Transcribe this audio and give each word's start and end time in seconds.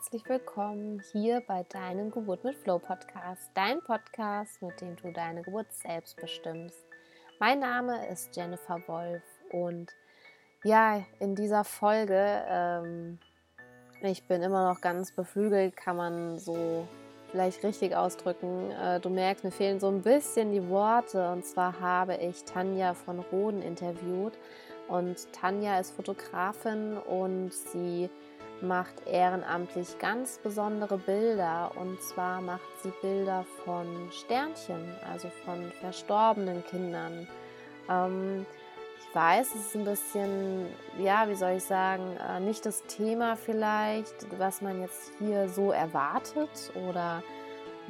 herzlich 0.00 0.26
willkommen 0.30 1.02
hier 1.12 1.42
bei 1.46 1.62
deinem 1.64 2.10
Geburt 2.10 2.42
mit 2.42 2.56
Flow 2.56 2.78
Podcast, 2.78 3.50
dein 3.52 3.82
Podcast, 3.82 4.62
mit 4.62 4.80
dem 4.80 4.96
du 4.96 5.12
deine 5.12 5.42
Geburt 5.42 5.70
selbst 5.74 6.16
bestimmst. 6.16 6.86
Mein 7.38 7.58
Name 7.58 8.08
ist 8.08 8.34
Jennifer 8.34 8.80
Wolf 8.86 9.22
und 9.50 9.90
ja, 10.64 11.04
in 11.18 11.34
dieser 11.34 11.64
Folge, 11.64 12.42
ähm, 12.48 13.18
ich 14.00 14.26
bin 14.26 14.40
immer 14.40 14.72
noch 14.72 14.80
ganz 14.80 15.14
beflügelt, 15.14 15.76
kann 15.76 15.96
man 15.96 16.38
so 16.38 16.88
vielleicht 17.30 17.62
richtig 17.62 17.94
ausdrücken. 17.94 18.70
Äh, 18.70 19.00
du 19.00 19.10
merkst, 19.10 19.44
mir 19.44 19.52
fehlen 19.52 19.80
so 19.80 19.88
ein 19.88 20.00
bisschen 20.00 20.50
die 20.50 20.66
Worte 20.70 21.30
und 21.30 21.44
zwar 21.44 21.78
habe 21.78 22.16
ich 22.16 22.44
Tanja 22.44 22.94
von 22.94 23.18
Roden 23.18 23.60
interviewt 23.60 24.32
und 24.88 25.30
Tanja 25.34 25.78
ist 25.78 25.90
Fotografin 25.90 26.96
und 26.96 27.52
sie 27.52 28.08
macht 28.62 29.06
ehrenamtlich 29.06 29.98
ganz 29.98 30.38
besondere 30.38 30.98
Bilder. 30.98 31.72
Und 31.76 32.00
zwar 32.02 32.40
macht 32.40 32.60
sie 32.82 32.92
Bilder 33.02 33.44
von 33.64 33.86
Sternchen, 34.12 34.94
also 35.10 35.28
von 35.44 35.72
verstorbenen 35.80 36.64
Kindern. 36.66 37.26
Ähm, 37.88 38.46
ich 38.98 39.14
weiß, 39.14 39.54
es 39.54 39.66
ist 39.66 39.74
ein 39.76 39.84
bisschen, 39.84 40.66
ja, 40.98 41.28
wie 41.28 41.34
soll 41.34 41.52
ich 41.56 41.64
sagen, 41.64 42.16
äh, 42.16 42.40
nicht 42.40 42.64
das 42.64 42.84
Thema 42.84 43.36
vielleicht, 43.36 44.14
was 44.38 44.62
man 44.62 44.80
jetzt 44.82 45.12
hier 45.18 45.48
so 45.48 45.72
erwartet 45.72 46.70
oder 46.88 47.22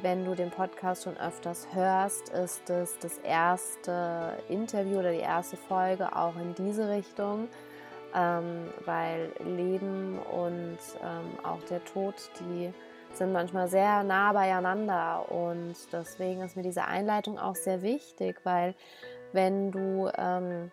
wenn 0.01 0.25
du 0.25 0.33
den 0.33 0.49
Podcast 0.49 1.03
schon 1.03 1.17
öfters 1.17 1.67
hörst, 1.73 2.29
ist 2.29 2.69
es 2.69 2.97
das 2.99 3.19
erste 3.19 4.37
Interview 4.49 4.99
oder 4.99 5.11
die 5.11 5.19
erste 5.19 5.57
Folge 5.57 6.15
auch 6.15 6.35
in 6.37 6.55
diese 6.55 6.89
Richtung, 6.89 7.49
ähm, 8.13 8.69
weil 8.85 9.31
Leben 9.43 10.19
und 10.19 10.77
ähm, 11.01 11.45
auch 11.45 11.61
der 11.69 11.83
Tod, 11.85 12.15
die 12.39 12.73
sind 13.13 13.33
manchmal 13.33 13.67
sehr 13.67 14.03
nah 14.03 14.33
beieinander. 14.33 15.31
Und 15.31 15.75
deswegen 15.91 16.41
ist 16.41 16.55
mir 16.55 16.63
diese 16.63 16.85
Einleitung 16.85 17.39
auch 17.39 17.55
sehr 17.55 17.81
wichtig, 17.81 18.39
weil 18.43 18.75
wenn 19.33 19.71
du 19.71 20.09
ähm, 20.17 20.71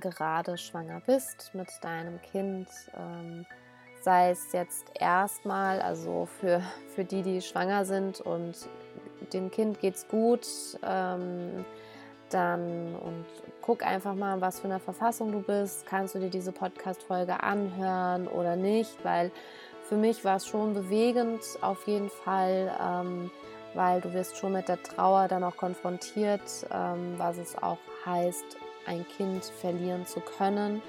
gerade 0.00 0.58
schwanger 0.58 1.00
bist 1.06 1.50
mit 1.54 1.68
deinem 1.82 2.20
Kind, 2.22 2.68
ähm, 2.96 3.46
sei 4.00 4.30
es 4.30 4.52
jetzt 4.52 4.86
erstmal, 4.94 5.80
also 5.80 6.26
für, 6.26 6.62
für 6.94 7.04
die, 7.04 7.22
die 7.22 7.40
schwanger 7.42 7.84
sind 7.84 8.20
und 8.20 8.68
dem 9.32 9.50
Kind 9.50 9.80
geht's 9.80 10.06
gut, 10.06 10.46
ähm, 10.84 11.64
dann 12.30 12.94
und 12.96 13.24
guck 13.62 13.84
einfach 13.84 14.14
mal, 14.14 14.40
was 14.40 14.60
für 14.60 14.68
eine 14.68 14.78
Verfassung 14.80 15.32
du 15.32 15.40
bist. 15.40 15.86
Kannst 15.86 16.14
du 16.14 16.18
dir 16.18 16.30
diese 16.30 16.52
Podcast-Folge 16.52 17.42
anhören 17.42 18.28
oder 18.28 18.56
nicht? 18.56 19.04
Weil 19.04 19.30
für 19.88 19.96
mich 19.96 20.24
war 20.24 20.36
es 20.36 20.46
schon 20.46 20.74
bewegend 20.74 21.42
auf 21.60 21.86
jeden 21.86 22.10
Fall, 22.10 22.74
ähm, 22.80 23.30
weil 23.74 24.00
du 24.00 24.12
wirst 24.12 24.36
schon 24.36 24.52
mit 24.52 24.68
der 24.68 24.82
Trauer 24.82 25.28
dann 25.28 25.44
auch 25.44 25.56
konfrontiert, 25.56 26.42
ähm, 26.72 27.14
was 27.18 27.38
es 27.38 27.56
auch 27.56 27.78
heißt, 28.04 28.56
ein 28.86 29.06
Kind 29.16 29.44
verlieren 29.44 30.06
zu 30.06 30.20
können. 30.20 30.82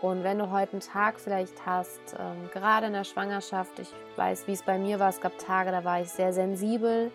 Und 0.00 0.24
wenn 0.24 0.38
du 0.38 0.50
heute 0.50 0.72
einen 0.72 0.80
Tag 0.80 1.20
vielleicht 1.20 1.66
hast, 1.66 2.00
ähm, 2.18 2.48
gerade 2.52 2.86
in 2.86 2.94
der 2.94 3.04
Schwangerschaft, 3.04 3.78
ich 3.78 3.92
weiß, 4.16 4.46
wie 4.46 4.52
es 4.52 4.62
bei 4.62 4.78
mir 4.78 4.98
war, 4.98 5.10
es 5.10 5.20
gab 5.20 5.36
Tage, 5.38 5.70
da 5.70 5.84
war 5.84 6.00
ich 6.00 6.08
sehr 6.08 6.32
sensibel. 6.32 7.12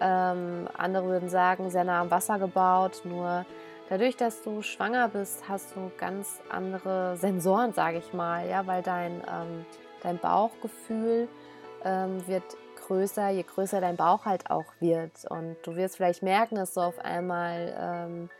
Ähm, 0.00 0.68
andere 0.76 1.06
würden 1.06 1.28
sagen, 1.28 1.70
sehr 1.70 1.84
nah 1.84 2.00
am 2.00 2.10
Wasser 2.10 2.38
gebaut. 2.38 3.02
Nur 3.04 3.46
dadurch, 3.88 4.16
dass 4.16 4.42
du 4.42 4.62
schwanger 4.62 5.08
bist, 5.08 5.48
hast 5.48 5.74
du 5.74 5.90
ganz 5.98 6.40
andere 6.50 7.16
Sensoren, 7.16 7.72
sage 7.72 7.98
ich 7.98 8.12
mal, 8.12 8.48
ja, 8.48 8.66
weil 8.66 8.82
dein, 8.82 9.22
ähm, 9.28 9.64
dein 10.02 10.18
Bauchgefühl 10.18 11.28
ähm, 11.84 12.26
wird 12.26 12.44
größer, 12.86 13.30
je 13.30 13.42
größer 13.42 13.80
dein 13.80 13.96
Bauch 13.96 14.24
halt 14.24 14.50
auch 14.50 14.66
wird. 14.80 15.24
Und 15.28 15.56
du 15.62 15.76
wirst 15.76 15.96
vielleicht 15.96 16.22
merken, 16.22 16.56
dass 16.56 16.74
du 16.74 16.80
auf 16.80 16.98
einmal 17.04 17.74
ähm, 17.78 18.30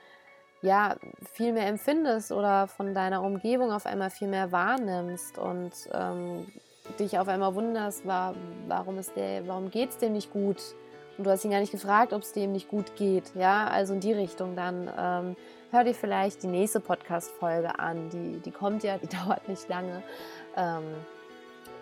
ja, 0.62 0.96
viel 1.32 1.52
mehr 1.52 1.66
empfindest 1.66 2.32
oder 2.32 2.66
von 2.66 2.94
deiner 2.94 3.22
Umgebung 3.22 3.72
auf 3.72 3.86
einmal 3.86 4.10
viel 4.10 4.28
mehr 4.28 4.52
wahrnimmst 4.52 5.38
und 5.38 5.72
ähm, 5.92 6.46
dich 6.98 7.18
auf 7.18 7.28
einmal 7.28 7.54
wunderst, 7.54 8.06
war, 8.06 8.34
warum, 8.66 8.98
warum 9.46 9.70
geht 9.70 9.90
es 9.90 9.98
dem 9.98 10.12
nicht 10.12 10.32
gut? 10.32 10.60
Und 11.18 11.24
du 11.26 11.30
hast 11.30 11.44
ihn 11.44 11.50
gar 11.50 11.60
nicht 11.60 11.72
gefragt, 11.72 12.12
ob 12.12 12.22
es 12.22 12.32
dem 12.32 12.52
nicht 12.52 12.68
gut 12.68 12.96
geht. 12.96 13.34
Ja, 13.34 13.66
also 13.68 13.94
in 13.94 14.00
die 14.00 14.12
Richtung 14.12 14.56
dann. 14.56 14.90
Ähm, 14.98 15.36
hör 15.70 15.84
dir 15.84 15.94
vielleicht 15.94 16.42
die 16.42 16.48
nächste 16.48 16.80
Podcast-Folge 16.80 17.78
an. 17.78 18.10
Die, 18.10 18.40
die 18.40 18.50
kommt 18.50 18.82
ja, 18.82 18.98
die 19.02 19.08
dauert 19.08 19.48
nicht 19.48 19.68
lange. 19.68 20.02
Ähm, 20.56 20.84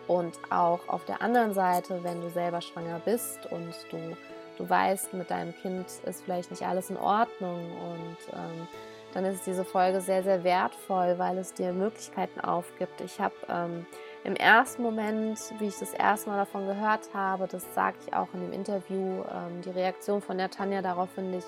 und 0.07 0.35
auch 0.51 0.87
auf 0.89 1.05
der 1.07 1.23
anderen 1.23 1.55
Seite, 1.55 2.05
wenn 2.05 2.21
du 2.21 2.29
selber 2.31 2.61
schwanger 2.61 3.01
bist 3.05 3.47
und 3.51 3.75
du 3.91 4.17
du 4.59 4.69
weißt, 4.69 5.15
mit 5.15 5.31
deinem 5.31 5.55
Kind 5.55 5.87
ist 6.05 6.25
vielleicht 6.25 6.51
nicht 6.51 6.63
alles 6.63 6.91
in 6.91 6.97
Ordnung 6.97 7.61
und 7.61 8.17
ähm, 8.33 8.69
dann 9.13 9.25
ist 9.25 9.47
diese 9.47 9.65
Folge 9.65 10.01
sehr, 10.01 10.23
sehr 10.23 10.43
wertvoll, 10.43 11.19
weil 11.19 11.39
es 11.39 11.55
dir 11.55 11.73
Möglichkeiten 11.73 12.41
aufgibt. 12.41 13.01
Ich 13.01 13.21
habe 13.21 13.35
ähm, 13.49 13.87
im 14.25 14.37
ersten 14.37 14.83
Moment, 14.83 15.39
wie 15.59 15.67
ich 15.67 15.79
das 15.79 15.93
erste 15.93 16.31
Mal 16.31 16.39
davon 16.39 16.67
gehört 16.67 17.13
habe, 17.13 17.47
das 17.47 17.63
sage 17.75 17.97
ich 18.05 18.15
auch 18.15 18.29
in 18.33 18.41
dem 18.41 18.53
Interview, 18.53 19.23
ähm, 19.31 19.61
die 19.63 19.71
Reaktion 19.71 20.23
von 20.23 20.39
der 20.39 20.51
Tanja 20.51 20.81
darauf 20.81 21.11
finde 21.11 21.39
ich 21.39 21.45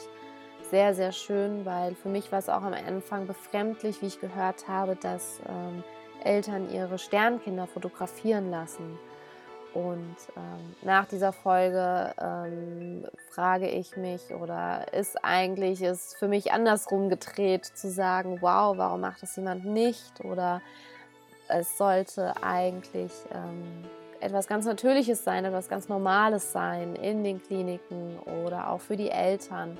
sehr, 0.71 0.95
sehr 0.95 1.13
schön, 1.13 1.65
weil 1.65 1.95
für 1.95 2.09
mich 2.09 2.31
war 2.33 2.39
es 2.39 2.49
auch 2.49 2.63
am 2.63 2.75
Anfang 2.75 3.27
befremdlich, 3.27 4.03
wie 4.03 4.07
ich 4.07 4.21
gehört 4.21 4.69
habe, 4.69 4.95
dass 4.97 5.41
ähm, 5.49 5.83
Eltern 6.23 6.71
ihre 6.71 6.99
Sternkinder 6.99 7.67
fotografieren 7.67 8.51
lassen. 8.51 8.99
Und 9.73 10.17
ähm, 10.37 10.75
nach 10.83 11.07
dieser 11.07 11.33
Folge 11.33 12.13
ähm, 12.21 13.07
frage 13.31 13.69
ich 13.69 13.97
mich, 13.97 14.35
oder 14.35 14.93
ist 14.93 15.23
eigentlich 15.23 15.83
es 15.83 16.15
für 16.15 16.29
mich 16.29 16.53
andersrum 16.53 17.09
gedreht, 17.09 17.65
zu 17.65 17.91
sagen, 17.91 18.39
wow, 18.41 18.77
warum 18.77 19.03
macht 19.03 19.23
das 19.23 19.37
jemand 19.37 19.65
nicht? 19.65 20.25
Oder 20.25 20.63
es 21.49 21.79
sollte 21.79 22.35
eigentlich 22.43 23.13
ähm, 23.33 23.85
etwas 24.21 24.47
ganz 24.47 24.67
Natürliches 24.67 25.25
sein, 25.25 25.45
etwas 25.45 25.69
ganz 25.69 25.89
Normales 25.89 26.53
sein 26.53 26.97
in 26.97 27.25
den 27.25 27.43
Kliniken 27.43 28.19
oder 28.45 28.71
auch 28.71 28.81
für 28.81 28.97
die 28.97 29.11
Eltern. 29.11 29.79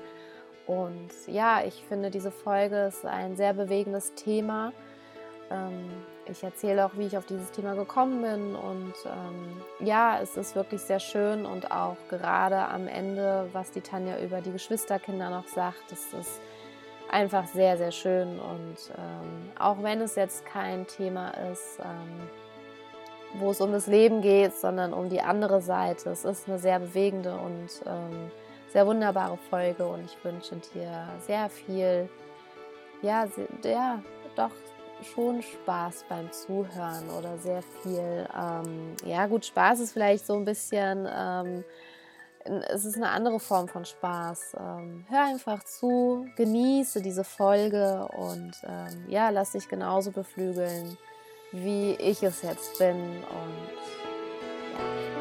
Und 0.65 1.09
ja, 1.27 1.63
ich 1.65 1.83
finde, 1.87 2.11
diese 2.11 2.31
Folge 2.31 2.87
ist 2.87 3.05
ein 3.05 3.35
sehr 3.37 3.53
bewegendes 3.53 4.13
Thema. 4.15 4.73
Ähm, 5.49 5.89
ich 6.25 6.43
erzähle 6.43 6.85
auch, 6.85 6.91
wie 6.95 7.05
ich 7.05 7.17
auf 7.17 7.25
dieses 7.25 7.51
Thema 7.51 7.73
gekommen 7.75 8.21
bin. 8.21 8.55
Und 8.55 8.93
ähm, 9.05 9.61
ja, 9.79 10.19
es 10.21 10.35
ist 10.35 10.55
wirklich 10.55 10.81
sehr 10.81 10.99
schön 10.99 11.45
und 11.45 11.71
auch 11.71 11.95
gerade 12.09 12.57
am 12.57 12.87
Ende, 12.87 13.47
was 13.53 13.71
die 13.71 13.81
Tanja 13.81 14.19
über 14.19 14.41
die 14.41 14.51
Geschwisterkinder 14.51 15.29
noch 15.29 15.47
sagt, 15.47 15.89
das 15.89 16.13
ist 16.13 16.41
einfach 17.09 17.47
sehr, 17.47 17.77
sehr 17.77 17.91
schön. 17.91 18.39
Und 18.39 18.77
ähm, 18.97 19.51
auch 19.59 19.81
wenn 19.81 20.01
es 20.01 20.15
jetzt 20.15 20.45
kein 20.45 20.87
Thema 20.87 21.29
ist, 21.51 21.79
ähm, 21.79 22.29
wo 23.39 23.51
es 23.51 23.61
um 23.61 23.71
das 23.71 23.87
Leben 23.87 24.21
geht, 24.21 24.53
sondern 24.53 24.93
um 24.93 25.09
die 25.09 25.21
andere 25.21 25.61
Seite, 25.61 26.09
es 26.09 26.25
ist 26.25 26.47
eine 26.47 26.59
sehr 26.59 26.79
bewegende 26.79 27.35
und 27.35 27.69
ähm, 27.85 28.31
sehr 28.69 28.87
wunderbare 28.87 29.37
Folge. 29.49 29.85
Und 29.85 30.05
ich 30.05 30.23
wünsche 30.23 30.55
dir 30.73 31.07
sehr 31.25 31.49
viel, 31.49 32.09
ja, 33.01 33.27
sehr, 33.27 33.71
ja 33.71 33.99
doch 34.35 34.51
schon 35.13 35.41
Spaß 35.41 36.05
beim 36.09 36.31
Zuhören 36.31 37.09
oder 37.17 37.37
sehr 37.37 37.61
viel. 37.83 38.27
Ähm, 38.35 38.95
ja, 39.05 39.27
gut, 39.27 39.45
Spaß 39.45 39.79
ist 39.81 39.93
vielleicht 39.93 40.25
so 40.25 40.35
ein 40.35 40.45
bisschen. 40.45 41.07
Es 42.69 42.85
ist 42.85 42.95
eine 42.95 43.09
andere 43.09 43.39
Form 43.39 43.67
von 43.67 43.85
Spaß. 43.85 44.55
Ähm, 44.59 45.05
hör 45.09 45.25
einfach 45.25 45.63
zu, 45.63 46.27
genieße 46.35 47.01
diese 47.01 47.23
Folge 47.23 48.07
und 48.17 48.53
ähm, 48.63 49.05
ja, 49.07 49.29
lass 49.29 49.51
dich 49.51 49.67
genauso 49.67 50.11
beflügeln, 50.11 50.97
wie 51.51 51.91
ich 51.93 52.23
es 52.23 52.41
jetzt 52.41 52.77
bin. 52.79 52.95
Und 52.95 53.77
Ja, 54.77 55.16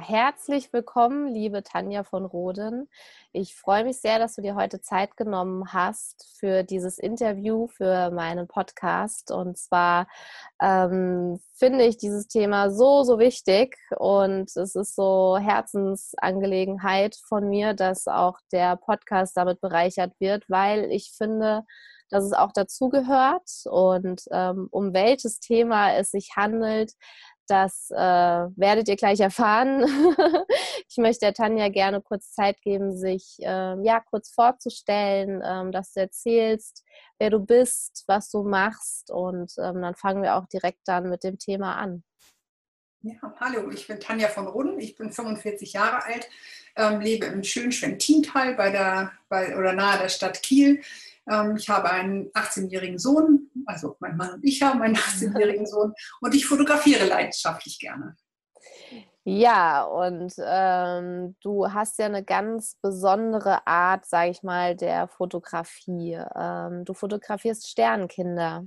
herzlich 0.00 0.72
willkommen, 0.72 1.28
liebe 1.28 1.62
Tanja 1.62 2.02
von 2.02 2.24
Roden. 2.24 2.88
Ich 3.32 3.54
freue 3.54 3.84
mich 3.84 4.00
sehr, 4.00 4.18
dass 4.18 4.34
du 4.34 4.42
dir 4.42 4.56
heute 4.56 4.80
Zeit 4.80 5.16
genommen 5.16 5.72
hast 5.72 6.26
für 6.40 6.64
dieses 6.64 6.98
Interview, 6.98 7.68
für 7.68 8.10
meinen 8.10 8.48
Podcast. 8.48 9.30
Und 9.30 9.56
zwar 9.58 10.08
ähm, 10.60 11.38
finde 11.54 11.84
ich 11.84 11.98
dieses 11.98 12.26
Thema 12.26 12.72
so, 12.72 13.04
so 13.04 13.20
wichtig 13.20 13.76
und 13.96 14.50
es 14.56 14.74
ist 14.74 14.96
so 14.96 15.38
Herzensangelegenheit 15.40 17.14
von 17.28 17.48
mir, 17.48 17.72
dass 17.72 18.08
auch 18.08 18.40
der 18.50 18.74
Podcast 18.74 19.36
damit 19.36 19.60
bereichert 19.60 20.14
wird, 20.18 20.50
weil 20.50 20.90
ich 20.90 21.12
finde, 21.16 21.62
dass 22.10 22.24
es 22.24 22.32
auch 22.32 22.52
dazugehört 22.52 23.48
und 23.66 24.22
ähm, 24.32 24.66
um 24.70 24.92
welches 24.92 25.38
Thema 25.38 25.94
es 25.94 26.10
sich 26.10 26.32
handelt, 26.36 26.92
Das 27.50 27.90
äh, 27.90 27.96
werdet 27.96 28.88
ihr 28.88 28.94
gleich 28.94 29.18
erfahren. 29.18 29.82
ich 30.88 30.96
möchte 30.98 31.26
der 31.26 31.34
Tanja 31.34 31.68
gerne 31.68 32.00
kurz 32.00 32.32
Zeit 32.32 32.60
geben, 32.62 32.96
sich 32.96 33.38
äh, 33.40 33.74
ja 33.82 33.98
kurz 33.98 34.30
vorzustellen, 34.30 35.42
ähm, 35.44 35.72
dass 35.72 35.92
du 35.92 36.00
erzählst, 36.00 36.84
wer 37.18 37.30
du 37.30 37.40
bist, 37.40 38.04
was 38.06 38.30
du 38.30 38.44
machst 38.44 39.10
und 39.10 39.52
ähm, 39.58 39.82
dann 39.82 39.96
fangen 39.96 40.22
wir 40.22 40.36
auch 40.36 40.46
direkt 40.46 40.82
dann 40.84 41.10
mit 41.10 41.24
dem 41.24 41.38
Thema 41.38 41.74
an. 41.74 42.04
Ja, 43.02 43.16
hallo, 43.40 43.68
ich 43.70 43.88
bin 43.88 43.98
Tanja 43.98 44.28
von 44.28 44.46
Rudden, 44.46 44.78
ich 44.78 44.94
bin 44.94 45.10
45 45.10 45.72
Jahre 45.72 46.04
alt, 46.04 46.28
ähm, 46.76 47.00
lebe 47.00 47.26
im 47.26 47.42
schönen 47.42 47.72
Schwentintal 47.72 48.54
bei 48.54 48.70
der, 48.70 49.10
bei, 49.28 49.56
oder 49.56 49.72
nahe 49.72 49.98
der 49.98 50.08
Stadt 50.08 50.40
Kiel. 50.40 50.82
Ähm, 51.28 51.56
ich 51.56 51.68
habe 51.68 51.90
einen 51.90 52.30
18-jährigen 52.30 52.98
Sohn, 52.98 53.50
also 53.66 53.96
mein 54.00 54.16
Mann 54.16 54.34
und 54.34 54.44
ich 54.44 54.62
haben 54.62 54.82
einen 54.82 54.96
18-jährigen 54.96 55.66
Sohn 55.66 55.92
und 56.20 56.34
ich 56.34 56.46
fotografiere 56.46 57.06
leidenschaftlich 57.06 57.78
gerne. 57.78 58.16
Ja, 59.24 59.84
und 59.84 60.32
ähm, 60.38 61.36
du 61.42 61.70
hast 61.72 61.98
ja 61.98 62.06
eine 62.06 62.24
ganz 62.24 62.76
besondere 62.80 63.66
Art, 63.66 64.06
sage 64.06 64.30
ich 64.30 64.42
mal, 64.42 64.74
der 64.74 65.08
Fotografie. 65.08 66.18
Ähm, 66.34 66.84
du 66.84 66.94
fotografierst 66.94 67.68
Sternkinder. 67.68 68.66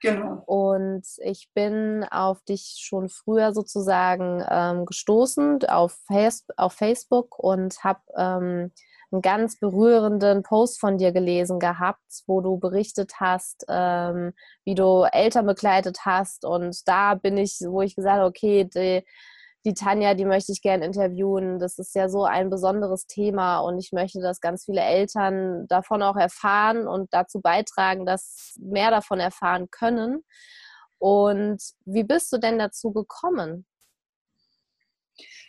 Genau. 0.00 0.42
Und 0.46 1.04
ich 1.18 1.50
bin 1.54 2.04
auf 2.10 2.40
dich 2.44 2.76
schon 2.78 3.08
früher 3.08 3.52
sozusagen 3.52 4.44
ähm, 4.48 4.86
gestoßen 4.86 5.64
auf, 5.64 5.98
Face 6.06 6.46
auf 6.56 6.72
Facebook 6.72 7.38
und 7.38 7.82
habe 7.84 8.00
ähm, 8.16 8.72
einen 9.10 9.22
ganz 9.22 9.58
berührenden 9.58 10.42
Post 10.42 10.80
von 10.80 10.98
dir 10.98 11.12
gelesen 11.12 11.58
gehabt, 11.58 12.02
wo 12.26 12.40
du 12.40 12.58
berichtet 12.58 13.14
hast, 13.20 13.64
ähm, 13.68 14.32
wie 14.64 14.74
du 14.74 15.04
Eltern 15.10 15.46
begleitet 15.46 16.00
hast. 16.04 16.44
Und 16.44 16.86
da 16.86 17.14
bin 17.14 17.36
ich, 17.36 17.58
wo 17.66 17.82
ich 17.82 17.96
gesagt 17.96 18.18
habe, 18.18 18.28
okay, 18.28 18.64
die, 18.64 19.04
die 19.64 19.74
Tanja, 19.74 20.14
die 20.14 20.24
möchte 20.24 20.52
ich 20.52 20.62
gerne 20.62 20.84
interviewen. 20.84 21.58
Das 21.58 21.78
ist 21.78 21.94
ja 21.94 22.08
so 22.08 22.24
ein 22.24 22.50
besonderes 22.50 23.06
Thema 23.06 23.60
und 23.60 23.78
ich 23.78 23.92
möchte, 23.92 24.20
dass 24.20 24.40
ganz 24.40 24.64
viele 24.64 24.82
Eltern 24.82 25.66
davon 25.68 26.02
auch 26.02 26.16
erfahren 26.16 26.86
und 26.86 27.12
dazu 27.12 27.40
beitragen, 27.40 28.06
dass 28.06 28.56
mehr 28.60 28.90
davon 28.90 29.20
erfahren 29.20 29.68
können. 29.70 30.24
Und 30.98 31.62
wie 31.84 32.04
bist 32.04 32.32
du 32.32 32.38
denn 32.38 32.58
dazu 32.58 32.92
gekommen? 32.92 33.66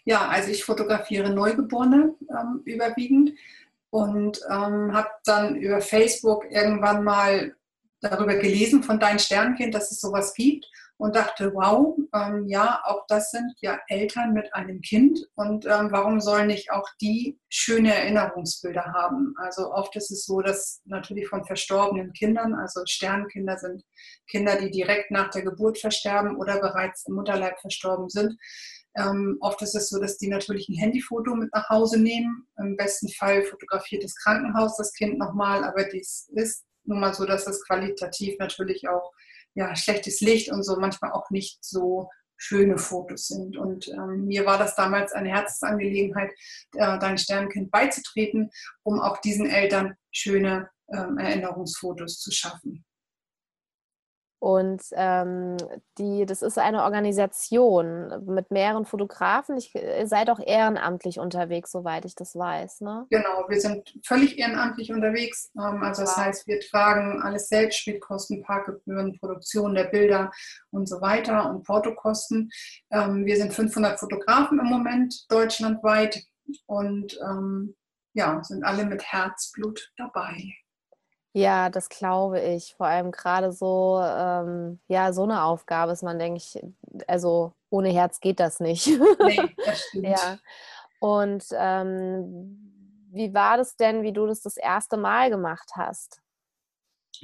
Ja, 0.10 0.28
also 0.28 0.50
ich 0.50 0.64
fotografiere 0.64 1.30
Neugeborene 1.30 2.16
ähm, 2.32 2.64
überwiegend 2.66 3.30
und 3.92 4.42
ähm, 4.50 4.92
habe 4.92 5.10
dann 5.24 5.56
über 5.56 5.82
Facebook 5.82 6.46
irgendwann 6.50 7.04
mal 7.04 7.56
darüber 8.02 8.34
gelesen 8.34 8.82
von 8.82 9.00
Dein 9.00 9.20
Sternkind, 9.20 9.76
dass 9.76 9.92
es 9.92 10.02
sowas 10.02 10.34
gibt 10.34 10.66
und 10.98 11.16
dachte, 11.16 11.54
wow, 11.54 11.96
ähm, 12.16 12.48
ja, 12.48 12.82
auch 12.86 13.06
das 13.08 13.30
sind 13.30 13.54
ja 13.62 13.80
Eltern 13.88 14.34
mit 14.34 14.52
einem 14.56 14.82
Kind 14.82 15.30
und 15.36 15.68
ähm, 15.68 15.90
warum 15.92 16.20
sollen 16.20 16.48
nicht 16.48 16.72
auch 16.72 16.90
die 17.00 17.38
schöne 17.48 17.94
Erinnerungsbilder 17.94 18.86
haben? 18.86 19.36
Also 19.38 19.72
oft 19.72 19.96
ist 19.96 20.10
es 20.10 20.26
so, 20.26 20.42
dass 20.42 20.82
natürlich 20.86 21.28
von 21.28 21.46
verstorbenen 21.46 22.14
Kindern, 22.14 22.56
also 22.56 22.82
Sternkinder 22.88 23.60
sind 23.60 23.84
Kinder, 24.28 24.56
die 24.56 24.72
direkt 24.72 25.12
nach 25.12 25.30
der 25.30 25.44
Geburt 25.44 25.78
versterben 25.78 26.36
oder 26.36 26.60
bereits 26.60 27.06
im 27.08 27.14
Mutterleib 27.14 27.60
verstorben 27.60 28.10
sind. 28.10 28.36
Ähm, 29.00 29.38
oft 29.40 29.62
ist 29.62 29.76
es 29.76 29.90
so, 29.90 30.00
dass 30.00 30.18
die 30.18 30.28
natürlich 30.28 30.68
ein 30.68 30.78
Handyfoto 30.78 31.34
mit 31.36 31.54
nach 31.54 31.70
Hause 31.70 32.00
nehmen. 32.00 32.48
Im 32.58 32.76
besten 32.76 33.10
Fall 33.10 33.44
fotografiert 33.44 34.04
das 34.04 34.16
Krankenhaus 34.16 34.78
das 34.78 34.94
Kind 34.94 35.18
nochmal, 35.18 35.64
aber 35.64 35.86
dies 35.86 36.30
ist 36.34 36.66
nun 36.84 37.00
mal 37.00 37.14
so, 37.14 37.26
dass 37.26 37.48
es 37.48 37.64
qualitativ 37.66 38.38
natürlich 38.40 38.90
auch 38.90 39.12
ja, 39.54 39.76
schlechtes 39.76 40.22
Licht 40.22 40.52
und 40.52 40.64
so 40.64 40.80
manchmal 40.80 41.12
auch 41.12 41.30
nicht 41.30 41.64
so 41.64 42.10
schöne 42.38 42.78
Fotos 42.78 43.28
sind. 43.28 43.58
Und 43.58 43.88
ähm, 43.90 44.26
mir 44.26 44.46
war 44.46 44.58
das 44.58 44.76
damals 44.76 45.12
eine 45.12 45.30
Herzensangelegenheit, 45.30 46.32
äh, 46.76 46.98
dein 47.00 47.18
Sternkind 47.18 47.70
beizutreten, 47.72 48.50
um 48.84 49.00
auch 49.00 49.20
diesen 49.20 49.50
Eltern 49.50 49.96
schöne 50.12 50.70
ähm, 50.92 51.18
Erinnerungsfotos 51.18 52.20
zu 52.20 52.32
schaffen. 52.32 52.86
Und 54.40 54.82
ähm, 54.94 55.58
die, 55.98 56.26
das 56.26 56.42
ist 56.42 56.58
eine 56.58 56.84
Organisation 56.84 58.26
mit 58.26 58.52
mehreren 58.52 58.86
Fotografen. 58.86 59.58
Ich, 59.58 59.76
ihr 59.76 60.08
seid 60.08 60.30
auch 60.30 60.40
ehrenamtlich 60.40 61.20
unterwegs, 61.20 61.72
soweit 61.72 62.06
ich 62.06 62.16
das 62.16 62.36
weiß. 62.36 62.80
Ne? 62.82 63.06
Genau, 63.10 63.46
wir 63.50 63.60
sind 63.60 63.94
völlig 64.06 64.40
ehrenamtlich 64.40 64.94
unterwegs. 64.94 65.52
Ähm, 65.58 65.84
also 65.84 66.04
das 66.04 66.16
wow. 66.16 66.26
heißt, 66.26 66.48
wir 66.48 66.62
tragen 66.62 67.22
alles 67.22 67.50
selbst, 67.50 67.80
Spielkosten, 67.80 68.42
Parkgebühren, 68.42 69.20
Produktion 69.20 69.76
der 69.76 69.86
Bilder 69.86 70.32
und 70.72 70.88
so 70.88 71.02
weiter 71.02 71.50
und 71.50 71.64
Portokosten. 71.64 72.50
Ähm, 72.92 73.26
wir 73.26 73.36
sind 73.36 73.54
500 73.54 74.00
Fotografen 74.00 74.60
im 74.60 74.68
Moment 74.68 75.30
deutschlandweit 75.30 76.24
und 76.66 77.20
ähm, 77.22 77.76
ja, 78.14 78.42
sind 78.44 78.64
alle 78.64 78.86
mit 78.86 79.04
Herzblut 79.04 79.92
dabei. 79.98 80.56
Ja, 81.34 81.70
das 81.70 81.90
glaube 81.90 82.40
ich. 82.40 82.74
Vor 82.76 82.88
allem 82.88 83.12
gerade 83.12 83.52
so, 83.52 84.02
ähm, 84.04 84.80
ja, 84.88 85.14
so 85.14 85.24
eine 85.24 85.44
Aufgabe 85.44 85.92
ist 85.92 86.04
man, 86.04 86.18
denke 86.18 86.38
ich, 86.38 86.60
also 87.08 87.54
ohne 87.70 87.90
Herz 87.90 88.20
geht 88.20 88.40
das 88.40 88.60
nicht. 88.60 88.88
Nee, 89.24 89.42
das 89.66 89.80
stimmt. 89.90 90.08
ja. 90.08 90.38
Und 91.00 91.46
ähm, 91.54 93.08
wie 93.12 93.34
war 93.34 93.58
das 93.58 93.76
denn, 93.76 94.02
wie 94.04 94.14
du 94.14 94.26
das 94.26 94.42
das 94.42 94.58
erste 94.58 94.98
Mal 94.98 95.30
gemacht 95.30 95.72
hast? 95.76 96.22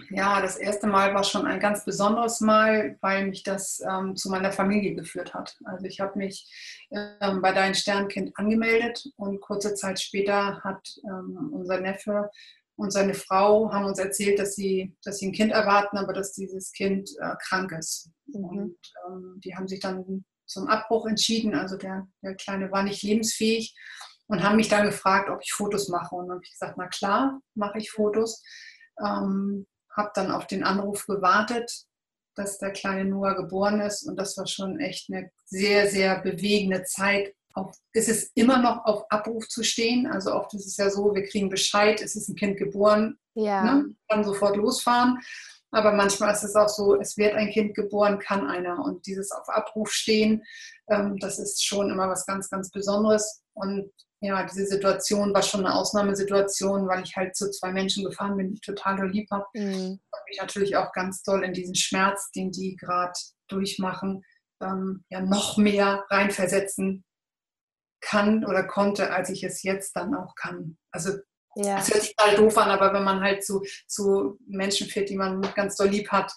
Ja, 0.09 0.41
das 0.41 0.57
erste 0.57 0.87
Mal 0.87 1.13
war 1.13 1.23
schon 1.23 1.47
ein 1.47 1.59
ganz 1.59 1.85
besonderes 1.85 2.41
Mal, 2.41 2.97
weil 3.01 3.27
mich 3.27 3.43
das 3.43 3.81
ähm, 3.87 4.15
zu 4.15 4.29
meiner 4.29 4.51
Familie 4.51 4.93
geführt 4.93 5.33
hat. 5.33 5.57
Also 5.63 5.85
ich 5.85 5.99
habe 5.99 6.17
mich 6.17 6.51
ähm, 6.91 7.41
bei 7.41 7.53
Dein 7.53 7.75
Sternkind 7.75 8.31
angemeldet 8.35 9.05
und 9.15 9.39
kurze 9.41 9.73
Zeit 9.73 9.99
später 9.99 10.61
hat 10.63 10.85
ähm, 11.05 11.49
unser 11.53 11.79
Neffe 11.79 12.29
und 12.77 12.91
seine 12.91 13.13
Frau 13.13 13.71
haben 13.71 13.85
uns 13.85 13.99
erzählt, 13.99 14.37
dass 14.37 14.55
sie, 14.55 14.95
dass 15.03 15.19
sie 15.19 15.27
ein 15.27 15.33
Kind 15.33 15.51
erwarten, 15.51 15.97
aber 15.97 16.13
dass 16.13 16.33
dieses 16.33 16.71
Kind 16.71 17.09
äh, 17.19 17.35
krank 17.47 17.71
ist. 17.71 18.09
Mhm. 18.27 18.43
Und 18.45 18.77
ähm, 19.07 19.39
die 19.43 19.55
haben 19.55 19.67
sich 19.67 19.79
dann 19.79 20.25
zum 20.45 20.67
Abbruch 20.67 21.07
entschieden. 21.07 21.55
Also 21.55 21.77
der, 21.77 22.07
der 22.21 22.35
Kleine 22.35 22.71
war 22.71 22.83
nicht 22.83 23.01
lebensfähig 23.01 23.73
und 24.27 24.43
haben 24.43 24.57
mich 24.57 24.67
dann 24.67 24.85
gefragt, 24.85 25.29
ob 25.29 25.39
ich 25.41 25.53
Fotos 25.53 25.87
mache. 25.87 26.15
Und 26.15 26.27
dann 26.27 26.35
habe 26.35 26.43
ich 26.43 26.51
gesagt, 26.51 26.75
na 26.77 26.87
klar, 26.87 27.39
mache 27.53 27.77
ich 27.77 27.91
Fotos. 27.91 28.43
Ähm, 28.99 29.65
habe 29.95 30.11
dann 30.13 30.31
auf 30.31 30.47
den 30.47 30.63
Anruf 30.63 31.05
gewartet, 31.05 31.71
dass 32.35 32.57
der 32.57 32.71
kleine 32.71 33.05
Noah 33.05 33.35
geboren 33.35 33.79
ist. 33.79 34.03
Und 34.03 34.17
das 34.17 34.35
war 34.37 34.47
schon 34.47 34.79
echt 34.79 35.09
eine 35.09 35.31
sehr, 35.45 35.87
sehr 35.89 36.21
bewegende 36.21 36.83
Zeit, 36.83 37.33
auf, 37.55 37.75
ist 37.93 38.09
es 38.09 38.31
immer 38.35 38.61
noch 38.61 38.85
auf 38.85 39.05
Abruf 39.09 39.47
zu 39.47 39.63
stehen. 39.63 40.07
Also 40.07 40.33
oft 40.33 40.53
ist 40.53 40.67
es 40.67 40.77
ja 40.77 40.89
so, 40.89 41.15
wir 41.15 41.23
kriegen 41.23 41.49
Bescheid, 41.49 42.01
es 42.01 42.15
ist 42.15 42.27
ein 42.27 42.35
Kind 42.35 42.57
geboren, 42.57 43.17
ja. 43.33 43.63
ne, 43.63 43.95
kann 44.09 44.23
sofort 44.23 44.57
losfahren. 44.57 45.19
Aber 45.71 45.93
manchmal 45.93 46.33
ist 46.33 46.43
es 46.43 46.55
auch 46.55 46.69
so, 46.69 46.99
es 46.99 47.17
wird 47.17 47.33
ein 47.33 47.49
Kind 47.49 47.75
geboren, 47.75 48.19
kann 48.19 48.47
einer. 48.47 48.83
Und 48.83 49.05
dieses 49.07 49.31
auf 49.31 49.49
Abruf 49.49 49.91
stehen, 49.91 50.43
ähm, 50.89 51.17
das 51.17 51.39
ist 51.39 51.65
schon 51.65 51.89
immer 51.89 52.09
was 52.09 52.25
ganz, 52.25 52.49
ganz 52.49 52.69
Besonderes. 52.69 53.41
Und 53.53 53.91
ja, 54.21 54.43
diese 54.45 54.65
Situation 54.65 55.33
war 55.33 55.41
schon 55.41 55.65
eine 55.65 55.75
Ausnahmesituation, 55.75 56.87
weil 56.87 57.03
ich 57.03 57.15
halt 57.15 57.35
zu 57.35 57.51
zwei 57.51 57.71
Menschen 57.71 58.05
gefahren 58.05 58.37
bin, 58.37 58.49
die 58.49 58.55
ich 58.55 58.61
total 58.61 59.09
lieb 59.09 59.29
habe. 59.31 59.45
Mhm. 59.53 59.99
Und 59.99 60.19
mich 60.29 60.37
natürlich 60.39 60.77
auch 60.77 60.91
ganz 60.93 61.23
doll 61.23 61.43
in 61.43 61.53
diesen 61.53 61.75
Schmerz, 61.75 62.31
den 62.31 62.51
die 62.51 62.75
gerade 62.75 63.13
durchmachen, 63.47 64.23
ähm, 64.61 65.03
ja 65.09 65.21
noch 65.21 65.57
mehr 65.57 66.05
reinversetzen 66.09 67.03
kann 68.01 68.45
oder 68.45 68.63
konnte, 68.63 69.11
als 69.11 69.29
ich 69.29 69.43
es 69.43 69.63
jetzt 69.63 69.95
dann 69.95 70.15
auch 70.15 70.35
kann. 70.35 70.77
Also 70.91 71.11
ja. 71.55 71.77
das 71.77 71.93
hört 71.93 72.01
sich 72.03 72.15
total 72.15 72.35
doof 72.35 72.57
an, 72.57 72.69
aber 72.69 72.93
wenn 72.93 73.03
man 73.03 73.21
halt 73.21 73.43
zu, 73.43 73.63
zu 73.87 74.37
Menschen 74.47 74.87
fährt, 74.87 75.09
die 75.09 75.17
man 75.17 75.41
ganz 75.55 75.75
doll 75.75 75.87
lieb 75.87 76.09
hat, 76.09 76.31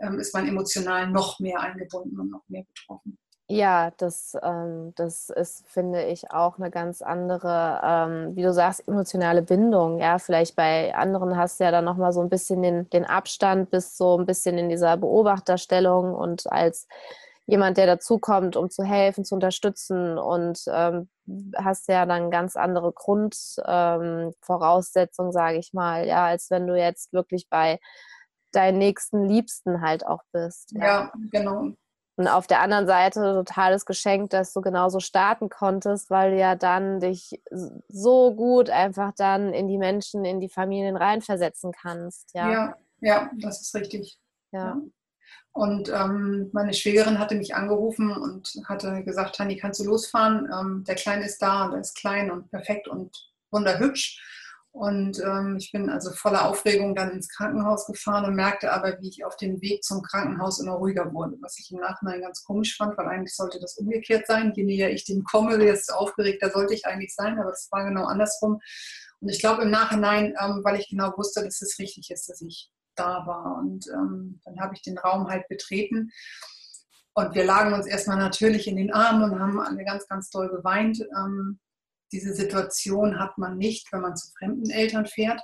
ähm, 0.00 0.18
ist 0.18 0.34
man 0.34 0.48
emotional 0.48 1.08
noch 1.08 1.40
mehr 1.40 1.60
eingebunden 1.60 2.18
und 2.18 2.30
noch 2.30 2.42
mehr 2.48 2.64
betroffen. 2.64 3.18
Ja, 3.52 3.90
das, 3.96 4.36
ähm, 4.44 4.92
das 4.94 5.28
ist, 5.28 5.64
finde 5.66 6.04
ich, 6.04 6.30
auch 6.30 6.58
eine 6.58 6.70
ganz 6.70 7.02
andere, 7.02 7.80
ähm, 7.82 8.36
wie 8.36 8.42
du 8.42 8.52
sagst, 8.52 8.86
emotionale 8.86 9.42
Bindung. 9.42 9.98
Ja, 9.98 10.20
vielleicht 10.20 10.54
bei 10.54 10.94
anderen 10.94 11.36
hast 11.36 11.58
du 11.58 11.64
ja 11.64 11.72
dann 11.72 11.84
nochmal 11.84 12.12
so 12.12 12.20
ein 12.20 12.28
bisschen 12.28 12.62
den, 12.62 12.88
den 12.90 13.04
Abstand, 13.04 13.70
bist 13.70 13.96
so 13.96 14.16
ein 14.16 14.24
bisschen 14.24 14.56
in 14.56 14.68
dieser 14.68 14.96
Beobachterstellung 14.96 16.14
und 16.14 16.50
als 16.52 16.86
jemand, 17.50 17.76
der 17.76 17.86
dazukommt, 17.86 18.56
um 18.56 18.70
zu 18.70 18.84
helfen, 18.84 19.24
zu 19.24 19.34
unterstützen 19.34 20.16
und 20.18 20.62
ähm, 20.68 21.08
hast 21.56 21.88
ja 21.88 22.06
dann 22.06 22.30
ganz 22.30 22.54
andere 22.56 22.92
Grundvoraussetzungen, 22.92 25.30
ähm, 25.30 25.32
sage 25.32 25.58
ich 25.58 25.72
mal, 25.72 26.06
ja, 26.06 26.26
als 26.26 26.50
wenn 26.50 26.66
du 26.66 26.76
jetzt 26.76 27.12
wirklich 27.12 27.48
bei 27.50 27.80
deinen 28.52 28.78
nächsten 28.78 29.24
Liebsten 29.24 29.80
halt 29.80 30.06
auch 30.06 30.22
bist. 30.32 30.72
Ja, 30.72 30.80
ja 30.80 31.12
genau. 31.30 31.72
Und 32.16 32.28
auf 32.28 32.46
der 32.46 32.60
anderen 32.60 32.86
Seite 32.86 33.32
totales 33.32 33.86
Geschenk, 33.86 34.30
dass 34.30 34.52
du 34.52 34.60
genauso 34.60 35.00
starten 35.00 35.48
konntest, 35.48 36.10
weil 36.10 36.32
du 36.32 36.38
ja 36.38 36.54
dann 36.54 37.00
dich 37.00 37.40
so 37.88 38.34
gut 38.34 38.68
einfach 38.68 39.12
dann 39.16 39.54
in 39.54 39.68
die 39.68 39.78
Menschen, 39.78 40.26
in 40.26 40.38
die 40.38 40.50
Familien 40.50 40.96
reinversetzen 40.96 41.72
kannst. 41.72 42.34
Ja, 42.34 42.50
ja, 42.50 42.76
ja 43.00 43.30
das 43.40 43.62
ist 43.62 43.74
richtig. 43.74 44.18
Ja. 44.52 44.76
Und 45.52 45.88
ähm, 45.88 46.48
meine 46.52 46.72
Schwägerin 46.72 47.18
hatte 47.18 47.34
mich 47.34 47.54
angerufen 47.54 48.12
und 48.12 48.52
hatte 48.66 49.02
gesagt, 49.02 49.36
Tani, 49.36 49.56
kannst 49.56 49.80
du 49.80 49.84
losfahren? 49.84 50.48
Ähm, 50.52 50.84
der 50.86 50.94
Kleine 50.94 51.26
ist 51.26 51.42
da 51.42 51.64
und 51.64 51.72
er 51.72 51.80
ist 51.80 51.96
klein 51.96 52.30
und 52.30 52.50
perfekt 52.50 52.86
und 52.86 53.10
wunderhübsch. 53.50 54.22
Und 54.72 55.18
ähm, 55.18 55.56
ich 55.58 55.72
bin 55.72 55.90
also 55.90 56.12
voller 56.12 56.48
Aufregung 56.48 56.94
dann 56.94 57.10
ins 57.10 57.28
Krankenhaus 57.28 57.86
gefahren 57.86 58.24
und 58.24 58.36
merkte 58.36 58.72
aber, 58.72 59.00
wie 59.00 59.08
ich 59.08 59.24
auf 59.24 59.36
dem 59.36 59.60
Weg 59.60 59.82
zum 59.82 60.00
Krankenhaus 60.02 60.60
immer 60.60 60.74
ruhiger 60.74 61.12
wurde, 61.12 61.36
was 61.40 61.58
ich 61.58 61.72
im 61.72 61.80
Nachhinein 61.80 62.20
ganz 62.20 62.44
komisch 62.44 62.76
fand, 62.76 62.96
weil 62.96 63.08
eigentlich 63.08 63.34
sollte 63.34 63.58
das 63.58 63.76
umgekehrt 63.78 64.28
sein. 64.28 64.52
Je 64.54 64.62
näher 64.62 64.92
ich 64.92 65.04
dem 65.04 65.24
komme, 65.24 65.58
desto 65.58 65.94
aufgeregter 65.94 66.50
sollte 66.52 66.74
ich 66.74 66.86
eigentlich 66.86 67.14
sein, 67.14 67.40
aber 67.40 67.50
das 67.50 67.66
war 67.72 67.84
genau 67.84 68.04
andersrum. 68.04 68.60
Und 69.18 69.28
ich 69.28 69.40
glaube 69.40 69.62
im 69.62 69.70
Nachhinein, 69.70 70.34
ähm, 70.40 70.60
weil 70.62 70.78
ich 70.78 70.88
genau 70.88 71.12
wusste, 71.16 71.42
dass 71.42 71.60
es 71.60 71.80
richtig 71.80 72.08
ist, 72.12 72.28
dass 72.28 72.40
ich 72.40 72.70
da 72.94 73.26
war. 73.26 73.58
Und 73.58 73.86
ähm, 73.88 74.40
dann 74.44 74.60
habe 74.60 74.74
ich 74.74 74.82
den 74.82 74.98
Raum 74.98 75.28
halt 75.28 75.48
betreten. 75.48 76.10
Und 77.14 77.34
wir 77.34 77.44
lagen 77.44 77.74
uns 77.74 77.86
erstmal 77.86 78.18
natürlich 78.18 78.68
in 78.68 78.76
den 78.76 78.92
Armen 78.92 79.30
und 79.30 79.40
haben 79.40 79.60
alle 79.60 79.84
ganz, 79.84 80.06
ganz 80.06 80.30
doll 80.30 80.48
geweint. 80.48 81.00
Ähm, 81.16 81.58
diese 82.12 82.34
Situation 82.34 83.18
hat 83.18 83.38
man 83.38 83.56
nicht, 83.56 83.92
wenn 83.92 84.00
man 84.00 84.16
zu 84.16 84.30
fremden 84.38 84.70
Eltern 84.70 85.06
fährt. 85.06 85.40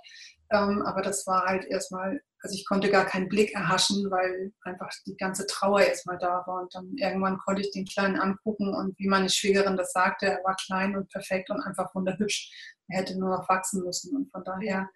Ähm, 0.51 0.83
aber 0.83 1.03
das 1.03 1.27
war 1.27 1.45
halt 1.45 1.65
erstmal, 1.65 2.21
also 2.41 2.55
ich 2.55 2.67
konnte 2.67 2.91
gar 2.91 3.05
keinen 3.05 3.29
Blick 3.29 3.53
erhaschen, 3.53 4.11
weil 4.11 4.53
einfach 4.63 4.91
die 5.07 5.17
ganze 5.17 5.47
Trauer 5.47 5.81
erstmal 5.81 6.19
da 6.19 6.45
war. 6.47 6.63
Und 6.63 6.75
dann 6.75 6.95
irgendwann 6.97 7.39
konnte 7.39 7.63
ich 7.63 7.73
den 7.73 7.85
Kleinen 7.85 8.21
angucken 8.21 8.75
und 8.75 8.97
wie 8.99 9.09
meine 9.09 9.29
Schwägerin 9.29 9.77
das 9.77 9.93
sagte, 9.93 10.27
er 10.27 10.45
war 10.45 10.55
klein 10.55 10.97
und 10.97 11.09
perfekt 11.11 11.51
und 11.51 11.61
einfach 11.61 11.95
wunderhübsch. 11.95 12.51
Er 12.89 13.01
hätte 13.01 13.19
nur 13.19 13.31
noch 13.31 13.49
wachsen 13.49 13.83
müssen. 13.83 14.17
Und 14.17 14.31
von 14.31 14.45
daher 14.45 14.89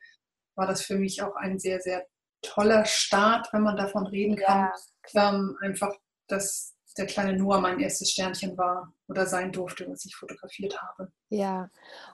war 0.55 0.67
das 0.67 0.83
für 0.83 0.97
mich 0.97 1.23
auch 1.23 1.35
ein 1.37 1.59
sehr, 1.59 1.81
sehr 1.81 2.07
toller 2.43 2.85
Start, 2.85 3.53
wenn 3.53 3.63
man 3.63 3.77
davon 3.77 4.07
reden 4.07 4.37
kann. 4.37 4.71
Ja. 5.13 5.31
Ähm, 5.31 5.57
einfach, 5.61 5.95
dass 6.29 6.77
der 6.99 7.07
kleine 7.07 7.37
Noah 7.37 7.61
mein 7.61 7.81
erstes 7.81 8.11
Sternchen 8.11 8.57
war 8.59 8.93
oder 9.09 9.27
sein 9.27 9.53
durfte, 9.53 9.89
was 9.89 10.05
ich 10.05 10.17
fotografiert 10.17 10.81
habe. 10.81 11.11
Ja, 11.29 11.71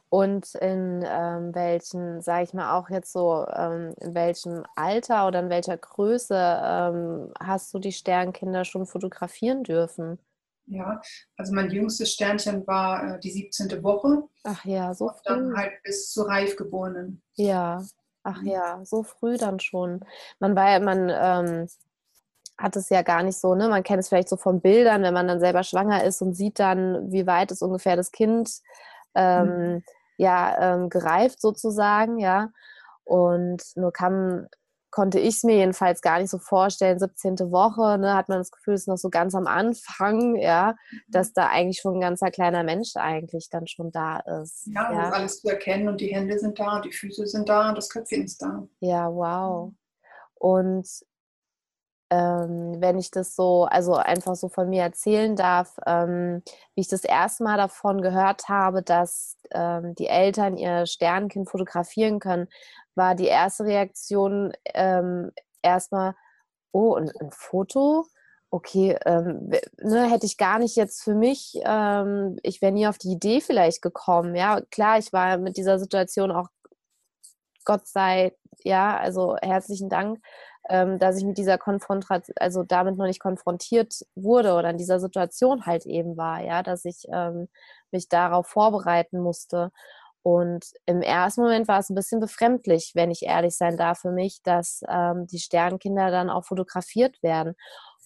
und 0.08 0.54
in 0.56 1.04
ähm, 1.06 1.54
welchen, 1.54 2.20
sage 2.20 2.44
ich 2.44 2.54
mal, 2.54 2.76
auch 2.76 2.90
jetzt 2.90 3.12
so, 3.12 3.46
ähm, 3.54 3.94
in 4.00 4.14
welchem 4.14 4.64
Alter 4.74 5.26
oder 5.26 5.40
in 5.40 5.50
welcher 5.50 5.76
Größe 5.76 6.34
ähm, 6.36 7.32
hast 7.40 7.72
du 7.72 7.78
die 7.78 7.92
Sternkinder 7.92 8.64
schon 8.64 8.86
fotografieren 8.86 9.64
dürfen? 9.64 10.18
Ja, 10.68 11.00
also 11.36 11.54
mein 11.54 11.70
jüngstes 11.70 12.12
Sternchen 12.12 12.66
war 12.66 13.14
äh, 13.14 13.20
die 13.20 13.30
17. 13.30 13.82
Woche. 13.82 14.24
Ach 14.44 14.64
ja, 14.64 14.92
so 14.94 15.08
früh. 15.08 15.32
Und 15.32 15.48
dann 15.48 15.56
halt 15.56 15.72
bis 15.84 16.10
zu 16.10 16.22
Reifgeborenen. 16.22 17.22
Ja, 17.34 17.82
ach 18.26 18.42
mhm. 18.42 18.48
ja, 18.48 18.80
so 18.84 19.02
früh 19.02 19.36
dann 19.36 19.60
schon. 19.60 20.00
Man 20.40 20.56
war 20.56 20.70
ja, 20.70 20.80
man 20.80 21.08
ähm, 21.08 21.68
hat 22.58 22.76
es 22.76 22.88
ja 22.88 23.02
gar 23.02 23.22
nicht 23.22 23.38
so, 23.38 23.54
ne? 23.54 23.68
Man 23.68 23.82
kennt 23.82 24.00
es 24.00 24.08
vielleicht 24.08 24.28
so 24.28 24.36
von 24.36 24.60
Bildern, 24.60 25.02
wenn 25.02 25.14
man 25.14 25.28
dann 25.28 25.40
selber 25.40 25.62
schwanger 25.62 26.04
ist 26.04 26.20
und 26.22 26.34
sieht 26.34 26.58
dann, 26.58 27.12
wie 27.12 27.26
weit 27.26 27.52
ist 27.52 27.62
ungefähr 27.62 27.96
das 27.96 28.12
Kind 28.12 28.50
ähm, 29.14 29.46
mhm. 29.46 29.84
ja 30.16 30.74
ähm, 30.74 30.88
gereift 30.88 31.40
sozusagen, 31.40 32.18
ja. 32.18 32.50
Und 33.04 33.62
nur 33.76 33.92
kann, 33.92 34.48
konnte 34.96 35.20
ich 35.20 35.36
es 35.36 35.42
mir 35.42 35.56
jedenfalls 35.56 36.00
gar 36.00 36.18
nicht 36.18 36.30
so 36.30 36.38
vorstellen, 36.38 36.98
17. 36.98 37.52
Woche, 37.52 37.98
ne, 37.98 38.14
hat 38.14 38.30
man 38.30 38.38
das 38.38 38.50
Gefühl, 38.50 38.72
es 38.72 38.80
ist 38.82 38.88
noch 38.88 38.96
so 38.96 39.10
ganz 39.10 39.34
am 39.34 39.46
Anfang, 39.46 40.36
ja, 40.36 40.74
mhm. 40.90 41.00
dass 41.08 41.34
da 41.34 41.48
eigentlich 41.48 41.82
schon 41.82 41.96
ein 41.96 42.00
ganzer 42.00 42.30
kleiner 42.30 42.64
Mensch 42.64 42.96
eigentlich 42.96 43.50
dann 43.50 43.66
schon 43.66 43.90
da 43.90 44.20
ist. 44.40 44.66
Ja, 44.68 44.90
ja. 44.90 45.10
alles 45.10 45.42
zu 45.42 45.48
erkennen 45.48 45.90
und 45.90 46.00
die 46.00 46.14
Hände 46.14 46.38
sind 46.38 46.58
da, 46.58 46.80
die 46.80 46.94
Füße 46.94 47.26
sind 47.26 47.46
da 47.46 47.68
und 47.68 47.76
das 47.76 47.90
Köpfchen 47.90 48.24
ist 48.24 48.40
da. 48.40 48.66
Ja, 48.80 49.12
wow. 49.12 49.74
Und 50.36 50.88
ähm, 52.10 52.76
wenn 52.80 52.98
ich 52.98 53.10
das 53.10 53.34
so, 53.34 53.64
also 53.64 53.94
einfach 53.94 54.36
so 54.36 54.48
von 54.48 54.68
mir 54.68 54.82
erzählen 54.82 55.36
darf, 55.36 55.76
ähm, 55.86 56.42
wie 56.74 56.82
ich 56.82 56.88
das 56.88 57.04
erste 57.04 57.44
Mal 57.44 57.56
davon 57.56 58.00
gehört 58.02 58.48
habe, 58.48 58.82
dass 58.82 59.36
ähm, 59.50 59.94
die 59.96 60.06
Eltern 60.06 60.56
ihr 60.56 60.86
Sternkind 60.86 61.50
fotografieren 61.50 62.20
können, 62.20 62.48
war 62.94 63.14
die 63.14 63.26
erste 63.26 63.64
Reaktion 63.64 64.52
ähm, 64.74 65.32
erstmal, 65.62 66.14
oh, 66.72 66.94
ein, 66.94 67.10
ein 67.20 67.30
Foto? 67.32 68.06
Okay, 68.50 68.96
ähm, 69.04 69.50
ne, 69.82 70.08
hätte 70.10 70.26
ich 70.26 70.36
gar 70.38 70.58
nicht 70.60 70.76
jetzt 70.76 71.02
für 71.02 71.14
mich, 71.14 71.58
ähm, 71.64 72.38
ich 72.42 72.62
wäre 72.62 72.72
nie 72.72 72.86
auf 72.86 72.98
die 72.98 73.10
Idee 73.10 73.40
vielleicht 73.40 73.82
gekommen. 73.82 74.36
Ja, 74.36 74.60
klar, 74.70 74.98
ich 74.98 75.12
war 75.12 75.38
mit 75.38 75.56
dieser 75.56 75.78
Situation 75.78 76.30
auch 76.30 76.48
Gott 77.66 77.86
sei, 77.86 78.34
ja, 78.64 78.96
also 78.96 79.36
herzlichen 79.42 79.88
Dank, 79.90 80.20
ähm, 80.68 80.98
dass 80.98 81.18
ich 81.18 81.24
mit 81.24 81.38
dieser 81.38 81.58
Konfrontation, 81.58 82.34
also 82.38 82.62
damit 82.62 82.96
noch 82.96 83.06
nicht 83.06 83.20
konfrontiert 83.20 84.04
wurde 84.14 84.54
oder 84.54 84.70
in 84.70 84.78
dieser 84.78 85.00
Situation 85.00 85.66
halt 85.66 85.86
eben 85.86 86.16
war, 86.16 86.40
ja, 86.42 86.62
dass 86.62 86.84
ich 86.84 87.06
ähm, 87.12 87.48
mich 87.90 88.08
darauf 88.08 88.46
vorbereiten 88.48 89.20
musste. 89.20 89.70
Und 90.22 90.66
im 90.86 91.02
ersten 91.02 91.42
Moment 91.42 91.68
war 91.68 91.78
es 91.78 91.88
ein 91.88 91.94
bisschen 91.94 92.20
befremdlich, 92.20 92.92
wenn 92.94 93.12
ich 93.12 93.22
ehrlich 93.22 93.56
sein 93.56 93.76
darf 93.76 94.00
für 94.00 94.10
mich, 94.10 94.42
dass 94.42 94.82
ähm, 94.88 95.26
die 95.28 95.38
Sternkinder 95.38 96.10
dann 96.10 96.30
auch 96.30 96.44
fotografiert 96.46 97.22
werden. 97.22 97.54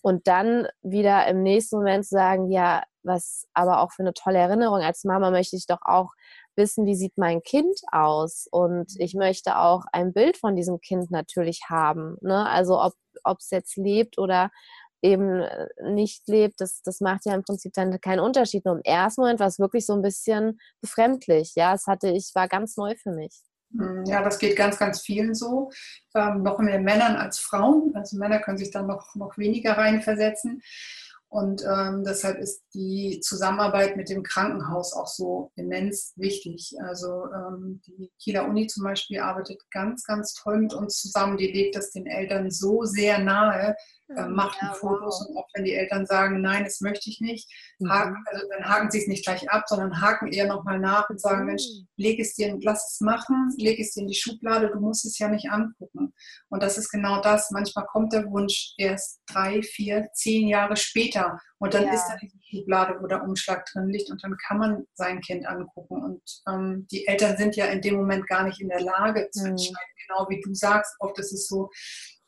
Und 0.02 0.28
dann 0.28 0.66
wieder 0.82 1.26
im 1.28 1.42
nächsten 1.42 1.76
Moment 1.76 2.06
sagen, 2.06 2.50
ja, 2.50 2.82
was 3.02 3.46
aber 3.54 3.80
auch 3.80 3.92
für 3.92 4.02
eine 4.02 4.14
tolle 4.14 4.38
Erinnerung. 4.38 4.80
Als 4.82 5.04
Mama 5.04 5.30
möchte 5.30 5.56
ich 5.56 5.66
doch 5.66 5.80
auch 5.82 6.12
wissen, 6.60 6.86
wie 6.86 6.94
sieht 6.94 7.16
mein 7.16 7.42
Kind 7.42 7.80
aus. 7.90 8.46
Und 8.50 8.92
ich 8.98 9.14
möchte 9.14 9.56
auch 9.56 9.84
ein 9.92 10.12
Bild 10.12 10.36
von 10.36 10.54
diesem 10.54 10.80
Kind 10.80 11.10
natürlich 11.10 11.62
haben. 11.68 12.16
Ne? 12.20 12.46
Also 12.48 12.80
ob 13.24 13.38
es 13.38 13.50
jetzt 13.50 13.76
lebt 13.76 14.18
oder 14.18 14.50
eben 15.02 15.40
äh, 15.40 15.66
nicht 15.82 16.28
lebt, 16.28 16.60
das, 16.60 16.82
das 16.82 17.00
macht 17.00 17.24
ja 17.24 17.34
im 17.34 17.42
Prinzip 17.42 17.72
dann 17.72 18.00
keinen 18.00 18.20
Unterschied. 18.20 18.64
Nur 18.64 18.76
im 18.76 18.82
ersten 18.84 19.22
Moment 19.22 19.40
war 19.40 19.46
es 19.46 19.58
wirklich 19.58 19.86
so 19.86 19.94
ein 19.94 20.02
bisschen 20.02 20.60
befremdlich. 20.80 21.54
Ja, 21.56 21.74
es 21.74 21.86
hatte 21.86 22.08
ich, 22.10 22.30
war 22.34 22.48
ganz 22.48 22.76
neu 22.76 22.94
für 22.96 23.10
mich. 23.10 23.40
Hm, 23.72 24.04
ja, 24.04 24.22
das 24.22 24.38
geht 24.38 24.56
ganz, 24.56 24.78
ganz 24.78 25.00
vielen 25.00 25.34
so. 25.34 25.70
Ähm, 26.14 26.42
noch 26.42 26.58
mehr 26.58 26.80
Männern 26.80 27.16
als 27.16 27.38
Frauen. 27.38 27.92
Also 27.94 28.18
Männer 28.18 28.40
können 28.40 28.58
sich 28.58 28.70
dann 28.70 28.86
noch, 28.86 29.14
noch 29.14 29.38
weniger 29.38 29.76
reinversetzen. 29.78 30.62
Und 31.30 31.62
ähm, 31.64 32.02
deshalb 32.02 32.38
ist 32.38 32.64
die 32.74 33.20
Zusammenarbeit 33.22 33.96
mit 33.96 34.08
dem 34.08 34.24
Krankenhaus 34.24 34.92
auch 34.92 35.06
so 35.06 35.52
immens 35.54 36.12
wichtig. 36.16 36.74
Also 36.82 37.26
ähm, 37.32 37.80
die 37.86 38.10
Kieler 38.18 38.48
Uni 38.48 38.66
zum 38.66 38.82
Beispiel 38.82 39.20
arbeitet 39.20 39.62
ganz, 39.70 40.02
ganz 40.02 40.34
toll 40.34 40.58
mit 40.58 40.74
uns 40.74 41.00
zusammen. 41.00 41.36
Die 41.36 41.46
legt 41.46 41.76
das 41.76 41.92
den 41.92 42.06
Eltern 42.06 42.50
so 42.50 42.84
sehr 42.84 43.20
nahe, 43.20 43.76
äh, 44.16 44.26
mhm, 44.26 44.34
macht 44.34 44.58
ja, 44.60 44.72
Fotos 44.72 45.20
wow. 45.20 45.28
und 45.28 45.36
auch 45.36 45.48
wenn 45.54 45.64
die 45.64 45.74
Eltern 45.74 46.04
sagen, 46.04 46.40
nein, 46.40 46.64
das 46.64 46.80
möchte 46.80 47.08
ich 47.08 47.20
nicht, 47.20 47.48
mhm. 47.78 47.90
haken, 47.90 48.24
also 48.26 48.46
dann 48.50 48.68
haken 48.68 48.90
sie 48.90 48.98
es 48.98 49.06
nicht 49.06 49.24
gleich 49.24 49.48
ab, 49.50 49.64
sondern 49.68 50.00
haken 50.00 50.32
eher 50.32 50.48
nochmal 50.48 50.80
nach 50.80 51.08
und 51.10 51.20
sagen, 51.20 51.42
mhm. 51.42 51.46
Mensch, 51.46 51.62
leg 51.96 52.18
es 52.18 52.34
dir, 52.34 52.58
lass 52.60 52.94
es 52.94 53.00
machen, 53.00 53.54
leg 53.56 53.78
es 53.78 53.92
dir 53.92 54.00
in 54.00 54.08
die 54.08 54.14
Schublade, 54.14 54.70
du 54.72 54.80
musst 54.80 55.04
es 55.04 55.18
ja 55.18 55.28
nicht 55.28 55.50
angucken. 55.50 55.89
Und 56.48 56.62
das 56.62 56.78
ist 56.78 56.90
genau 56.90 57.20
das. 57.20 57.50
Manchmal 57.50 57.86
kommt 57.86 58.12
der 58.12 58.26
Wunsch 58.30 58.74
erst 58.78 59.20
drei, 59.26 59.62
vier, 59.62 60.08
zehn 60.12 60.48
Jahre 60.48 60.76
später 60.76 61.38
und 61.58 61.74
dann 61.74 61.84
ja. 61.84 61.94
ist 61.94 62.06
da 62.08 62.16
die 62.16 62.32
Schublade, 62.50 62.96
wo 63.00 63.06
der 63.06 63.22
Umschlag 63.22 63.66
drin 63.66 63.88
liegt 63.88 64.10
und 64.10 64.22
dann 64.24 64.36
kann 64.46 64.58
man 64.58 64.84
sein 64.94 65.20
Kind 65.20 65.46
angucken. 65.46 66.02
Und 66.02 66.22
ähm, 66.48 66.86
die 66.90 67.06
Eltern 67.06 67.36
sind 67.36 67.56
ja 67.56 67.66
in 67.66 67.80
dem 67.80 67.96
Moment 67.96 68.26
gar 68.26 68.44
nicht 68.44 68.60
in 68.60 68.68
der 68.68 68.80
Lage 68.80 69.28
zu 69.30 69.42
mhm. 69.42 69.50
entscheiden, 69.50 69.94
genau 70.06 70.26
wie 70.28 70.40
du 70.40 70.54
sagst. 70.54 70.94
Oft 71.00 71.18
ist 71.18 71.32
es 71.32 71.46
so, 71.46 71.70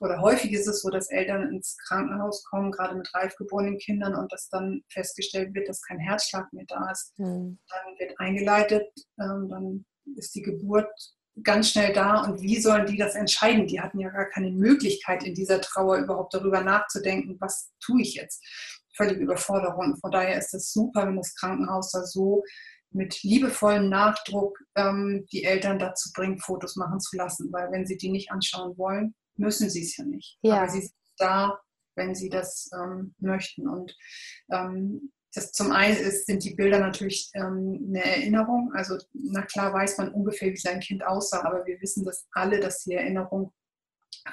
oder 0.03 0.21
häufig 0.21 0.53
ist 0.53 0.67
es 0.67 0.83
so, 0.83 0.91
dass 0.91 1.11
Eltern 1.11 1.53
ins 1.53 1.77
Krankenhaus 1.87 2.45
kommen, 2.45 2.73
gerade 2.73 2.97
mit 2.97 3.13
reifgeborenen 3.15 3.79
Kindern, 3.79 4.17
und 4.17 4.33
dass 4.33 4.49
dann 4.49 4.83
festgestellt 4.89 5.55
wird, 5.55 5.69
dass 5.69 5.81
kein 5.81 6.01
Herzschlag 6.01 6.53
mehr 6.53 6.65
da 6.67 6.91
ist. 6.91 7.17
Mhm. 7.19 7.59
Dann 7.69 7.99
wird 7.99 8.19
eingeleitet, 8.19 8.89
ähm, 9.21 9.49
dann 9.49 9.85
ist 10.17 10.35
die 10.35 10.43
Geburt 10.43 10.91
ganz 11.43 11.71
schnell 11.71 11.93
da 11.93 12.23
und 12.25 12.43
wie 12.43 12.61
sollen 12.61 12.87
die 12.87 12.97
das 12.97 13.15
entscheiden? 13.15 13.67
Die 13.67 13.81
hatten 13.81 13.99
ja 13.99 14.11
gar 14.11 14.27
keine 14.27 14.51
Möglichkeit 14.51 15.25
in 15.25 15.35
dieser 15.35 15.61
Trauer 15.61 15.99
überhaupt 15.99 16.35
darüber 16.35 16.61
nachzudenken, 16.63 17.37
was 17.41 17.73
tue 17.81 18.03
ich 18.03 18.15
jetzt? 18.15 18.45
Völlig 18.97 19.19
Überforderung. 19.19 19.97
Von 19.97 20.11
daher 20.11 20.39
ist 20.39 20.53
es 20.53 20.73
super, 20.73 21.07
wenn 21.07 21.17
das 21.17 21.35
Krankenhaus 21.35 21.91
da 21.93 22.05
so 22.05 22.45
mit 22.91 23.23
liebevollem 23.23 23.89
Nachdruck 23.89 24.59
ähm, 24.77 25.27
die 25.33 25.45
Eltern 25.45 25.79
dazu 25.79 26.11
bringt, 26.15 26.43
Fotos 26.43 26.77
machen 26.77 27.01
zu 27.01 27.17
lassen, 27.17 27.51
weil 27.51 27.73
wenn 27.73 27.87
sie 27.87 27.97
die 27.97 28.11
nicht 28.11 28.31
anschauen 28.31 28.77
wollen, 28.77 29.15
müssen 29.37 29.71
sie 29.71 29.83
es 29.83 29.97
ja 29.97 30.05
nicht. 30.05 30.39
Ja. 30.43 30.59
Aber 30.59 30.69
sie 30.69 30.81
sind 30.83 30.95
da, 31.17 31.59
wenn 31.95 32.15
sie 32.15 32.29
das 32.29 32.71
ähm, 32.75 33.15
möchten. 33.19 33.67
Und 33.67 33.97
ähm, 34.51 35.13
das 35.35 35.53
zum 35.53 35.73
einen 35.73 35.97
ist, 35.97 36.27
sind 36.27 36.45
die 36.45 36.55
Bilder 36.55 36.79
natürlich 36.79 37.31
ähm, 37.35 37.87
eine 37.89 38.05
Erinnerung. 38.05 38.73
Also 38.75 38.99
na 39.13 39.43
klar 39.43 39.73
weiß 39.73 39.99
man 39.99 40.13
ungefähr, 40.13 40.53
wie 40.53 40.57
sein 40.57 40.81
Kind 40.81 41.05
aussah, 41.05 41.45
aber 41.45 41.65
wir 41.65 41.81
wissen 41.81 42.05
das 42.05 42.27
alle, 42.33 42.61
dass 42.61 42.85
die 42.85 42.95
Erinnerung 42.95 43.53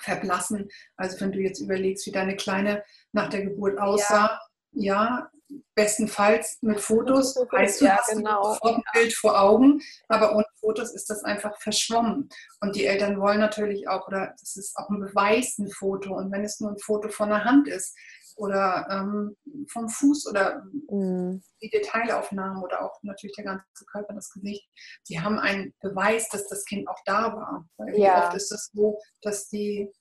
verblassen. 0.01 0.70
Also 0.98 1.20
wenn 1.22 1.32
du 1.32 1.39
jetzt 1.39 1.62
überlegst, 1.62 2.06
wie 2.06 2.12
deine 2.12 2.36
Kleine 2.36 2.84
nach 3.13 3.29
der 3.29 3.46
Geburt 3.46 3.79
aussah, 3.79 4.39
ja, 4.72 4.94
ja 4.94 5.32
bestenfalls 5.74 6.60
mit 6.62 6.79
Fotos, 6.79 7.36
heißt 7.51 7.82
du, 7.82 7.86
ja, 7.86 7.98
hast 7.98 8.12
genau. 8.12 8.53
sofort 8.53 8.77
ein 8.77 8.84
Bild 8.94 9.13
vor 9.13 9.41
Augen, 9.41 9.82
aber 10.08 10.36
ohne 10.36 10.46
Fotos 10.60 10.94
ist 10.94 11.10
das 11.10 11.24
einfach 11.24 11.60
verschwommen. 11.60 12.29
Und 12.60 12.75
die 12.75 12.86
Eltern 12.86 13.20
wollen 13.20 13.39
natürlich 13.39 13.88
auch, 13.88 14.08
oder 14.08 14.36
das 14.39 14.58
ist 14.58 14.77
auch 14.77 14.89
ein 14.89 15.00
Beweis, 15.00 15.58
ein 15.58 15.70
Foto. 15.70 16.15
Und 16.15 16.32
wenn 16.32 16.44
es 16.44 16.60
nur 16.60 16.72
ein 16.72 16.77
Foto 16.77 17.10
von 17.10 17.29
der 17.29 17.46
Hand 17.46 17.68
ist 17.68 17.96
oder 18.38 18.88
ähm, 18.89 19.36
vom 19.71 19.89
Fuß 19.89 20.27
oder 20.27 20.63
mhm. 20.89 21.41
die 21.62 21.69
Detailaufnahmen 21.69 22.63
oder 22.63 22.83
auch 22.83 22.98
natürlich 23.03 23.36
der 23.36 23.45
ganze 23.45 23.86
Körper, 23.91 24.13
das 24.13 24.31
Gesicht, 24.31 24.67
die 25.07 25.19
haben 25.19 25.39
einen 25.39 25.74
Beweis, 25.81 26.29
dass 26.29 26.48
das 26.48 26.65
Kind 26.65 26.88
auch 26.88 27.00
da 27.05 27.33
war. 27.36 27.67
Weil 27.77 27.98
ja. 27.98 28.27
oft 28.27 28.36
ist 28.36 28.51
es 28.51 28.69
so, 28.74 29.00
dass 29.21 29.50
die 29.50 29.91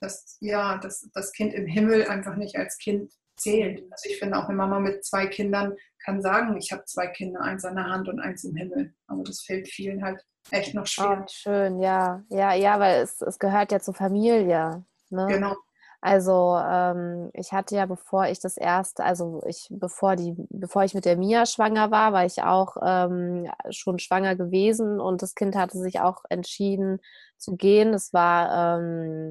dass 0.00 0.36
ja, 0.40 0.76
dass 0.78 1.08
das 1.14 1.32
Kind 1.32 1.54
im 1.54 1.66
Himmel 1.66 2.06
einfach 2.06 2.36
nicht 2.36 2.56
als 2.56 2.76
Kind 2.76 3.10
zählt. 3.38 3.82
Also 3.90 4.10
ich 4.10 4.18
finde 4.18 4.38
auch 4.38 4.44
eine 4.44 4.56
Mama 4.56 4.78
mit 4.78 5.04
zwei 5.04 5.26
Kindern 5.26 5.74
kann 6.04 6.22
sagen, 6.22 6.56
ich 6.56 6.72
habe 6.72 6.84
zwei 6.84 7.08
Kinder, 7.08 7.40
eins 7.40 7.64
an 7.64 7.76
der 7.76 7.86
Hand 7.86 8.08
und 8.08 8.20
eins 8.20 8.44
im 8.44 8.54
Himmel. 8.54 8.94
Aber 9.08 9.22
das 9.24 9.42
fällt 9.42 9.68
vielen 9.68 10.04
halt 10.04 10.22
echt 10.50 10.74
noch 10.74 10.86
schwer. 10.86 11.22
Oh, 11.22 11.26
schön, 11.28 11.80
ja. 11.80 12.22
Ja, 12.28 12.54
ja, 12.54 12.78
weil 12.78 13.02
es, 13.02 13.20
es 13.20 13.38
gehört 13.38 13.72
ja 13.72 13.80
zur 13.80 13.94
Familie. 13.94 14.84
Ne? 15.10 15.26
Genau. 15.28 15.56
Also 16.00 16.58
ähm, 16.62 17.30
ich 17.32 17.52
hatte 17.52 17.76
ja, 17.76 17.86
bevor 17.86 18.26
ich 18.26 18.38
das 18.40 18.56
erste, 18.56 19.04
also 19.04 19.42
ich, 19.46 19.66
bevor 19.70 20.16
die, 20.16 20.34
bevor 20.50 20.84
ich 20.84 20.94
mit 20.94 21.04
der 21.04 21.16
Mia 21.16 21.46
schwanger 21.46 21.90
war, 21.90 22.12
war 22.12 22.24
ich 22.24 22.42
auch 22.42 22.76
ähm, 22.84 23.50
schon 23.70 23.98
schwanger 23.98 24.36
gewesen 24.36 25.00
und 25.00 25.22
das 25.22 25.34
Kind 25.34 25.56
hatte 25.56 25.78
sich 25.78 26.00
auch 26.00 26.22
entschieden 26.28 27.00
zu 27.38 27.56
gehen. 27.56 27.94
Es 27.94 28.12
war 28.12 28.78
ähm, 28.78 29.30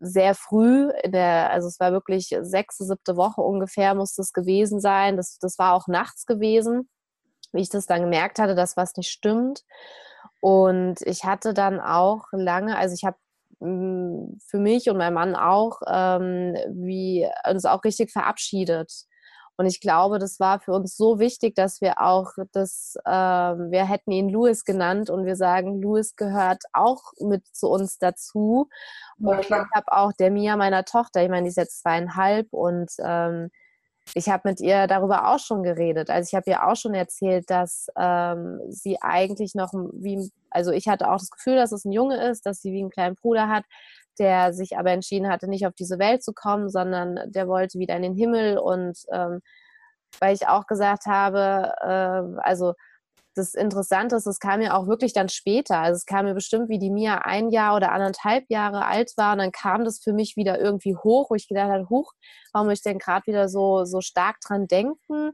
sehr 0.00 0.34
früh, 0.34 0.90
der, 1.06 1.50
also 1.50 1.68
es 1.68 1.80
war 1.80 1.92
wirklich 1.92 2.34
sechste, 2.42 2.84
siebte 2.84 3.16
Woche 3.16 3.40
ungefähr, 3.40 3.94
musste 3.94 4.22
es 4.22 4.32
gewesen 4.32 4.80
sein. 4.80 5.16
Das, 5.16 5.38
das 5.38 5.58
war 5.58 5.74
auch 5.74 5.88
nachts 5.88 6.26
gewesen, 6.26 6.88
wie 7.52 7.62
ich 7.62 7.70
das 7.70 7.86
dann 7.86 8.02
gemerkt 8.02 8.38
hatte, 8.38 8.54
dass 8.54 8.76
was 8.76 8.96
nicht 8.96 9.10
stimmt. 9.10 9.62
Und 10.40 11.00
ich 11.02 11.24
hatte 11.24 11.54
dann 11.54 11.80
auch 11.80 12.26
lange, 12.32 12.76
also 12.76 12.94
ich 12.94 13.04
habe 13.04 13.16
für 13.58 14.58
mich 14.58 14.88
und 14.88 14.96
mein 14.96 15.14
Mann 15.14 15.34
auch, 15.34 15.80
ähm, 15.86 16.54
wie 16.68 17.28
uns 17.48 17.64
auch 17.64 17.84
richtig 17.84 18.10
verabschiedet. 18.10 19.06
Und 19.56 19.66
ich 19.66 19.80
glaube, 19.80 20.18
das 20.18 20.40
war 20.40 20.58
für 20.58 20.72
uns 20.72 20.96
so 20.96 21.20
wichtig, 21.20 21.54
dass 21.54 21.80
wir 21.80 22.00
auch 22.00 22.32
das, 22.52 22.96
äh, 23.04 23.10
wir 23.10 23.88
hätten 23.88 24.10
ihn 24.10 24.28
Louis 24.28 24.64
genannt 24.64 25.10
und 25.10 25.26
wir 25.26 25.36
sagen, 25.36 25.80
Louis 25.80 26.16
gehört 26.16 26.64
auch 26.72 27.12
mit 27.20 27.46
zu 27.54 27.68
uns 27.68 27.98
dazu. 27.98 28.68
und 29.20 29.40
ich 29.40 29.50
habe 29.50 29.92
auch 29.92 30.12
der 30.12 30.32
Mia, 30.32 30.56
meiner 30.56 30.84
Tochter, 30.84 31.22
ich 31.22 31.30
meine, 31.30 31.44
die 31.44 31.50
ist 31.50 31.56
jetzt 31.56 31.82
zweieinhalb 31.82 32.52
und 32.52 32.90
ähm, 32.98 33.50
ich 34.14 34.28
habe 34.28 34.48
mit 34.50 34.60
ihr 34.60 34.86
darüber 34.86 35.28
auch 35.32 35.38
schon 35.38 35.62
geredet. 35.62 36.10
Also 36.10 36.28
ich 36.28 36.34
habe 36.34 36.50
ihr 36.50 36.66
auch 36.66 36.76
schon 36.76 36.94
erzählt, 36.94 37.48
dass 37.48 37.88
ähm, 37.98 38.60
sie 38.68 38.98
eigentlich 39.00 39.54
noch 39.54 39.72
wie, 39.72 40.30
also 40.50 40.72
ich 40.72 40.88
hatte 40.88 41.10
auch 41.10 41.18
das 41.18 41.30
Gefühl, 41.30 41.56
dass 41.56 41.72
es 41.72 41.84
ein 41.84 41.92
Junge 41.92 42.22
ist, 42.28 42.44
dass 42.46 42.60
sie 42.60 42.72
wie 42.72 42.80
einen 42.80 42.90
kleinen 42.90 43.16
Bruder 43.16 43.48
hat, 43.48 43.64
der 44.18 44.52
sich 44.52 44.76
aber 44.76 44.90
entschieden 44.90 45.28
hatte, 45.28 45.48
nicht 45.48 45.66
auf 45.66 45.74
diese 45.74 45.98
Welt 45.98 46.22
zu 46.22 46.32
kommen, 46.32 46.68
sondern 46.68 47.18
der 47.32 47.48
wollte 47.48 47.78
wieder 47.78 47.96
in 47.96 48.02
den 48.02 48.14
Himmel. 48.14 48.58
Und 48.58 48.98
ähm, 49.12 49.40
weil 50.20 50.34
ich 50.34 50.46
auch 50.46 50.66
gesagt 50.66 51.06
habe, 51.06 51.72
äh, 51.80 52.40
also 52.40 52.74
das 53.34 53.54
Interessante 53.54 54.16
ist, 54.16 54.26
es 54.26 54.38
kam 54.38 54.60
mir 54.60 54.76
auch 54.76 54.86
wirklich 54.86 55.12
dann 55.12 55.28
später. 55.28 55.78
Also 55.78 55.96
es 55.96 56.06
kam 56.06 56.24
mir 56.24 56.34
bestimmt, 56.34 56.68
wie 56.68 56.78
die 56.78 56.90
Mia 56.90 57.18
ein 57.18 57.50
Jahr 57.50 57.76
oder 57.76 57.92
anderthalb 57.92 58.44
Jahre 58.48 58.86
alt 58.86 59.12
war. 59.16 59.32
Und 59.32 59.38
dann 59.38 59.52
kam 59.52 59.84
das 59.84 60.00
für 60.00 60.12
mich 60.12 60.36
wieder 60.36 60.60
irgendwie 60.60 60.96
hoch, 60.96 61.30
wo 61.30 61.34
ich 61.34 61.48
gedacht 61.48 61.70
habe, 61.70 61.88
huch, 61.90 62.12
warum 62.52 62.68
muss 62.68 62.78
ich 62.78 62.82
denn 62.82 62.98
gerade 62.98 63.26
wieder 63.26 63.48
so, 63.48 63.84
so 63.84 64.00
stark 64.00 64.36
dran 64.40 64.66
denken? 64.66 65.32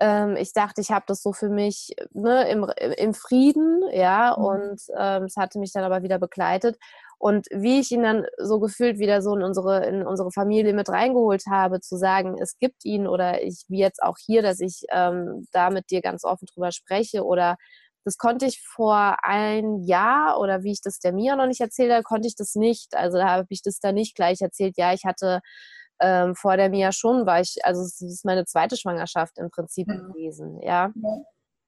Ähm, 0.00 0.36
ich 0.36 0.52
dachte, 0.52 0.80
ich 0.80 0.90
habe 0.90 1.04
das 1.06 1.22
so 1.22 1.32
für 1.32 1.50
mich 1.50 1.94
ne, 2.12 2.48
im, 2.48 2.66
im 2.96 3.14
Frieden, 3.14 3.82
ja, 3.92 4.34
mhm. 4.36 4.44
und 4.44 4.80
ähm, 4.96 5.24
es 5.24 5.36
hatte 5.36 5.58
mich 5.58 5.72
dann 5.72 5.84
aber 5.84 6.02
wieder 6.02 6.18
begleitet. 6.18 6.78
Und 7.20 7.48
wie 7.52 7.80
ich 7.80 7.90
ihn 7.92 8.02
dann 8.02 8.24
so 8.38 8.60
gefühlt 8.60 8.98
wieder 8.98 9.20
so 9.20 9.36
in 9.36 9.42
unsere, 9.42 9.84
in 9.84 10.06
unsere 10.06 10.32
Familie 10.32 10.72
mit 10.72 10.88
reingeholt 10.88 11.42
habe, 11.50 11.80
zu 11.80 11.98
sagen, 11.98 12.36
es 12.40 12.58
gibt 12.58 12.82
ihn 12.86 13.06
oder 13.06 13.42
ich, 13.42 13.64
wie 13.68 13.78
jetzt 13.78 14.02
auch 14.02 14.16
hier, 14.18 14.40
dass 14.40 14.58
ich 14.58 14.84
ähm, 14.90 15.46
da 15.52 15.68
mit 15.68 15.90
dir 15.90 16.00
ganz 16.00 16.24
offen 16.24 16.46
drüber 16.46 16.72
spreche 16.72 17.22
oder 17.22 17.56
das 18.06 18.16
konnte 18.16 18.46
ich 18.46 18.62
vor 18.62 19.18
ein 19.22 19.84
Jahr 19.84 20.40
oder 20.40 20.62
wie 20.62 20.72
ich 20.72 20.80
das 20.80 20.98
der 20.98 21.12
Mia 21.12 21.36
noch 21.36 21.46
nicht 21.46 21.60
erzählt 21.60 21.92
habe, 21.92 22.02
konnte 22.04 22.26
ich 22.26 22.36
das 22.36 22.54
nicht. 22.54 22.96
Also 22.96 23.18
da 23.18 23.28
habe 23.28 23.46
ich 23.50 23.60
das 23.60 23.80
da 23.80 23.92
nicht 23.92 24.16
gleich 24.16 24.40
erzählt. 24.40 24.78
Ja, 24.78 24.94
ich 24.94 25.04
hatte 25.04 25.42
ähm, 26.00 26.34
vor 26.34 26.56
der 26.56 26.70
Mia 26.70 26.90
schon, 26.90 27.26
war 27.26 27.42
ich, 27.42 27.58
also 27.64 27.82
es 27.82 28.00
ist 28.00 28.24
meine 28.24 28.46
zweite 28.46 28.78
Schwangerschaft 28.78 29.36
im 29.36 29.50
Prinzip 29.50 29.88
mhm. 29.88 30.12
gewesen, 30.12 30.58
ja. 30.62 30.90
ja. 30.94 31.22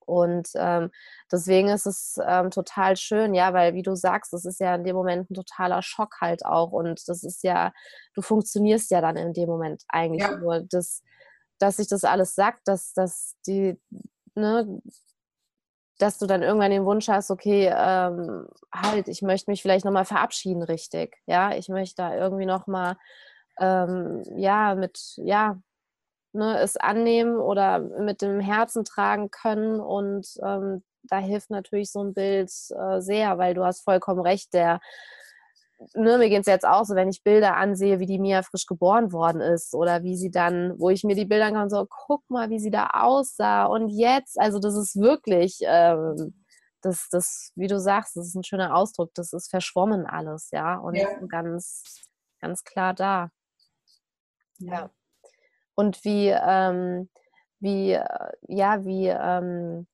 Und 0.07 0.49
ähm, 0.55 0.91
deswegen 1.31 1.69
ist 1.69 1.87
es 1.87 2.19
ähm, 2.27 2.51
total 2.51 2.97
schön, 2.97 3.35
ja, 3.35 3.53
weil 3.53 3.75
wie 3.75 3.83
du 3.83 3.95
sagst, 3.95 4.33
das 4.33 4.45
ist 4.45 4.61
ja 4.61 4.75
in 4.75 4.85
dem 4.85 4.97
Moment 4.97 5.31
ein 5.31 5.35
totaler 5.35 5.83
Schock 5.83 6.21
halt 6.21 6.45
auch. 6.45 6.73
Und 6.73 7.09
das 7.09 7.23
ist 7.23 7.43
ja, 7.43 7.73
du 8.15 8.23
funktionierst 8.23 8.91
ja 8.91 9.01
dann 9.01 9.17
in 9.17 9.33
dem 9.33 9.49
Moment 9.49 9.83
eigentlich 9.89 10.23
ja. 10.23 10.37
nur. 10.37 10.61
Das, 10.71 11.03
dass 11.59 11.77
sich 11.77 11.89
das 11.89 12.05
alles 12.05 12.35
sagt, 12.35 12.67
dass, 12.67 12.93
dass 12.93 13.37
die, 13.47 13.81
ne, 14.35 14.81
dass 15.99 16.19
du 16.19 16.27
dann 16.27 16.43
irgendwann 16.43 16.73
den 16.73 16.85
Wunsch 16.85 17.09
hast, 17.09 17.31
okay, 17.31 17.73
ähm, 17.73 18.49
halt, 18.75 19.09
ich 19.09 19.23
möchte 19.23 19.51
mich 19.51 19.63
vielleicht 19.63 19.85
nochmal 19.85 20.05
verabschieden, 20.05 20.63
richtig. 20.63 21.17
Ja, 21.27 21.55
ich 21.55 21.69
möchte 21.69 22.03
da 22.03 22.17
irgendwie 22.17 22.47
nochmal, 22.47 22.97
ähm, 23.61 24.25
ja, 24.37 24.75
mit, 24.75 24.99
ja, 25.17 25.61
ne, 26.33 26.59
es 26.61 26.77
annehmen 26.77 27.37
oder 27.37 27.79
mit 27.79 28.23
dem 28.23 28.41
Herzen 28.41 28.85
tragen 28.85 29.31
können. 29.31 29.81
Und 29.81 30.27
ähm, 30.45 30.83
da 31.05 31.19
hilft 31.19 31.51
natürlich 31.51 31.91
so 31.93 32.03
ein 32.03 32.15
Bild 32.15 32.51
äh, 32.51 33.01
sehr, 33.01 33.39
weil 33.39 33.55
du 33.55 33.65
hast 33.65 33.83
vollkommen 33.83 34.21
recht, 34.21 34.53
der 34.55 34.81
ne, 35.95 36.19
mir 36.19 36.29
geht 36.29 36.41
es 36.41 36.47
jetzt 36.47 36.67
auch 36.67 36.85
so, 36.85 36.95
wenn 36.95 37.09
ich 37.09 37.23
Bilder 37.23 37.57
ansehe, 37.57 37.99
wie 37.99 38.07
die 38.07 38.19
Mia 38.19 38.43
frisch 38.43 38.67
geboren 38.67 39.13
worden 39.13 39.41
ist 39.41 39.75
oder 39.75 40.03
wie 40.03 40.17
sie 40.17 40.31
dann, 40.31 40.79
wo 40.79 40.91
ich 40.91 41.05
mir 41.05 41.15
die 41.15 41.25
Bilder 41.25 41.51
kann, 41.53 41.71
so, 41.71 41.87
guck 41.89 42.29
mal, 42.31 42.51
wie 42.51 42.59
sie 42.59 42.71
da 42.71 42.89
aussah 42.93 43.65
und 43.67 43.89
jetzt, 43.89 44.39
also 44.41 44.59
das 44.59 44.77
ist 44.77 44.97
wirklich, 44.97 45.59
ähm, 45.63 46.35
das, 46.83 47.09
das, 47.11 47.53
wie 47.55 47.69
du 47.69 47.79
sagst, 47.79 48.17
das 48.17 48.27
ist 48.29 48.35
ein 48.35 48.45
schöner 48.45 48.75
Ausdruck, 48.75 49.13
das 49.15 49.33
ist 49.33 49.51
verschwommen 49.51 50.07
alles, 50.07 50.51
ja, 50.53 50.77
und 50.77 50.95
ja. 50.95 51.09
ganz, 51.29 51.83
ganz 52.41 52.65
klar 52.65 52.95
da. 52.95 53.31
Ja. 54.59 54.73
ja 54.73 54.91
und 55.75 56.05
wie, 56.05 56.29
ähm, 56.29 57.09
wie, 57.61 57.93
äh, 57.93 58.05
ja, 58.49 58.85
wie, 58.85 59.09
ähm, 59.09 59.87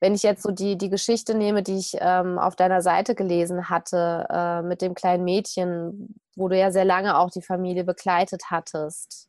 wenn 0.00 0.14
ich 0.14 0.22
jetzt 0.22 0.42
so 0.42 0.52
die, 0.52 0.78
die 0.78 0.90
Geschichte 0.90 1.34
nehme, 1.34 1.62
die 1.62 1.78
ich 1.78 1.96
ähm, 2.00 2.38
auf 2.38 2.54
deiner 2.56 2.82
Seite 2.82 3.14
gelesen 3.14 3.68
hatte, 3.68 4.26
äh, 4.30 4.62
mit 4.62 4.80
dem 4.80 4.94
kleinen 4.94 5.24
Mädchen, 5.24 6.20
wo 6.36 6.48
du 6.48 6.56
ja 6.56 6.70
sehr 6.70 6.84
lange 6.84 7.18
auch 7.18 7.30
die 7.30 7.42
Familie 7.42 7.84
begleitet 7.84 8.44
hattest. 8.50 9.28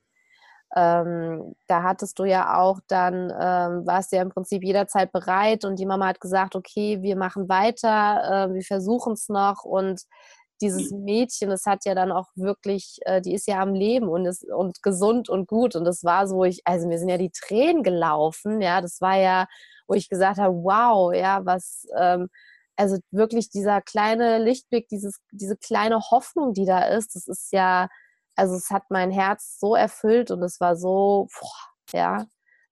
Ähm, 0.75 1.55
da 1.67 1.81
hattest 1.81 2.19
du 2.19 2.25
ja 2.25 2.59
auch 2.59 2.79
dann, 2.87 3.31
ähm, 3.31 3.87
warst 3.87 4.11
ja 4.11 4.21
im 4.21 4.29
Prinzip 4.29 4.63
jederzeit 4.63 5.11
bereit 5.11 5.65
und 5.65 5.79
die 5.79 5.87
Mama 5.87 6.05
hat 6.07 6.21
gesagt, 6.21 6.55
okay, 6.55 7.01
wir 7.01 7.15
machen 7.15 7.49
weiter, 7.49 8.49
äh, 8.49 8.53
wir 8.53 8.61
versuchen 8.61 9.13
es 9.13 9.29
noch 9.29 9.63
und 9.63 10.03
dieses 10.61 10.91
Mädchen, 10.91 11.49
das 11.49 11.65
hat 11.65 11.85
ja 11.85 11.95
dann 11.95 12.11
auch 12.11 12.27
wirklich, 12.35 12.99
äh, 13.05 13.21
die 13.21 13.33
ist 13.33 13.47
ja 13.47 13.59
am 13.59 13.73
Leben 13.73 14.07
und 14.09 14.25
ist 14.25 14.43
und 14.45 14.81
gesund 14.83 15.29
und 15.29 15.47
gut. 15.47 15.75
Und 15.75 15.85
das 15.85 16.03
war 16.03 16.27
so, 16.27 16.43
ich, 16.43 16.61
also 16.65 16.87
mir 16.87 16.99
sind 16.99 17.09
ja 17.09 17.17
die 17.17 17.31
Tränen 17.31 17.83
gelaufen, 17.83 18.61
ja, 18.61 18.81
das 18.81 19.01
war 19.01 19.17
ja, 19.17 19.47
wo 19.87 19.93
ich 19.95 20.09
gesagt 20.09 20.37
habe, 20.37 20.55
wow, 20.55 21.13
ja, 21.13 21.45
was, 21.45 21.87
ähm, 21.97 22.29
also 22.75 22.97
wirklich 23.11 23.49
dieser 23.49 23.81
kleine 23.81 24.37
Lichtblick, 24.39 24.87
dieses, 24.89 25.19
diese 25.31 25.57
kleine 25.57 25.99
Hoffnung, 26.11 26.53
die 26.53 26.65
da 26.65 26.83
ist, 26.83 27.15
das 27.15 27.27
ist 27.27 27.51
ja, 27.51 27.89
also 28.35 28.55
es 28.55 28.69
hat 28.69 28.83
mein 28.89 29.11
Herz 29.11 29.57
so 29.59 29.75
erfüllt 29.75 30.31
und 30.31 30.41
es 30.43 30.59
war 30.59 30.75
so, 30.75 31.27
boah, 31.39 31.97
ja. 31.97 32.25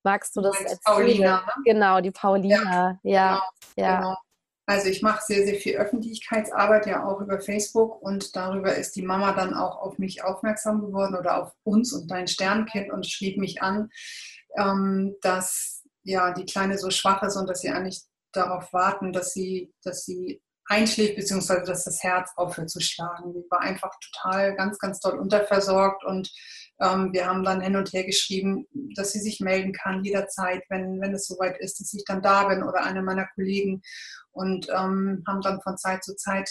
Magst 0.04 0.38
du 0.38 0.42
das? 0.42 0.56
Paulina, 0.86 1.42
ne? 1.42 1.64
Genau, 1.66 2.00
die 2.00 2.12
Paulina, 2.12 2.98
ja. 3.04 3.12
ja, 3.12 3.44
genau, 3.76 3.88
ja. 3.88 4.00
Genau. 4.00 4.18
Also 4.70 4.90
ich 4.90 5.02
mache 5.02 5.24
sehr, 5.26 5.46
sehr 5.46 5.56
viel 5.56 5.78
Öffentlichkeitsarbeit 5.78 6.88
ja 6.88 7.06
auch 7.06 7.22
über 7.22 7.40
Facebook 7.40 8.02
und 8.02 8.36
darüber 8.36 8.76
ist 8.76 8.98
die 8.98 9.02
Mama 9.02 9.32
dann 9.32 9.54
auch 9.54 9.78
auf 9.78 9.98
mich 9.98 10.26
aufmerksam 10.26 10.82
geworden 10.82 11.16
oder 11.16 11.42
auf 11.42 11.54
uns 11.64 11.94
und 11.94 12.12
dein 12.12 12.28
Sternkind 12.28 12.92
und 12.92 13.08
schrieb 13.08 13.38
mich 13.38 13.62
an, 13.62 13.90
ähm, 14.58 15.16
dass 15.22 15.84
ja 16.04 16.34
die 16.34 16.44
Kleine 16.44 16.78
so 16.78 16.90
schwach 16.90 17.24
ist 17.24 17.38
und 17.38 17.50
dass 17.50 17.62
sie 17.62 17.70
eigentlich 17.70 18.02
darauf 18.34 18.74
warten, 18.74 19.14
dass 19.14 19.32
sie, 19.32 19.74
dass 19.84 20.04
sie 20.04 20.42
einschläft, 20.68 21.16
beziehungsweise 21.16 21.64
dass 21.66 21.86
das 21.86 22.04
Herz 22.04 22.32
aufhört 22.36 22.70
zu 22.70 22.80
schlagen. 22.80 23.34
Die 23.34 23.46
war 23.50 23.62
einfach 23.62 23.92
total 24.00 24.56
ganz, 24.56 24.78
ganz 24.80 25.00
toll 25.00 25.18
unterversorgt 25.18 26.04
und 26.04 26.32
ähm, 26.80 27.12
wir 27.12 27.26
haben 27.26 27.44
dann 27.44 27.62
hin 27.62 27.76
und 27.76 27.92
her 27.94 28.04
geschrieben, 28.04 28.68
dass 28.96 29.12
sie 29.12 29.20
sich 29.20 29.40
melden 29.40 29.74
kann 29.74 30.04
jederzeit, 30.04 30.64
wenn, 30.70 31.02
wenn 31.02 31.14
es 31.14 31.26
soweit 31.28 31.60
ist, 31.60 31.80
dass 31.80 31.94
ich 31.94 32.04
dann 32.06 32.22
da 32.22 32.48
bin 32.48 32.64
oder 32.64 32.84
eine 32.84 33.02
meiner 33.02 33.28
Kollegen 33.34 33.82
und 34.32 34.68
ähm, 34.70 35.24
haben 35.28 35.42
dann 35.42 35.62
von 35.62 35.78
Zeit 35.78 36.04
zu 36.04 36.16
Zeit 36.16 36.50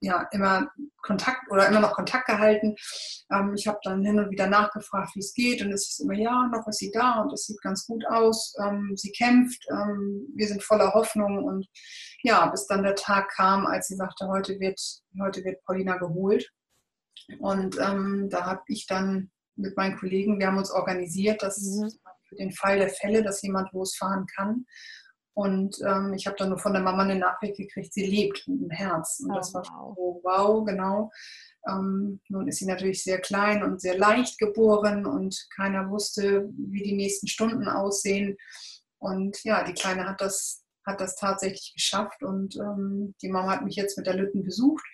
ja 0.00 0.28
immer 0.32 0.68
Kontakt 1.02 1.50
oder 1.50 1.68
immer 1.68 1.80
noch 1.80 1.92
Kontakt 1.92 2.26
gehalten. 2.26 2.76
Ähm, 3.32 3.54
ich 3.56 3.66
habe 3.66 3.78
dann 3.82 4.04
hin 4.04 4.18
und 4.18 4.30
wieder 4.30 4.46
nachgefragt, 4.46 5.14
wie 5.14 5.20
es 5.20 5.34
geht 5.34 5.62
und 5.62 5.72
es 5.72 5.90
ist 5.90 6.00
immer, 6.00 6.14
ja, 6.14 6.48
noch 6.52 6.66
ist 6.66 6.78
sie 6.78 6.90
da 6.92 7.20
und 7.20 7.32
es 7.32 7.46
sieht 7.46 7.60
ganz 7.62 7.86
gut 7.86 8.04
aus. 8.06 8.54
Ähm, 8.62 8.92
sie 8.96 9.12
kämpft, 9.12 9.64
ähm, 9.70 10.26
wir 10.34 10.46
sind 10.46 10.62
voller 10.62 10.94
Hoffnung 10.94 11.44
und 11.44 11.66
ja, 12.22 12.46
bis 12.46 12.66
dann 12.66 12.82
der 12.82 12.94
Tag 12.94 13.30
kam, 13.34 13.66
als 13.66 13.88
sie 13.88 13.96
sagte, 13.96 14.28
heute 14.28 14.58
wird, 14.60 14.80
heute 15.20 15.44
wird 15.44 15.62
Paulina 15.64 15.96
geholt. 15.96 16.48
Und 17.40 17.78
ähm, 17.78 18.28
da 18.30 18.46
habe 18.46 18.62
ich 18.68 18.86
dann 18.86 19.30
mit 19.56 19.76
meinen 19.76 19.98
Kollegen, 19.98 20.38
wir 20.38 20.46
haben 20.46 20.58
uns 20.58 20.70
organisiert, 20.70 21.42
dass 21.42 21.58
mhm. 21.58 21.90
für 22.28 22.36
den 22.36 22.52
Fall 22.52 22.78
der 22.78 22.90
Fälle, 22.90 23.22
dass 23.22 23.42
jemand 23.42 23.72
losfahren 23.72 24.26
kann. 24.34 24.64
Und 25.38 25.78
ähm, 25.86 26.14
ich 26.14 26.26
habe 26.26 26.34
dann 26.36 26.48
nur 26.48 26.58
von 26.58 26.72
der 26.72 26.82
Mama 26.82 27.04
eine 27.04 27.14
Nachricht 27.14 27.58
gekriegt, 27.58 27.94
sie 27.94 28.04
lebt 28.04 28.48
mit 28.48 28.60
dem 28.60 28.70
Herz. 28.70 29.20
Und 29.22 29.30
oh, 29.30 29.34
das 29.36 29.54
war 29.54 29.62
wow. 29.62 29.94
so, 29.96 30.20
wow, 30.24 30.64
genau. 30.66 31.12
Ähm, 31.68 32.20
nun 32.28 32.48
ist 32.48 32.58
sie 32.58 32.66
natürlich 32.66 33.04
sehr 33.04 33.20
klein 33.20 33.62
und 33.62 33.80
sehr 33.80 33.96
leicht 33.96 34.36
geboren 34.40 35.06
und 35.06 35.46
keiner 35.54 35.90
wusste, 35.90 36.48
wie 36.56 36.82
die 36.82 36.96
nächsten 36.96 37.28
Stunden 37.28 37.68
aussehen. 37.68 38.36
Und 38.98 39.44
ja, 39.44 39.62
die 39.62 39.74
Kleine 39.74 40.08
hat 40.08 40.20
das, 40.20 40.64
hat 40.84 41.00
das 41.00 41.14
tatsächlich 41.14 41.72
geschafft 41.72 42.24
und 42.24 42.56
ähm, 42.56 43.14
die 43.22 43.28
Mama 43.28 43.52
hat 43.52 43.64
mich 43.64 43.76
jetzt 43.76 43.96
mit 43.96 44.08
der 44.08 44.14
Lütten 44.14 44.42
besucht. 44.42 44.84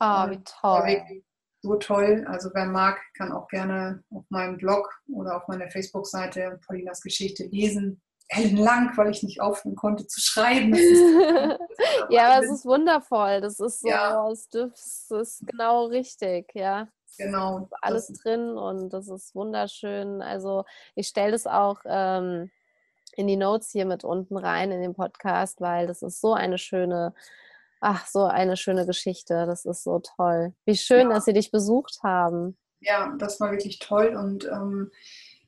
Oh, 0.00 0.28
wie 0.28 0.42
toll 0.42 1.22
so 1.64 1.76
toll. 1.76 2.24
Also 2.28 2.50
wer 2.52 2.66
mag, 2.66 3.00
kann 3.16 3.32
auch 3.32 3.48
gerne 3.48 4.04
auf 4.10 4.24
meinem 4.28 4.58
Blog 4.58 4.86
oder 5.08 5.36
auf 5.36 5.48
meiner 5.48 5.70
Facebook-Seite 5.70 6.60
Paulinas 6.66 7.00
Geschichte 7.00 7.44
lesen. 7.44 8.02
Ellenlang, 8.28 8.96
weil 8.96 9.10
ich 9.10 9.22
nicht 9.22 9.40
aufhören 9.40 9.76
konnte 9.76 10.06
zu 10.06 10.20
schreiben. 10.20 10.72
Das 10.72 10.80
ist, 10.80 11.60
ja, 12.10 12.32
aber 12.32 12.44
es 12.44 12.50
ist 12.50 12.64
wundervoll. 12.64 13.40
Das 13.40 13.60
ist 13.60 13.80
so, 13.80 13.88
ja. 13.88 14.28
das 14.50 15.10
ist 15.10 15.46
genau 15.46 15.86
richtig, 15.86 16.50
ja. 16.54 16.88
Genau. 17.18 17.68
Alles 17.80 18.08
drin 18.08 18.56
und 18.56 18.92
das 18.92 19.08
ist 19.08 19.34
wunderschön. 19.34 20.20
Also 20.20 20.64
ich 20.94 21.06
stelle 21.06 21.32
das 21.32 21.46
auch 21.46 21.80
ähm, 21.84 22.50
in 23.14 23.28
die 23.28 23.36
Notes 23.36 23.70
hier 23.70 23.86
mit 23.86 24.02
unten 24.02 24.36
rein 24.36 24.72
in 24.72 24.80
den 24.80 24.94
Podcast, 24.94 25.60
weil 25.60 25.86
das 25.86 26.02
ist 26.02 26.20
so 26.20 26.34
eine 26.34 26.58
schöne 26.58 27.14
Ach, 27.86 28.06
so 28.06 28.24
eine 28.24 28.56
schöne 28.56 28.86
Geschichte. 28.86 29.44
Das 29.44 29.66
ist 29.66 29.84
so 29.84 30.00
toll. 30.00 30.54
Wie 30.64 30.74
schön, 30.74 31.10
ja. 31.10 31.14
dass 31.14 31.26
Sie 31.26 31.34
dich 31.34 31.50
besucht 31.50 31.98
haben. 32.02 32.56
Ja, 32.80 33.14
das 33.18 33.38
war 33.40 33.50
wirklich 33.50 33.78
toll 33.78 34.16
und 34.16 34.46
ähm, 34.46 34.90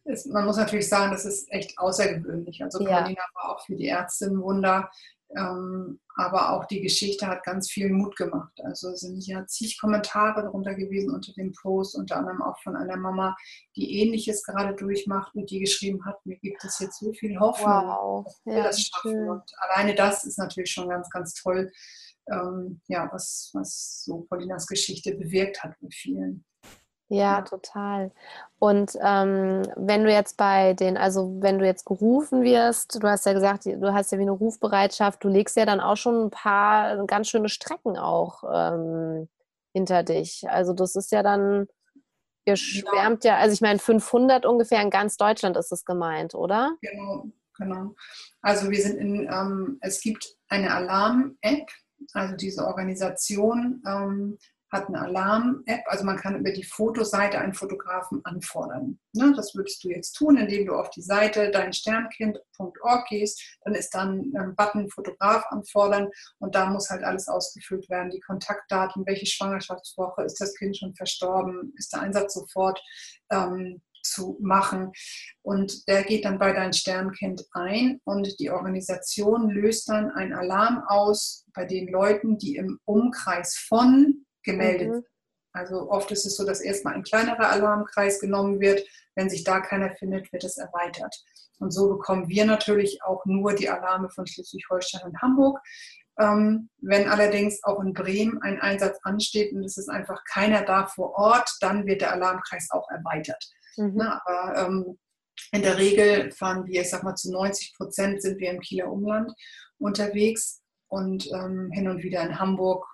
es, 0.07 0.27
man 0.27 0.45
muss 0.45 0.57
natürlich 0.57 0.89
sagen, 0.89 1.13
das 1.13 1.25
ist 1.25 1.51
echt 1.51 1.79
außergewöhnlich. 1.79 2.63
Also 2.63 2.81
ja. 2.83 3.01
Paulina 3.01 3.23
war 3.35 3.51
auch 3.51 3.65
für 3.65 3.77
die 3.77 3.89
Ärztin 3.89 4.35
ein 4.35 4.43
Wunder. 4.43 4.91
Ähm, 5.35 5.99
aber 6.15 6.53
auch 6.53 6.67
die 6.67 6.81
Geschichte 6.81 7.27
hat 7.27 7.43
ganz 7.43 7.69
viel 7.69 7.91
Mut 7.91 8.17
gemacht. 8.17 8.53
Also 8.63 8.95
sind 8.95 9.27
ja 9.27 9.45
zig 9.47 9.79
Kommentare 9.81 10.43
darunter 10.43 10.75
gewesen 10.75 11.13
unter 11.13 11.33
dem 11.33 11.53
Post, 11.53 11.97
unter 11.97 12.17
anderem 12.17 12.43
auch 12.43 12.59
von 12.63 12.77
einer 12.77 12.97
Mama, 12.97 13.37
die 13.75 14.01
Ähnliches 14.01 14.45
gerade 14.45 14.75
durchmacht 14.77 15.35
und 15.35 15.51
die 15.51 15.59
geschrieben 15.59 16.05
hat, 16.05 16.25
mir 16.25 16.37
gibt 16.37 16.65
es 16.65 16.79
jetzt 16.79 17.01
so 17.01 17.13
viel 17.13 17.39
Hoffnung, 17.41 17.69
wow. 17.69 18.25
dass 18.25 18.41
wir 18.45 18.57
ja, 18.57 18.63
das 18.63 18.81
schaffen. 18.83 19.29
Und 19.29 19.43
alleine 19.59 19.95
das 19.95 20.25
ist 20.25 20.39
natürlich 20.39 20.71
schon 20.71 20.89
ganz, 20.89 21.11
ganz 21.11 21.35
toll, 21.35 21.73
ähm, 22.31 22.81
ja, 22.87 23.09
was, 23.13 23.51
was 23.53 24.05
so 24.05 24.27
Paulinas 24.31 24.67
Geschichte 24.67 25.17
bewirkt 25.17 25.63
hat 25.63 25.75
mit 25.83 25.93
vielen. 25.93 26.45
Ja, 27.09 27.43
total. 27.43 28.11
Und 28.59 28.99
ähm, 29.01 29.63
wenn 29.77 30.03
du 30.03 30.11
jetzt 30.11 30.37
bei 30.37 30.75
den, 30.75 30.97
also 30.97 31.37
wenn 31.41 31.59
du 31.59 31.65
jetzt 31.65 31.85
gerufen 31.85 32.43
wirst, 32.43 33.01
du 33.01 33.09
hast 33.09 33.27
ja 33.27 33.33
gesagt, 33.33 33.67
du 33.67 33.93
hast 33.93 34.11
ja 34.11 34.19
wie 34.19 34.23
eine 34.23 34.33
Rufbereitschaft, 34.33 35.23
du 35.23 35.29
legst 35.29 35.57
ja 35.57 35.67
dann 35.67 35.81
auch 35.81 35.97
schon 35.97 36.27
ein 36.27 36.31
paar 36.31 37.07
ganz 37.07 37.29
schöne 37.29 37.49
Strecken 37.49 37.97
auch 37.97 38.43
ähm, 38.53 39.29
hinter 39.73 40.03
dich. 40.03 40.49
Also 40.49 40.73
das 40.73 40.97
ist 40.97 41.13
ja 41.13 41.23
dann, 41.23 41.69
ihr 42.45 42.57
schwärmt 42.57 43.25
ja, 43.25 43.35
ja 43.35 43.39
also 43.39 43.53
ich 43.53 43.61
meine 43.61 43.79
500 43.79 44.45
ungefähr 44.45 44.83
in 44.83 44.91
ganz 44.91 45.17
Deutschland 45.17 45.57
ist 45.57 45.71
es 45.71 45.85
gemeint, 45.85 46.35
oder? 46.35 46.77
Genau, 46.81 47.27
genau. 47.57 47.95
Also 48.43 48.69
wir 48.69 48.83
sind 48.83 48.97
in, 48.97 49.29
ähm, 49.33 49.79
es 49.81 50.01
gibt 50.01 50.27
eine 50.49 50.75
Alarm-App, 50.75 51.69
also 52.15 52.35
diese 52.35 52.67
Organisation 52.67 53.81
ähm, 53.87 54.39
hat 54.77 54.89
eine 54.89 55.01
Alarm-App, 55.01 55.83
also 55.87 56.05
man 56.05 56.17
kann 56.17 56.37
über 56.37 56.53
die 56.53 56.65
Fotoseite 56.65 57.39
einen 57.39 57.55
Fotografen 57.55 58.25
anfordern. 58.25 58.99
Ne, 59.13 59.33
das 59.35 59.55
würdest 59.55 59.83
du 59.83 59.89
jetzt 59.89 60.13
tun, 60.13 60.37
indem 60.37 60.67
du 60.67 60.75
auf 60.75 60.91
die 60.91 61.03
Seite 61.03 61.51
deinsternkind.org 61.51 63.09
gehst, 63.09 63.59
dann 63.63 63.75
ist 63.75 63.95
dann 63.95 64.33
ein 64.37 64.55
Button 64.55 64.89
Fotograf 64.91 65.45
anfordern 65.51 66.09
und 66.39 66.55
da 66.55 66.67
muss 66.71 66.91
halt 66.91 67.03
alles 67.03 67.29
ausgefüllt 67.29 67.89
werden, 67.89 68.11
die 68.11 68.21
Kontaktdaten, 68.21 69.07
welche 69.07 69.27
Schwangerschaftswoche, 69.27 70.23
ist 70.23 70.41
das 70.41 70.55
Kind 70.55 70.77
schon 70.77 70.95
verstorben, 70.95 71.73
ist 71.77 71.93
der 71.93 72.03
Einsatz 72.03 72.35
sofort, 72.35 72.83
ähm, 73.31 73.81
zu 74.11 74.37
machen. 74.41 74.93
Und 75.43 75.87
der 75.89 76.05
geht 76.05 76.25
dann 76.25 76.39
bei 76.39 76.53
dein 76.53 76.73
Sternkind 76.73 77.45
ein 77.53 78.01
und 78.05 78.39
die 78.41 78.51
Organisation 78.51 79.51
löst 79.51 79.89
dann 79.89 80.11
einen 80.11 80.33
Alarm 80.33 80.83
aus 80.87 81.45
bei 81.55 81.65
den 81.65 81.89
Leuten, 81.89 82.39
die 82.39 82.57
im 82.57 82.79
Umkreis 82.85 83.57
von 83.57 84.26
gemeldet 84.47 84.89
mhm. 84.89 85.05
Also 85.57 85.91
oft 85.91 86.11
ist 86.11 86.27
es 86.27 86.37
so, 86.37 86.45
dass 86.45 86.61
erstmal 86.61 86.95
ein 86.95 87.03
kleinerer 87.03 87.49
Alarmkreis 87.49 88.21
genommen 88.21 88.61
wird. 88.61 88.87
Wenn 89.15 89.31
sich 89.31 89.43
da 89.43 89.61
keiner 89.61 89.95
findet, 89.97 90.31
wird 90.31 90.45
es 90.45 90.59
erweitert. 90.59 91.17
Und 91.59 91.71
so 91.71 91.89
bekommen 91.89 92.29
wir 92.29 92.45
natürlich 92.45 93.03
auch 93.03 93.25
nur 93.25 93.55
die 93.55 93.71
Alarme 93.71 94.11
von 94.11 94.27
Schleswig-Holstein 94.27 95.03
und 95.05 95.23
Hamburg. 95.23 95.59
Ähm, 96.19 96.69
wenn 96.83 97.09
allerdings 97.09 97.65
auch 97.65 97.81
in 97.81 97.95
Bremen 97.95 98.41
ein 98.43 98.61
Einsatz 98.61 98.99
ansteht 99.03 99.53
und 99.53 99.65
es 99.65 99.79
ist 99.79 99.89
einfach 99.89 100.23
keiner 100.31 100.63
da 100.63 100.87
vor 100.87 101.15
Ort, 101.15 101.51
dann 101.61 101.87
wird 101.87 102.03
der 102.03 102.13
Alarmkreis 102.13 102.69
auch 102.71 102.89
erweitert. 102.91 103.43
Mhm. 103.77 103.93
Na, 103.95 104.23
aber 104.25 104.59
ähm, 104.59 104.99
in 105.53 105.63
der 105.63 105.79
Regel 105.79 106.33
fahren 106.33 106.67
wir, 106.67 106.83
ich 106.83 106.91
sag 106.91 107.03
mal, 107.03 107.15
zu 107.15 107.33
90 107.33 107.75
Prozent 107.77 108.21
sind 108.21 108.39
wir 108.41 108.51
im 108.51 108.61
Kieler 108.61 108.93
Umland 108.93 109.33
unterwegs 109.79 110.61
und 110.89 111.27
ähm, 111.33 111.71
hin 111.73 111.89
und 111.89 112.03
wieder 112.03 112.23
in 112.23 112.39
Hamburg 112.39 112.87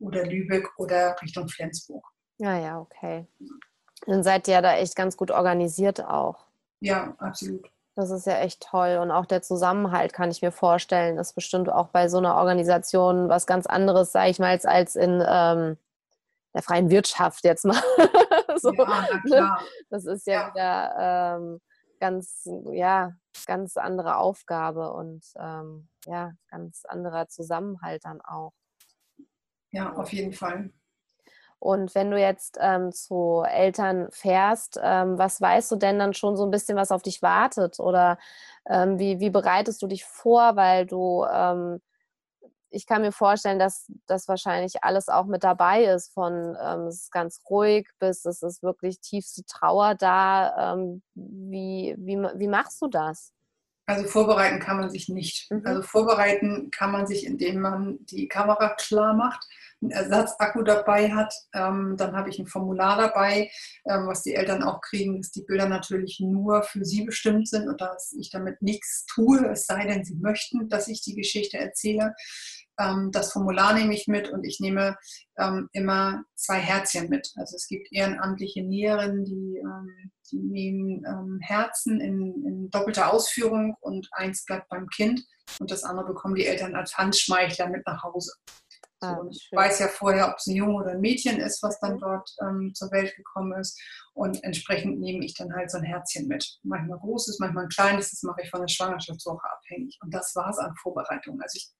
oder 0.00 0.24
Lübeck 0.24 0.68
oder 0.78 1.16
Richtung 1.20 1.48
Flensburg. 1.48 2.04
Ja, 2.38 2.56
ja, 2.56 2.80
okay. 2.80 3.26
Dann 4.06 4.22
seid 4.22 4.48
ihr 4.48 4.62
da 4.62 4.74
echt 4.74 4.94
ganz 4.96 5.16
gut 5.16 5.30
organisiert 5.30 6.04
auch. 6.04 6.46
Ja, 6.80 7.14
absolut. 7.18 7.70
Das 7.96 8.10
ist 8.10 8.26
ja 8.26 8.38
echt 8.38 8.62
toll. 8.62 8.98
Und 9.02 9.10
auch 9.10 9.26
der 9.26 9.42
Zusammenhalt 9.42 10.12
kann 10.12 10.30
ich 10.30 10.40
mir 10.40 10.52
vorstellen, 10.52 11.18
ist 11.18 11.34
bestimmt 11.34 11.68
auch 11.68 11.88
bei 11.88 12.08
so 12.08 12.18
einer 12.18 12.36
Organisation 12.36 13.28
was 13.28 13.46
ganz 13.46 13.66
anderes, 13.66 14.12
sage 14.12 14.30
ich 14.30 14.38
mal, 14.38 14.56
als 14.64 14.94
in 14.94 15.20
ähm, 15.26 15.76
der 16.54 16.62
freien 16.62 16.90
Wirtschaft 16.90 17.42
jetzt 17.42 17.64
mal. 17.64 17.74
so, 18.56 18.72
ja? 19.26 19.58
Das 19.90 20.04
ist 20.04 20.28
ja, 20.28 20.32
ja. 20.32 20.54
wieder 20.54 21.38
ähm, 21.38 21.60
ganz, 21.98 22.48
ja, 22.70 23.12
ganz 23.46 23.76
andere 23.76 24.16
Aufgabe 24.16 24.92
und 24.92 25.24
ähm, 25.36 25.88
ja, 26.06 26.32
ganz 26.50 26.84
anderer 26.84 27.28
Zusammenhalt 27.28 28.04
dann 28.04 28.20
auch. 28.20 28.52
Ja, 29.70 29.92
auf 29.94 30.12
jeden 30.12 30.32
Fall. 30.32 30.70
Und 31.60 31.94
wenn 31.94 32.10
du 32.10 32.18
jetzt 32.20 32.56
ähm, 32.60 32.92
zu 32.92 33.42
Eltern 33.46 34.08
fährst, 34.12 34.78
ähm, 34.82 35.18
was 35.18 35.40
weißt 35.40 35.70
du 35.72 35.76
denn 35.76 35.98
dann 35.98 36.14
schon 36.14 36.36
so 36.36 36.44
ein 36.44 36.50
bisschen, 36.52 36.76
was 36.76 36.92
auf 36.92 37.02
dich 37.02 37.20
wartet? 37.20 37.80
Oder 37.80 38.18
ähm, 38.68 38.98
wie, 38.98 39.18
wie 39.20 39.30
bereitest 39.30 39.82
du 39.82 39.88
dich 39.88 40.04
vor? 40.04 40.54
Weil 40.56 40.86
du 40.86 41.24
ähm, 41.24 41.80
ich 42.70 42.86
kann 42.86 43.02
mir 43.02 43.12
vorstellen, 43.12 43.58
dass 43.58 43.90
das 44.06 44.28
wahrscheinlich 44.28 44.84
alles 44.84 45.08
auch 45.08 45.26
mit 45.26 45.44
dabei 45.44 45.84
ist, 45.84 46.12
von 46.12 46.56
ähm, 46.62 46.86
es 46.88 47.02
ist 47.04 47.12
ganz 47.12 47.40
ruhig 47.48 47.88
bis 47.98 48.24
es 48.24 48.42
ist 48.42 48.62
wirklich 48.62 49.00
tiefste 49.00 49.44
Trauer 49.44 49.94
da. 49.94 50.74
Ähm, 50.74 51.02
wie, 51.14 51.94
wie, 51.98 52.16
wie 52.18 52.48
machst 52.48 52.80
du 52.82 52.88
das? 52.88 53.32
Also 53.88 54.06
vorbereiten 54.06 54.60
kann 54.60 54.76
man 54.76 54.90
sich 54.90 55.08
nicht. 55.08 55.50
Mhm. 55.50 55.62
Also 55.64 55.80
vorbereiten 55.80 56.70
kann 56.70 56.92
man 56.92 57.06
sich, 57.06 57.24
indem 57.24 57.60
man 57.60 57.98
die 58.04 58.28
Kamera 58.28 58.74
klar 58.74 59.14
macht, 59.14 59.42
einen 59.80 59.92
Ersatzakku 59.92 60.62
dabei 60.62 61.10
hat. 61.10 61.32
Ähm, 61.54 61.94
dann 61.96 62.14
habe 62.14 62.28
ich 62.28 62.38
ein 62.38 62.46
Formular 62.46 62.98
dabei, 62.98 63.50
ähm, 63.86 64.06
was 64.06 64.22
die 64.22 64.34
Eltern 64.34 64.62
auch 64.62 64.82
kriegen, 64.82 65.16
dass 65.16 65.30
die 65.30 65.42
Bilder 65.42 65.70
natürlich 65.70 66.20
nur 66.20 66.62
für 66.64 66.84
sie 66.84 67.04
bestimmt 67.04 67.48
sind 67.48 67.66
und 67.66 67.80
dass 67.80 68.12
ich 68.12 68.28
damit 68.28 68.60
nichts 68.60 69.06
tue, 69.06 69.48
es 69.50 69.64
sei 69.64 69.86
denn, 69.86 70.04
sie 70.04 70.16
möchten, 70.16 70.68
dass 70.68 70.88
ich 70.88 71.00
die 71.00 71.14
Geschichte 71.14 71.56
erzähle. 71.56 72.14
Ähm, 72.78 73.10
das 73.12 73.32
Formular 73.32 73.74
nehme 73.74 73.94
ich 73.94 74.06
mit 74.06 74.30
und 74.30 74.44
ich 74.44 74.60
nehme 74.60 74.96
ähm, 75.38 75.68
immer 75.72 76.22
zwei 76.34 76.58
Herzchen 76.58 77.08
mit. 77.08 77.30
Also 77.36 77.56
es 77.56 77.66
gibt 77.66 77.88
ehrenamtliche 77.92 78.62
Näherinnen, 78.62 79.24
die, 79.24 79.58
ähm, 79.58 80.10
die 80.30 80.38
nehmen 80.38 81.40
Herzen 81.40 82.00
in, 82.00 82.44
in, 82.46 82.70
doppelter 82.70 83.12
Ausführung 83.12 83.74
und 83.80 84.08
eins 84.12 84.44
bleibt 84.44 84.68
beim 84.68 84.86
Kind 84.88 85.24
und 85.58 85.70
das 85.70 85.84
andere 85.84 86.06
bekommen 86.06 86.34
die 86.34 86.46
Eltern 86.46 86.74
als 86.74 86.96
Handschmeichler 86.96 87.68
mit 87.68 87.86
nach 87.86 88.02
Hause. 88.02 88.32
So, 89.00 89.06
ah, 89.06 89.28
ich 89.30 89.48
weiß 89.52 89.78
ja 89.78 89.88
vorher, 89.88 90.28
ob 90.28 90.38
es 90.38 90.46
ein 90.48 90.56
Junge 90.56 90.74
oder 90.74 90.90
ein 90.90 91.00
Mädchen 91.00 91.38
ist, 91.38 91.62
was 91.62 91.78
dann 91.78 91.98
dort 91.98 92.28
ähm, 92.42 92.72
zur 92.74 92.90
Welt 92.90 93.14
gekommen 93.14 93.52
ist. 93.60 93.80
Und 94.12 94.42
entsprechend 94.42 94.98
nehme 94.98 95.24
ich 95.24 95.34
dann 95.34 95.54
halt 95.54 95.70
so 95.70 95.78
ein 95.78 95.84
Herzchen 95.84 96.26
mit. 96.26 96.58
Manchmal 96.64 96.98
großes, 96.98 97.38
manchmal 97.38 97.64
ein 97.64 97.68
kleines. 97.68 98.10
Das 98.10 98.22
mache 98.24 98.42
ich 98.42 98.50
von 98.50 98.60
der 98.60 98.68
Schwangerschaftswoche 98.68 99.46
abhängig. 99.48 99.98
Und 100.02 100.12
das 100.12 100.34
war 100.34 100.50
es 100.50 100.58
an 100.58 100.74
Vorbereitung. 100.82 101.40
Also 101.40 101.56
ich, 101.56 101.70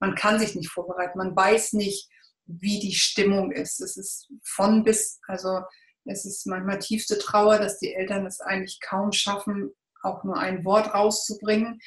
man 0.00 0.14
kann 0.14 0.38
sich 0.38 0.54
nicht 0.54 0.70
vorbereiten. 0.70 1.16
Man 1.16 1.34
weiß 1.34 1.72
nicht, 1.72 2.10
wie 2.44 2.78
die 2.78 2.94
Stimmung 2.94 3.52
ist. 3.52 3.80
Es 3.80 3.96
ist 3.96 4.30
von 4.44 4.84
bis, 4.84 5.18
also 5.26 5.62
es 6.04 6.26
ist 6.26 6.46
manchmal 6.46 6.78
tiefste 6.78 7.18
Trauer, 7.18 7.58
dass 7.58 7.78
die 7.78 7.94
Eltern 7.94 8.26
es 8.26 8.40
eigentlich 8.40 8.80
kaum 8.80 9.12
schaffen, 9.12 9.72
auch 10.02 10.24
nur 10.24 10.38
ein 10.38 10.64
Wort 10.64 10.94
rauszubringen, 10.94 11.80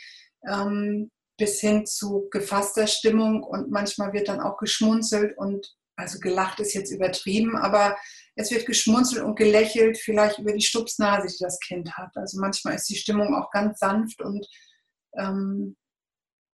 ähm, 0.48 1.12
bis 1.40 1.60
hin 1.60 1.88
zu 1.88 2.28
gefasster 2.30 2.86
Stimmung 2.86 3.42
und 3.42 3.72
manchmal 3.72 4.14
wird 4.14 4.28
dann 4.28 4.42
auch 4.42 4.58
geschmunzelt 4.58 5.36
und 5.38 5.76
also 5.96 6.20
gelacht 6.20 6.60
ist 6.60 6.74
jetzt 6.74 6.92
übertrieben, 6.92 7.58
aber 7.58 7.98
es 8.36 8.52
wird 8.52 8.66
geschmunzelt 8.66 9.24
und 9.24 9.36
gelächelt, 9.36 9.98
vielleicht 9.98 10.40
über 10.40 10.54
die 10.54 10.62
Stupsnase, 10.62 11.28
die 11.28 11.44
das 11.44 11.60
Kind 11.60 11.98
hat. 11.98 12.16
Also 12.16 12.40
manchmal 12.40 12.76
ist 12.76 12.90
die 12.90 12.96
Stimmung 12.96 13.36
auch 13.36 13.52
ganz 13.52 13.80
sanft 13.80 14.22
und 14.22 14.48
ähm, 15.18 15.76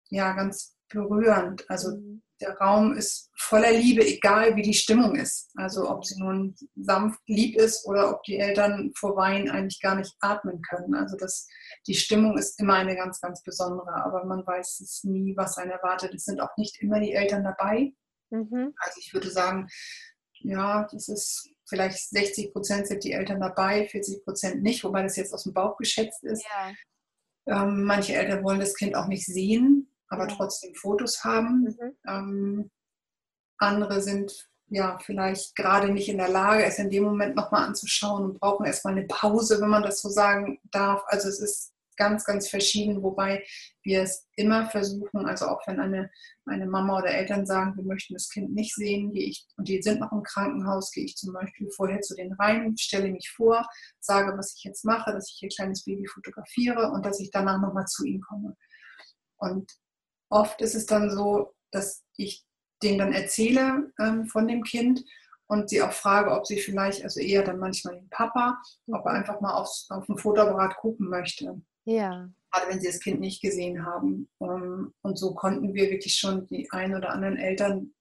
ja, 0.10 0.34
ganz 0.34 0.78
berührend. 0.90 1.70
Also 1.70 1.98
mhm. 1.98 2.22
Der 2.44 2.58
Raum 2.58 2.94
ist 2.94 3.32
voller 3.38 3.72
Liebe, 3.72 4.06
egal 4.06 4.56
wie 4.56 4.62
die 4.62 4.74
Stimmung 4.74 5.16
ist. 5.16 5.50
Also 5.56 5.90
ob 5.90 6.06
sie 6.06 6.20
nun 6.20 6.56
sanft 6.76 7.20
lieb 7.28 7.56
ist 7.56 7.86
oder 7.88 8.10
ob 8.10 8.24
die 8.24 8.38
Eltern 8.38 8.92
vor 8.96 9.16
Wein 9.16 9.50
eigentlich 9.50 9.82
gar 9.82 9.96
nicht 9.96 10.14
atmen 10.20 10.62
können. 10.62 10.94
Also 10.94 11.16
das, 11.18 11.48
die 11.88 11.96
Stimmung 11.96 12.38
ist 12.38 12.60
immer 12.60 12.76
eine 12.76 12.96
ganz, 12.96 13.22
ganz 13.22 13.42
besondere, 13.44 13.94
aber 14.04 14.26
man 14.26 14.46
weiß 14.46 14.82
es 14.82 15.04
nie, 15.04 15.36
was 15.38 15.58
einen 15.58 15.72
erwartet. 15.72 16.14
Es 16.14 16.26
sind 16.26 16.42
auch 16.42 16.56
nicht 16.58 16.82
immer 16.82 17.00
die 17.00 17.14
Eltern 17.14 17.44
dabei. 17.44 17.94
Mhm. 18.30 18.74
Also 18.78 19.00
ich 19.00 19.14
würde 19.14 19.30
sagen, 19.30 19.68
ja, 20.40 20.88
das 20.92 21.08
ist 21.08 21.50
vielleicht 21.66 22.10
60 22.10 22.52
Prozent 22.52 22.88
sind 22.88 23.04
die 23.04 23.14
Eltern 23.14 23.40
dabei, 23.40 23.88
40 23.88 24.24
Prozent 24.26 24.62
nicht, 24.62 24.84
wobei 24.84 25.04
das 25.04 25.16
jetzt 25.16 25.34
aus 25.34 25.44
dem 25.44 25.54
Bauch 25.54 25.78
geschätzt 25.78 26.24
ist. 26.24 26.44
Ja. 26.44 27.64
Ähm, 27.64 27.84
manche 27.84 28.14
Eltern 28.14 28.44
wollen 28.44 28.60
das 28.60 28.76
Kind 28.76 28.96
auch 28.96 29.08
nicht 29.08 29.26
sehen 29.26 29.93
aber 30.10 30.28
trotzdem 30.28 30.74
Fotos 30.76 31.24
haben. 31.24 31.64
Mhm. 31.64 31.98
Ähm, 32.08 32.72
andere 33.58 34.02
sind 34.02 34.50
ja 34.68 34.98
vielleicht 35.00 35.56
gerade 35.56 35.90
nicht 35.90 36.10
in 36.10 36.18
der 36.18 36.30
Lage, 36.30 36.64
es 36.64 36.80
in 36.80 36.90
dem 36.90 37.04
Moment 37.04 37.36
nochmal 37.36 37.66
anzuschauen 37.66 38.24
und 38.24 38.40
brauchen 38.40 38.66
erstmal 38.66 38.98
eine 38.98 39.08
Pause, 39.08 39.62
wenn 39.62 39.70
man 39.70 39.84
das 39.84 40.02
so 40.02 40.10
sagen 40.10 40.60
darf. 40.72 41.04
Also 41.08 41.30
es 41.30 41.40
ist 41.40 41.74
ganz, 41.96 42.26
ganz 42.26 42.50
verschieden, 42.50 43.04
wobei 43.04 43.46
wir 43.84 44.02
es 44.02 44.28
immer 44.36 44.70
versuchen, 44.70 45.26
also 45.26 45.48
auch 45.48 45.62
wenn 45.68 45.80
eine, 45.80 46.10
eine 46.46 46.66
Mama 46.66 46.98
oder 46.98 47.12
Eltern 47.12 47.46
sagen, 47.46 47.76
wir 47.76 47.84
möchten 47.84 48.14
das 48.14 48.30
Kind 48.30 48.54
nicht 48.54 48.74
sehen, 48.76 49.12
gehe 49.12 49.28
ich, 49.28 49.48
und 49.58 49.68
die 49.68 49.82
sind 49.82 50.00
noch 50.00 50.12
im 50.12 50.24
Krankenhaus, 50.24 50.92
gehe 50.92 51.06
ich 51.06 51.16
zum 51.16 51.34
Beispiel 51.34 51.70
vorher 51.70 52.02
zu 52.02 52.16
den 52.16 52.34
rein, 52.34 52.76
stelle 52.78 53.12
mich 53.12 53.30
vor, 53.30 53.68
sage, 54.00 54.36
was 54.38 54.56
ich 54.58 54.64
jetzt 54.64 54.86
mache, 54.86 55.12
dass 55.12 55.30
ich 55.30 55.44
ihr 55.44 55.50
kleines 55.50 55.84
Baby 55.84 56.08
fotografiere 56.08 56.92
und 56.92 57.06
dass 57.06 57.20
ich 57.20 57.32
danach 57.32 57.62
nochmal 57.62 57.86
zu 57.86 58.06
ihnen 58.06 58.22
komme. 58.22 58.56
Und 59.38 59.72
oft 60.34 60.62
ist 60.62 60.76
es 60.76 60.86
dann 60.86 61.10
so, 61.10 61.54
dass 61.72 62.04
ich 62.18 62.46
denen 62.82 62.98
dann 62.98 63.14
erzähle 63.14 63.92
ähm, 64.00 64.26
von 64.26 64.48
dem 64.48 64.64
Kind 64.64 65.04
und 65.48 65.70
sie 65.70 65.82
auch 65.82 65.94
frage, 65.94 66.32
ob 66.32 66.46
sie 66.46 66.58
vielleicht, 66.58 67.04
also 67.04 67.20
eher 67.20 67.44
dann 67.44 67.60
manchmal 67.60 67.96
den 67.96 68.10
Papa, 68.10 68.62
ob 68.88 69.06
er 69.06 69.12
mhm. 69.14 69.18
einfach 69.20 69.42
mal 69.42 69.54
aufs, 69.54 69.88
auf 69.90 70.06
dem 70.06 70.18
Fotoapparat 70.18 70.78
gucken 70.78 71.10
möchte. 71.10 71.62
Ja. 71.86 72.30
Gerade 72.52 72.72
wenn 72.72 72.82
sie 72.82 72.88
das 72.88 73.00
Kind 73.00 73.20
nicht 73.20 73.42
gesehen 73.42 73.86
haben. 73.86 74.30
Ähm, 74.42 74.94
und 75.02 75.18
so 75.18 75.34
konnten 75.34 75.74
wir 75.74 75.90
wirklich 75.90 76.16
schon 76.16 76.48
die 76.48 76.70
ein 76.72 76.96
oder 76.96 77.12
anderen 77.12 77.38
Eltern 77.38 77.94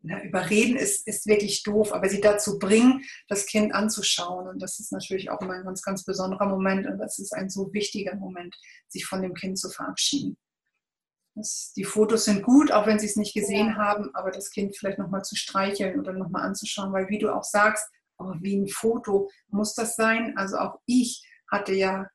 na, 0.00 0.22
überreden, 0.22 0.76
ist, 0.76 1.06
ist 1.08 1.26
wirklich 1.26 1.62
doof, 1.64 1.92
aber 1.92 2.08
sie 2.08 2.20
dazu 2.20 2.58
bringen, 2.58 3.02
das 3.28 3.46
Kind 3.46 3.74
anzuschauen. 3.74 4.48
Und 4.48 4.62
das 4.62 4.78
ist 4.78 4.92
natürlich 4.92 5.30
auch 5.30 5.40
immer 5.40 5.54
ein 5.54 5.64
ganz, 5.64 5.82
ganz 5.82 6.04
besonderer 6.04 6.46
Moment. 6.46 6.86
Und 6.86 6.98
das 6.98 7.18
ist 7.18 7.32
ein 7.32 7.50
so 7.50 7.72
wichtiger 7.72 8.14
Moment, 8.14 8.56
sich 8.88 9.06
von 9.06 9.22
dem 9.22 9.34
Kind 9.34 9.58
zu 9.58 9.70
verabschieden. 9.70 10.36
Die 11.76 11.84
Fotos 11.84 12.24
sind 12.24 12.42
gut, 12.42 12.72
auch 12.72 12.86
wenn 12.86 12.98
sie 12.98 13.06
es 13.06 13.16
nicht 13.16 13.34
gesehen 13.34 13.68
ja. 13.68 13.76
haben, 13.76 14.14
aber 14.14 14.30
das 14.30 14.50
Kind 14.50 14.76
vielleicht 14.76 14.98
nochmal 14.98 15.22
zu 15.22 15.36
streicheln 15.36 15.98
oder 15.98 16.12
nochmal 16.12 16.42
anzuschauen, 16.42 16.92
weil 16.92 17.08
wie 17.08 17.18
du 17.18 17.34
auch 17.34 17.44
sagst, 17.44 17.88
oh, 18.18 18.32
wie 18.40 18.56
ein 18.56 18.68
Foto 18.68 19.30
muss 19.48 19.74
das 19.74 19.96
sein. 19.96 20.34
Also 20.36 20.58
auch 20.58 20.80
ich 20.86 21.22
hatte 21.50 21.72
ja 21.72 22.08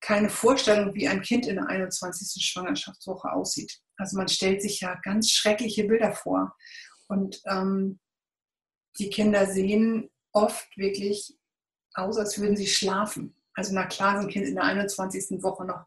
keine 0.00 0.28
Vorstellung, 0.28 0.94
wie 0.94 1.08
ein 1.08 1.22
Kind 1.22 1.46
in 1.46 1.56
der 1.56 1.68
21. 1.68 2.44
Schwangerschaftswoche 2.44 3.32
aussieht. 3.32 3.80
Also 3.96 4.16
man 4.16 4.28
stellt 4.28 4.60
sich 4.60 4.80
ja 4.80 5.00
ganz 5.02 5.30
schreckliche 5.30 5.84
Bilder 5.84 6.12
vor. 6.12 6.54
Und 7.06 7.40
ähm, 7.46 8.00
die 8.98 9.08
Kinder 9.08 9.46
sehen 9.46 10.10
oft 10.32 10.76
wirklich 10.76 11.36
aus, 11.94 12.18
als 12.18 12.38
würden 12.38 12.56
sie 12.56 12.66
schlafen. 12.66 13.36
Also 13.54 13.72
na 13.72 13.86
klar 13.86 14.20
sind 14.20 14.30
Kinder 14.30 14.48
in 14.48 14.56
der 14.56 14.64
21. 14.64 15.42
Woche 15.42 15.64
noch 15.64 15.86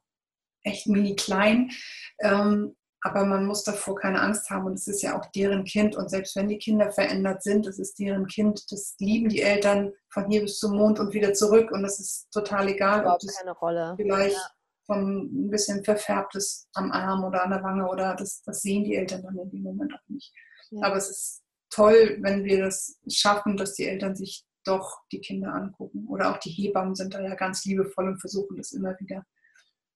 echt 0.63 0.87
mini 0.87 1.15
klein. 1.15 1.71
Ähm, 2.19 2.76
aber 3.01 3.25
man 3.25 3.45
muss 3.45 3.63
davor 3.63 3.95
keine 3.95 4.21
Angst 4.21 4.49
haben 4.49 4.65
und 4.65 4.73
es 4.73 4.87
ist 4.87 5.01
ja 5.01 5.17
auch 5.17 5.25
deren 5.31 5.63
Kind 5.63 5.95
und 5.95 6.09
selbst 6.09 6.35
wenn 6.35 6.47
die 6.47 6.57
Kinder 6.57 6.91
verändert 6.91 7.43
sind, 7.43 7.65
das 7.65 7.79
ist 7.79 7.99
deren 7.99 8.27
Kind, 8.27 8.71
das 8.71 8.95
lieben 8.99 9.29
die 9.29 9.41
Eltern 9.41 9.93
von 10.09 10.29
hier 10.29 10.41
bis 10.41 10.59
zum 10.59 10.75
Mond 10.75 10.99
und 10.99 11.13
wieder 11.13 11.33
zurück 11.33 11.71
und 11.71 11.83
das 11.83 11.99
ist 11.99 12.31
total 12.31 12.67
egal, 12.69 13.05
ob 13.05 13.19
das 13.19 13.37
keine 13.37 13.51
Rolle. 13.51 13.93
vielleicht 13.97 14.35
ja. 14.35 14.49
von 14.85 15.45
ein 15.45 15.49
bisschen 15.49 15.83
verfärbtes 15.83 16.67
am 16.73 16.91
Arm 16.91 17.23
oder 17.23 17.43
an 17.43 17.51
der 17.51 17.63
Wange 17.63 17.87
oder 17.87 18.15
das, 18.15 18.41
das 18.43 18.61
sehen 18.61 18.83
die 18.83 18.95
Eltern 18.95 19.23
dann 19.23 19.37
in 19.37 19.49
dem 19.49 19.61
Moment 19.61 19.93
auch 19.93 20.09
nicht. 20.09 20.33
Ja. 20.71 20.87
Aber 20.87 20.97
es 20.97 21.09
ist 21.09 21.43
toll, 21.69 22.17
wenn 22.21 22.43
wir 22.43 22.65
das 22.65 22.99
schaffen, 23.09 23.57
dass 23.57 23.73
die 23.73 23.85
Eltern 23.85 24.15
sich 24.15 24.45
doch 24.65 25.01
die 25.11 25.21
Kinder 25.21 25.53
angucken 25.53 26.07
oder 26.09 26.31
auch 26.31 26.39
die 26.39 26.49
Hebammen 26.49 26.95
sind 26.95 27.13
da 27.13 27.21
ja 27.21 27.35
ganz 27.35 27.63
liebevoll 27.63 28.09
und 28.09 28.19
versuchen 28.19 28.57
das 28.57 28.73
immer 28.73 28.99
wieder 28.99 29.23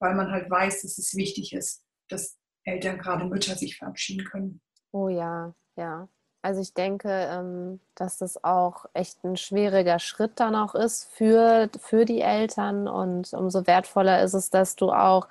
weil 0.02 0.16
man 0.16 0.32
halt 0.32 0.50
weiß, 0.50 0.82
dass 0.82 0.98
es 0.98 1.16
wichtig 1.16 1.54
ist, 1.54 1.86
dass 2.10 2.38
Eltern, 2.64 2.98
gerade 2.98 3.26
Mütter, 3.26 3.56
sich 3.56 3.78
verabschieden 3.78 4.26
können. 4.26 4.62
Oh 4.92 5.10
ja, 5.10 5.54
ja. 5.76 6.08
Also 6.44 6.62
ich 6.62 6.74
denke, 6.74 7.10
ähm, 7.10 7.80
dass 7.94 8.18
das 8.18 8.44
auch 8.44 8.86
echt 8.94 9.24
ein 9.24 9.38
schwieriger 9.38 10.00
Schritt 10.00 10.40
dann 10.40 10.56
auch 10.56 10.74
ist 10.74 11.12
für, 11.14 11.70
für 11.80 12.06
die 12.06 12.22
Eltern 12.22 12.88
und 12.88 13.32
umso 13.34 13.68
wertvoller 13.68 14.24
ist 14.24 14.34
es, 14.34 14.50
dass 14.50 14.76
du 14.76 14.92
auch 14.92 15.28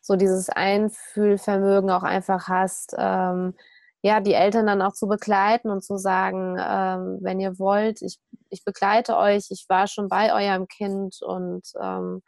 so 0.00 0.16
dieses 0.16 0.48
Einfühlvermögen 0.48 1.90
auch 1.90 2.02
einfach 2.02 2.48
hast, 2.48 2.94
ähm, 2.98 3.54
ja, 4.02 4.20
die 4.20 4.34
Eltern 4.34 4.66
dann 4.66 4.82
auch 4.82 4.92
zu 4.92 5.06
begleiten 5.06 5.70
und 5.70 5.82
zu 5.82 5.96
sagen, 5.96 6.56
ähm, 6.58 7.18
wenn 7.22 7.40
ihr 7.40 7.58
wollt, 7.58 8.02
ich, 8.02 8.18
ich 8.50 8.64
begleite 8.64 9.16
euch, 9.16 9.46
ich 9.50 9.64
war 9.68 9.86
schon 9.86 10.08
bei 10.08 10.32
eurem 10.34 10.68
Kind 10.68 11.22
und 11.22 11.62
ähm, 11.80 12.22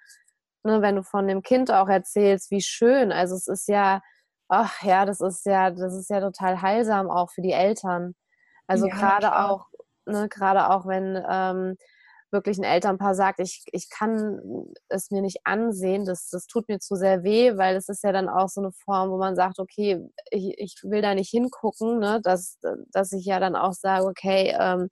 ne, 0.64 0.83
wenn 0.83 0.97
du 0.97 1.03
von 1.03 1.29
dem 1.29 1.42
Kind 1.42 1.71
auch 1.71 1.88
erzählst, 1.88 2.51
wie 2.51 2.62
schön. 2.62 3.12
Also 3.12 3.35
es 3.35 3.47
ist 3.47 3.69
ja, 3.69 4.01
ach 4.49 4.83
ja, 4.83 5.05
das 5.05 5.21
ist 5.21 5.47
ja, 5.47 5.71
das 5.71 5.95
ist 5.95 6.11
ja 6.11 6.21
total 6.21 6.61
heilsam 6.63 7.11
auch 7.11 7.31
für 7.31 7.43
die 7.43 7.53
Eltern. 7.53 8.15
Also 8.67 8.87
ja, 8.87 8.95
gerade 8.95 9.39
auch, 9.39 9.67
ne, 10.07 10.29
gerade 10.29 10.71
auch 10.71 10.87
wenn 10.87 11.23
ähm, 11.29 11.77
wirklich 12.33 12.59
ein 12.59 12.65
Elternpaar 12.65 13.15
sagt, 13.15 13.41
ich, 13.41 13.65
ich 13.73 13.89
kann 13.89 14.41
es 14.89 15.11
mir 15.11 15.23
nicht 15.23 15.39
ansehen, 15.45 16.05
das, 16.05 16.29
das 16.31 16.47
tut 16.47 16.69
mir 16.69 16.81
zu 16.81 16.97
sehr 16.97 17.23
weh, 17.23 17.57
weil 17.57 17.77
es 17.77 17.89
ist 17.89 18.03
ja 18.05 18.13
dann 18.13 18.29
auch 18.29 18.49
so 18.49 18.61
eine 18.61 18.73
Form, 18.73 19.11
wo 19.11 19.19
man 19.19 19.37
sagt, 19.37 19.59
okay, 19.59 20.05
ich, 20.31 20.55
ich 20.59 20.77
will 20.83 21.03
da 21.03 21.15
nicht 21.15 21.31
hingucken, 21.31 21.99
ne, 21.99 22.21
dass, 22.23 22.59
dass 22.93 23.13
ich 23.13 23.25
ja 23.25 23.41
dann 23.41 23.57
auch 23.57 23.73
sage, 23.73 24.07
okay, 24.07 24.55
ähm, 24.59 24.89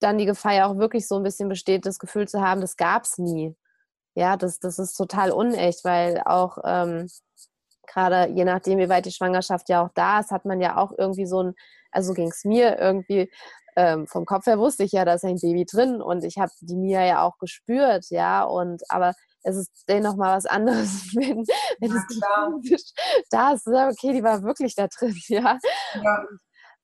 dann 0.00 0.18
die 0.18 0.26
Gefahr 0.26 0.54
ja 0.54 0.66
auch 0.66 0.76
wirklich 0.76 1.08
so 1.08 1.16
ein 1.16 1.22
bisschen 1.22 1.48
besteht, 1.48 1.86
das 1.86 1.98
Gefühl 1.98 2.28
zu 2.28 2.40
haben, 2.40 2.60
das 2.60 2.76
gab 2.76 3.04
es 3.04 3.18
nie. 3.18 3.56
Ja, 4.14 4.36
das, 4.36 4.60
das 4.60 4.78
ist 4.78 4.94
total 4.94 5.32
unecht, 5.32 5.84
weil 5.84 6.22
auch 6.24 6.58
ähm, 6.64 7.08
gerade 7.86 8.32
je 8.32 8.44
nachdem, 8.44 8.78
wie 8.78 8.88
weit 8.88 9.06
die 9.06 9.12
Schwangerschaft 9.12 9.68
ja 9.68 9.84
auch 9.84 9.90
da 9.94 10.20
ist, 10.20 10.30
hat 10.30 10.44
man 10.44 10.60
ja 10.60 10.76
auch 10.76 10.92
irgendwie 10.96 11.26
so 11.26 11.42
ein, 11.42 11.54
also 11.90 12.12
ging 12.12 12.28
es 12.28 12.44
mir 12.44 12.78
irgendwie, 12.78 13.30
ähm, 13.76 14.06
vom 14.06 14.24
Kopf 14.24 14.46
her 14.46 14.58
wusste 14.58 14.84
ich 14.84 14.92
ja, 14.92 15.04
da 15.04 15.14
ist 15.14 15.24
ein 15.24 15.38
Baby 15.40 15.64
drin 15.64 16.00
und 16.00 16.24
ich 16.24 16.38
habe 16.38 16.50
die 16.60 16.76
Mia 16.76 17.04
ja 17.04 17.22
auch 17.22 17.38
gespürt, 17.38 18.06
ja, 18.10 18.44
und 18.44 18.82
aber 18.88 19.14
es 19.42 19.56
ist 19.56 19.70
dennoch 19.88 20.16
mal 20.16 20.36
was 20.36 20.46
anderes, 20.46 21.12
wenn, 21.14 21.44
wenn 21.80 21.90
ja, 21.90 22.48
es 22.72 22.94
da 23.30 23.52
ist, 23.52 23.66
okay, 23.66 24.12
die 24.12 24.22
war 24.22 24.42
wirklich 24.42 24.74
da 24.74 24.86
drin, 24.86 25.16
ja. 25.28 25.58
ja 26.02 26.24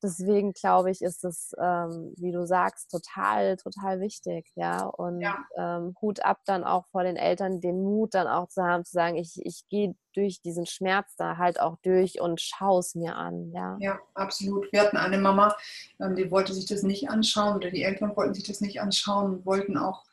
deswegen 0.03 0.53
glaube 0.53 0.91
ich, 0.91 1.03
ist 1.03 1.25
es, 1.25 1.53
ähm, 1.61 2.13
wie 2.17 2.33
du 2.33 2.47
sagst, 2.47 2.91
total, 2.91 3.57
total 3.57 4.01
wichtig, 4.01 4.51
ja. 4.55 4.85
Und 4.87 5.21
ja. 5.21 5.39
Ähm, 5.57 5.95
Hut 6.01 6.25
ab 6.25 6.41
dann 6.47 6.65
auch 6.65 6.87
vor 6.89 7.03
den 7.03 7.17
Eltern, 7.17 7.61
den 7.61 7.83
Mut 7.83 8.15
dann 8.15 8.27
auch 8.27 8.49
zu 8.49 8.63
haben, 8.63 8.85
zu 8.85 8.93
sagen, 8.93 9.17
ich, 9.17 9.41
ich 9.45 9.65
gehe 9.69 9.95
durch 10.15 10.41
diesen 10.43 10.67
Schmerz 10.67 11.15
da 11.17 11.37
halt 11.37 11.61
auch 11.61 11.77
durch 11.83 12.21
und 12.21 12.41
schaue 12.41 12.81
es 12.81 12.95
mir 12.95 13.17
an, 13.17 13.53
ja. 13.53 13.77
Ja, 13.81 13.99
absolut. 14.15 14.73
Wir 14.73 14.83
hatten 14.83 14.97
eine 14.97 15.19
Mama, 15.19 15.57
ähm, 16.01 16.17
die 16.17 16.31
wollte 16.31 16.53
sich 16.53 16.67
das 16.67 16.83
nicht 16.83 17.11
anschauen 17.11 17.57
oder 17.57 17.71
die 17.71 17.83
Eltern 17.83 18.17
wollten 18.17 18.35
sich 18.35 18.45
das 18.45 18.61
nicht 18.61 18.81
anschauen 18.81 19.35
und 19.35 19.47
wollten 19.47 19.77
auch 19.77 20.05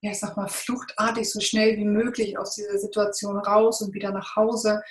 ja, 0.00 0.12
ich 0.12 0.20
sag 0.20 0.36
mal, 0.36 0.48
fluchtartig 0.48 1.30
so 1.30 1.40
schnell 1.40 1.76
wie 1.76 1.84
möglich 1.84 2.38
aus 2.38 2.54
dieser 2.54 2.78
Situation 2.78 3.38
raus 3.38 3.80
und 3.80 3.94
wieder 3.94 4.12
nach 4.12 4.36
Hause. 4.36 4.82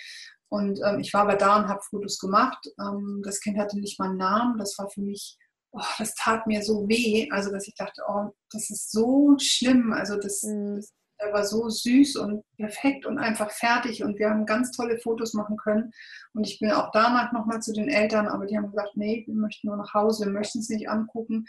Und 0.55 0.79
ähm, 0.85 0.99
ich 0.99 1.13
war 1.13 1.21
aber 1.21 1.35
da 1.35 1.57
und 1.57 1.67
habe 1.67 1.81
Fotos 1.81 2.19
gemacht. 2.19 2.65
Ähm, 2.79 3.21
das 3.23 3.39
Kind 3.41 3.57
hatte 3.57 3.79
nicht 3.79 3.99
mal 3.99 4.09
einen 4.09 4.17
Namen. 4.17 4.57
Das 4.57 4.77
war 4.77 4.89
für 4.89 5.01
mich, 5.01 5.37
oh, 5.71 5.81
das 5.97 6.15
tat 6.15 6.47
mir 6.47 6.63
so 6.63 6.87
weh. 6.87 7.29
Also, 7.31 7.51
dass 7.51 7.67
ich 7.67 7.75
dachte, 7.75 8.01
oh, 8.07 8.29
das 8.51 8.69
ist 8.69 8.91
so 8.91 9.35
schlimm. 9.39 9.93
Also, 9.93 10.17
das, 10.17 10.43
mhm. 10.43 10.77
das 10.77 10.93
der 11.21 11.31
war 11.31 11.45
so 11.45 11.69
süß 11.69 12.17
und 12.17 12.43
perfekt 12.57 13.05
und 13.05 13.17
einfach 13.17 13.51
fertig 13.51 14.03
und 14.03 14.19
wir 14.19 14.29
haben 14.29 14.45
ganz 14.45 14.71
tolle 14.71 14.97
Fotos 14.99 15.33
machen 15.33 15.57
können. 15.57 15.91
Und 16.33 16.45
ich 16.45 16.59
bin 16.59 16.71
auch 16.71 16.91
danach 16.91 17.31
nochmal 17.31 17.61
zu 17.61 17.73
den 17.73 17.87
Eltern, 17.87 18.27
aber 18.27 18.45
die 18.45 18.57
haben 18.57 18.69
gesagt, 18.69 18.91
nee, 18.95 19.23
wir 19.25 19.35
möchten 19.35 19.67
nur 19.67 19.77
nach 19.77 19.93
Hause, 19.93 20.25
wir 20.25 20.33
möchten 20.33 20.59
es 20.59 20.69
nicht 20.69 20.89
angucken. 20.89 21.45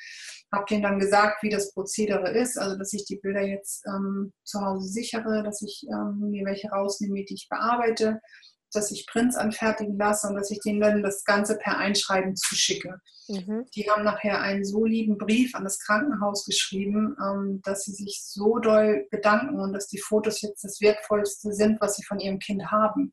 Habe 0.53 0.67
denen 0.71 0.83
dann 0.83 0.99
gesagt, 0.99 1.43
wie 1.43 1.51
das 1.51 1.73
Prozedere 1.73 2.31
ist, 2.31 2.59
also 2.59 2.77
dass 2.77 2.93
ich 2.93 3.05
die 3.07 3.17
Bilder 3.17 3.43
jetzt 3.43 3.85
ähm, 3.87 4.33
zu 4.45 4.61
Hause 4.61 4.89
sichere, 4.89 5.43
dass 5.43 5.63
ich 5.63 5.85
ähm, 5.91 6.31
mir 6.31 6.45
welche 6.45 6.69
rausnehme, 6.69 7.25
die 7.25 7.35
ich 7.35 7.49
bearbeite 7.49 8.21
dass 8.73 8.91
ich 8.91 9.07
Prints 9.07 9.37
anfertigen 9.37 9.97
lasse 9.97 10.29
und 10.29 10.35
dass 10.37 10.51
ich 10.51 10.61
denen 10.61 10.81
dann 10.81 11.03
das 11.03 11.25
Ganze 11.25 11.57
per 11.57 11.79
Einschreiben 11.79 12.37
zuschicke. 12.37 13.01
Mhm. 13.29 13.67
Die 13.75 13.91
haben 13.91 14.05
nachher 14.05 14.41
einen 14.41 14.65
so 14.65 14.85
lieben 14.85 15.19
Brief 15.19 15.55
an 15.55 15.65
das 15.65 15.79
Krankenhaus 15.81 16.45
geschrieben, 16.45 17.17
ähm, 17.21 17.61
dass 17.65 17.85
sie 17.85 17.93
sich 17.93 18.23
so 18.23 18.59
doll 18.59 19.07
bedanken 19.11 19.61
und 19.61 19.73
dass 19.73 19.89
die 19.89 19.99
Fotos 19.99 20.43
jetzt 20.43 20.65
das 20.65 20.81
Wertvollste 20.81 21.53
sind, 21.53 21.81
was 21.81 21.97
sie 21.97 22.05
von 22.05 22.21
ihrem 22.21 22.39
Kind 22.39 22.71
haben. 22.71 23.13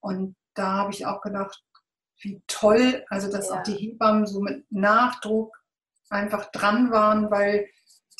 Und 0.00 0.36
da 0.54 0.72
habe 0.72 0.92
ich 0.92 1.06
auch 1.06 1.20
gedacht, 1.20 1.62
wie 2.20 2.42
toll, 2.46 3.04
also 3.08 3.30
dass 3.30 3.48
ja. 3.48 3.58
auch 3.58 3.62
die 3.62 3.74
Hebammen 3.74 4.26
so 4.26 4.40
mit 4.40 4.64
Nachdruck 4.70 5.56
einfach 6.10 6.50
dran 6.50 6.90
waren, 6.90 7.30
weil 7.30 7.68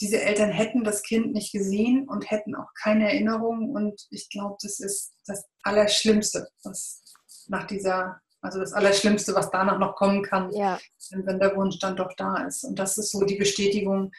diese 0.01 0.21
Eltern 0.21 0.51
hätten 0.51 0.85
das 0.85 1.03
Kind 1.03 1.33
nicht 1.33 1.53
gesehen 1.53 2.09
und 2.09 2.31
hätten 2.31 2.55
auch 2.55 2.69
keine 2.83 3.05
Erinnerung. 3.05 3.71
Und 3.71 4.07
ich 4.11 4.29
glaube, 4.29 4.57
das 4.63 4.81
ist 4.81 5.13
das 5.27 5.45
Allerschlimmste, 5.63 6.49
was 6.63 7.03
nach 7.49 7.67
dieser, 7.67 8.21
also 8.41 8.59
das 8.61 8.73
Allerschlimmste, 8.73 9.35
was 9.35 9.51
danach 9.51 9.79
noch 9.79 9.95
kommen 9.95 10.23
kann, 10.23 10.53
ja. 10.53 10.79
wenn 11.11 11.39
der 11.39 11.57
Wunsch 11.57 11.79
dann 11.79 11.97
doch 11.97 12.13
da 12.17 12.47
ist. 12.47 12.65
Und 12.65 12.79
das 12.79 12.99
ist 12.99 13.13
so 13.13 13.25
die 13.25 13.37
Bestätigung 13.37 14.11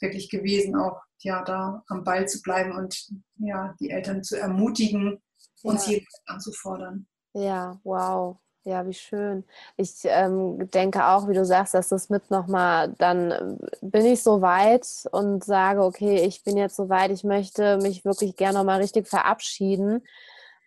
wirklich 0.00 0.30
gewesen, 0.30 0.76
auch 0.76 1.00
ja 1.20 1.42
da 1.42 1.82
am 1.88 2.04
Ball 2.04 2.28
zu 2.28 2.42
bleiben 2.42 2.72
und 2.72 3.08
ja 3.36 3.74
die 3.80 3.90
Eltern 3.90 4.22
zu 4.22 4.38
ermutigen, 4.38 5.22
uns 5.62 5.86
ja. 5.86 5.92
jeden 5.92 6.06
anzufordern. 6.26 7.06
Ja, 7.32 7.80
wow. 7.82 8.38
Ja, 8.66 8.86
wie 8.86 8.94
schön. 8.94 9.44
Ich 9.76 9.92
ähm, 10.04 10.70
denke 10.70 11.06
auch, 11.06 11.28
wie 11.28 11.34
du 11.34 11.44
sagst, 11.44 11.74
dass 11.74 11.90
das 11.90 12.08
mit 12.08 12.30
nochmal, 12.30 12.94
dann 12.96 13.30
äh, 13.30 13.56
bin 13.82 14.06
ich 14.06 14.22
so 14.22 14.40
weit 14.40 14.86
und 15.12 15.44
sage, 15.44 15.82
okay, 15.84 16.24
ich 16.24 16.42
bin 16.44 16.56
jetzt 16.56 16.76
so 16.76 16.88
weit, 16.88 17.10
ich 17.10 17.24
möchte 17.24 17.76
mich 17.78 18.06
wirklich 18.06 18.36
gerne 18.36 18.58
nochmal 18.58 18.80
richtig 18.80 19.06
verabschieden, 19.06 20.02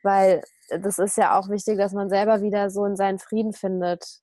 weil 0.03 0.43
das 0.69 0.99
ist 0.99 1.17
ja 1.17 1.39
auch 1.39 1.49
wichtig, 1.49 1.77
dass 1.79 1.93
man 1.93 2.09
selber 2.09 2.41
wieder 2.41 2.69
so 2.69 2.85
in 2.85 2.95
seinen 2.95 3.17
Frieden 3.19 3.53
findet 3.53 4.21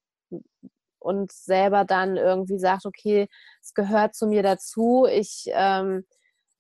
und 0.99 1.33
selber 1.33 1.85
dann 1.85 2.17
irgendwie 2.17 2.59
sagt, 2.59 2.87
okay, 2.87 3.29
es 3.63 3.75
gehört 3.75 4.15
zu 4.15 4.27
mir 4.27 4.43
dazu, 4.43 5.07
ich 5.11 5.45
ähm, 5.53 6.05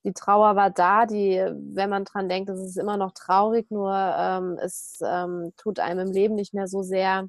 die 0.04 0.12
Trauer 0.12 0.54
war 0.54 0.70
da, 0.70 1.06
die, 1.06 1.42
wenn 1.54 1.90
man 1.90 2.04
dran 2.04 2.28
denkt, 2.28 2.50
es 2.50 2.60
ist 2.60 2.76
immer 2.76 2.96
noch 2.96 3.12
traurig, 3.12 3.70
nur 3.70 3.94
ähm, 3.94 4.58
es 4.62 4.98
ähm, 5.04 5.52
tut 5.56 5.80
einem 5.80 6.08
im 6.08 6.12
Leben 6.12 6.34
nicht 6.34 6.52
mehr 6.52 6.68
so 6.68 6.82
sehr, 6.82 7.28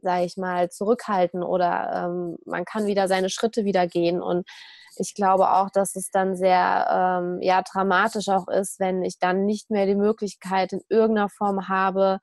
sage 0.00 0.24
ich 0.24 0.36
mal, 0.36 0.70
zurückhalten 0.70 1.42
oder 1.42 2.06
ähm, 2.06 2.38
man 2.46 2.64
kann 2.64 2.86
wieder 2.86 3.08
seine 3.08 3.28
Schritte 3.28 3.64
wieder 3.64 3.88
gehen. 3.88 4.22
Und 4.22 4.48
ich 4.96 5.14
glaube 5.14 5.50
auch, 5.50 5.68
dass 5.70 5.96
es 5.96 6.10
dann 6.10 6.36
sehr 6.36 6.86
ähm, 7.22 7.42
ja, 7.42 7.62
dramatisch 7.62 8.28
auch 8.28 8.46
ist, 8.48 8.78
wenn 8.78 9.02
ich 9.02 9.18
dann 9.18 9.44
nicht 9.44 9.70
mehr 9.70 9.86
die 9.86 9.96
Möglichkeit 9.96 10.72
in 10.72 10.82
irgendeiner 10.88 11.28
Form 11.28 11.68
habe, 11.68 12.20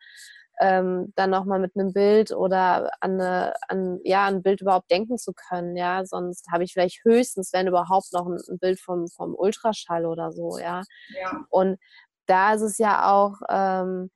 ähm, 0.59 1.13
dann 1.15 1.29
nochmal 1.29 1.59
mit 1.59 1.75
einem 1.75 1.93
Bild 1.93 2.31
oder 2.31 2.89
an, 3.01 3.19
eine, 3.21 3.53
an 3.67 3.99
ja, 4.03 4.25
ein 4.25 4.41
Bild 4.41 4.61
überhaupt 4.61 4.89
denken 4.91 5.17
zu 5.17 5.33
können, 5.33 5.75
ja. 5.75 6.05
Sonst 6.05 6.47
habe 6.51 6.63
ich 6.63 6.73
vielleicht 6.73 7.03
höchstens, 7.03 7.51
wenn 7.53 7.67
überhaupt, 7.67 8.13
noch 8.13 8.27
ein, 8.27 8.37
ein 8.49 8.59
Bild 8.59 8.79
vom, 8.79 9.07
vom 9.07 9.35
Ultraschall 9.35 10.05
oder 10.05 10.31
so, 10.31 10.57
ja. 10.57 10.83
ja. 11.19 11.45
Und 11.49 11.77
da 12.25 12.53
ist 12.53 12.61
es 12.61 12.77
ja 12.77 13.11
auch, 13.11 13.35
ähm, 13.49 14.09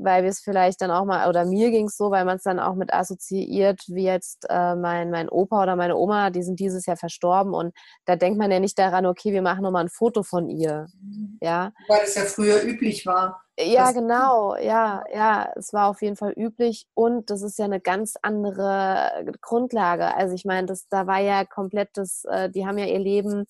weil 0.00 0.22
wir 0.22 0.30
es 0.30 0.40
vielleicht 0.40 0.80
dann 0.80 0.90
auch 0.90 1.04
mal, 1.04 1.28
oder 1.28 1.44
mir 1.44 1.70
ging 1.70 1.86
es 1.86 1.96
so, 1.96 2.10
weil 2.10 2.24
man 2.24 2.36
es 2.36 2.44
dann 2.44 2.60
auch 2.60 2.74
mit 2.74 2.92
assoziiert, 2.92 3.82
wie 3.88 4.04
jetzt 4.04 4.46
äh, 4.48 4.76
mein, 4.76 5.10
mein 5.10 5.28
Opa 5.28 5.62
oder 5.62 5.76
meine 5.76 5.96
Oma, 5.96 6.30
die 6.30 6.42
sind 6.42 6.60
dieses 6.60 6.86
Jahr 6.86 6.96
verstorben 6.96 7.52
und 7.52 7.74
da 8.04 8.16
denkt 8.16 8.38
man 8.38 8.50
ja 8.50 8.60
nicht 8.60 8.78
daran, 8.78 9.06
okay, 9.06 9.32
wir 9.32 9.42
machen 9.42 9.62
nochmal 9.62 9.84
ein 9.84 9.90
Foto 9.90 10.22
von 10.22 10.48
ihr. 10.48 10.86
Mhm. 11.02 11.38
Ja. 11.42 11.72
Weil 11.88 12.02
es 12.04 12.14
ja 12.14 12.22
früher 12.22 12.62
üblich 12.62 13.06
war. 13.06 13.42
Ja, 13.60 13.90
genau, 13.90 14.54
ja, 14.56 15.02
ja, 15.12 15.50
es 15.56 15.72
war 15.72 15.88
auf 15.88 16.00
jeden 16.00 16.14
Fall 16.14 16.32
üblich 16.36 16.86
und 16.94 17.28
das 17.28 17.42
ist 17.42 17.58
ja 17.58 17.64
eine 17.64 17.80
ganz 17.80 18.14
andere 18.22 19.10
Grundlage. 19.40 20.14
Also 20.14 20.34
ich 20.36 20.44
meine, 20.44 20.66
das, 20.68 20.86
da 20.88 21.08
war 21.08 21.18
ja 21.18 21.44
komplett 21.44 21.88
das, 21.94 22.24
äh, 22.26 22.48
die 22.50 22.66
haben 22.66 22.78
ja 22.78 22.84
ihr 22.86 23.00
Leben 23.00 23.46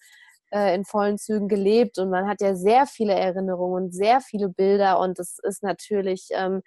äh, 0.50 0.74
in 0.74 0.84
vollen 0.86 1.18
Zügen 1.18 1.46
gelebt 1.48 1.98
und 1.98 2.08
man 2.10 2.26
hat 2.26 2.40
ja 2.40 2.54
sehr 2.54 2.86
viele 2.86 3.12
Erinnerungen 3.14 3.84
und 3.86 3.92
sehr 3.94 4.22
viele 4.22 4.48
Bilder 4.48 4.98
und 4.98 5.18
das 5.18 5.38
ist 5.42 5.62
natürlich 5.62 6.28
ähm, 6.32 6.62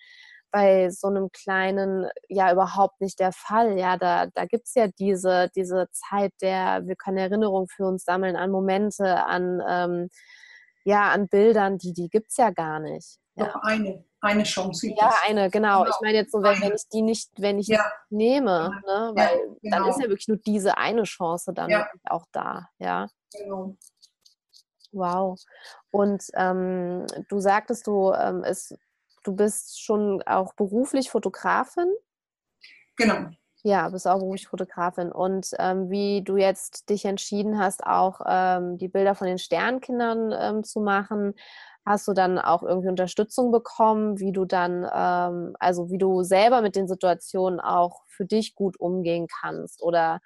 bei 0.52 0.90
so 0.92 1.08
einem 1.08 1.32
kleinen 1.32 2.08
ja 2.30 2.52
überhaupt 2.54 3.02
nicht 3.02 3.20
der 3.20 3.32
Fall. 3.32 3.80
Ja, 3.80 3.98
da, 3.98 4.28
da 4.28 4.46
gibt 4.46 4.68
es 4.68 4.76
ja 4.76 4.88
diese, 5.00 5.50
diese 5.56 5.88
Zeit 5.94 6.34
der, 6.42 6.86
wir 6.86 6.96
können 6.96 7.18
Erinnerungen 7.18 7.68
für 7.70 7.86
uns 7.88 8.04
sammeln 8.06 8.36
an 8.36 8.52
Momente, 8.52 9.26
an 9.26 9.62
ähm, 9.68 10.10
ja, 10.86 11.12
an 11.12 11.28
Bildern, 11.30 11.78
die, 11.80 11.94
die 11.94 12.10
gibt 12.10 12.30
es 12.32 12.38
ja 12.38 12.52
gar 12.52 12.80
nicht. 12.80 13.21
Noch 13.36 13.48
ja. 13.48 13.62
eine, 13.64 14.04
eine 14.20 14.44
Chance. 14.44 14.90
Ja, 14.90 15.14
eine, 15.28 15.50
genau. 15.50 15.84
genau. 15.84 15.90
Ich 15.90 16.02
meine 16.02 16.18
jetzt 16.18 16.32
so, 16.32 16.42
wenn, 16.44 16.62
wenn, 16.62 16.74
ich 16.74 16.88
die 16.90 17.02
nicht, 17.02 17.30
wenn 17.38 17.60
ich 17.60 17.68
ja. 17.68 17.84
nehme, 18.10 18.82
ne? 18.86 19.12
weil 19.16 19.38
ja, 19.62 19.78
genau. 19.78 19.78
dann 19.78 19.90
ist 19.90 20.02
ja 20.02 20.10
wirklich 20.10 20.28
nur 20.28 20.38
diese 20.38 20.78
eine 20.78 21.04
Chance 21.04 21.54
dann 21.54 21.72
auch 22.06 22.26
da, 22.32 22.70
ja. 22.78 23.08
Genau. 23.34 23.76
Wow. 24.92 25.40
Und 25.90 26.24
ähm, 26.36 27.06
du 27.30 27.40
sagtest, 27.40 27.88
du, 27.88 28.12
ähm, 28.12 28.44
ist, 28.44 28.76
du 29.24 29.36
bist 29.36 29.82
schon 29.82 30.22
auch 30.24 30.54
beruflich 30.54 31.10
Fotografin? 31.10 31.92
Genau. 32.98 33.30
Ja, 33.64 33.90
bist 33.90 34.08
auch 34.08 34.20
beruflich 34.20 34.48
Fotografin. 34.48 35.12
Und 35.12 35.52
ähm, 35.60 35.90
wie 35.90 36.24
du 36.24 36.36
jetzt 36.36 36.90
dich 36.90 37.06
entschieden 37.06 37.60
hast, 37.60 37.86
auch 37.86 38.22
ähm, 38.26 38.78
die 38.78 38.88
Bilder 38.88 39.16
von 39.16 39.28
den 39.28 39.38
Sternkindern 39.38 40.34
ähm, 40.38 40.64
zu 40.64 40.82
machen, 40.82 41.36
hast 41.86 42.08
du 42.08 42.14
dann 42.14 42.38
auch 42.40 42.64
irgendwie 42.64 42.90
Unterstützung 42.90 43.52
bekommen, 43.52 44.20
wie 44.20 44.32
du 44.32 44.46
dann, 44.46 44.88
ähm, 44.94 45.56
also 45.60 45.90
wie 45.90 45.98
du 45.98 46.24
selber 46.24 46.62
mit 46.62 46.76
den 46.76 46.88
Situationen 46.88 47.60
auch 47.60 48.04
für 48.08 48.26
dich 48.26 48.56
gut 48.56 48.80
umgehen 48.80 49.28
kannst? 49.42 49.82
Oder 49.82 50.20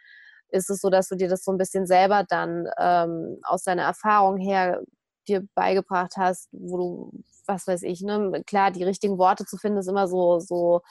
ist 0.50 0.70
es 0.70 0.82
so, 0.82 0.89
dass 0.89 1.08
du 1.10 1.15
dir 1.15 1.30
das 1.30 1.44
so 1.44 1.52
ein 1.52 1.58
bisschen 1.58 1.88
selber 1.88 2.24
dann 2.28 2.68
ähm, 2.78 3.39
aus 3.44 3.63
deiner 3.63 3.84
Erfahrung 3.84 4.38
her 4.38 4.82
dir 5.28 5.44
beigebracht 5.56 6.13
hast, 6.18 6.50
wo 6.52 6.78
du, 6.78 7.12
was 7.48 7.68
weiß 7.68 7.84
ich, 7.84 8.02
ne, 8.02 8.44
klar, 8.46 8.72
die 8.72 8.84
richtigen 8.84 9.18
Worte 9.18 9.46
zu 9.46 9.58
finden, 9.58 9.80
ist 9.80 9.88
immer 9.89 10.08
so, 10.08 10.39
so, 10.39 10.82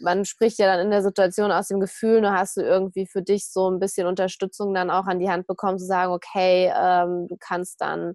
man 0.00 0.24
spricht 0.24 0.58
ja 0.58 0.66
dann 0.66 0.80
in 0.80 0.90
der 0.90 1.02
Situation 1.02 1.52
aus 1.52 1.68
dem 1.68 1.80
Gefühl, 1.80 2.20
nur 2.20 2.32
hast 2.32 2.56
du 2.56 2.62
irgendwie 2.62 3.06
für 3.06 3.22
dich 3.22 3.50
so 3.50 3.70
ein 3.70 3.78
bisschen 3.78 4.06
Unterstützung 4.06 4.74
dann 4.74 4.90
auch 4.90 5.06
an 5.06 5.18
die 5.20 5.30
Hand 5.30 5.46
bekommen, 5.46 5.78
zu 5.78 5.86
sagen, 5.86 6.12
okay, 6.12 6.72
ähm, 6.76 7.26
du 7.28 7.36
kannst 7.38 7.80
dann 7.80 8.14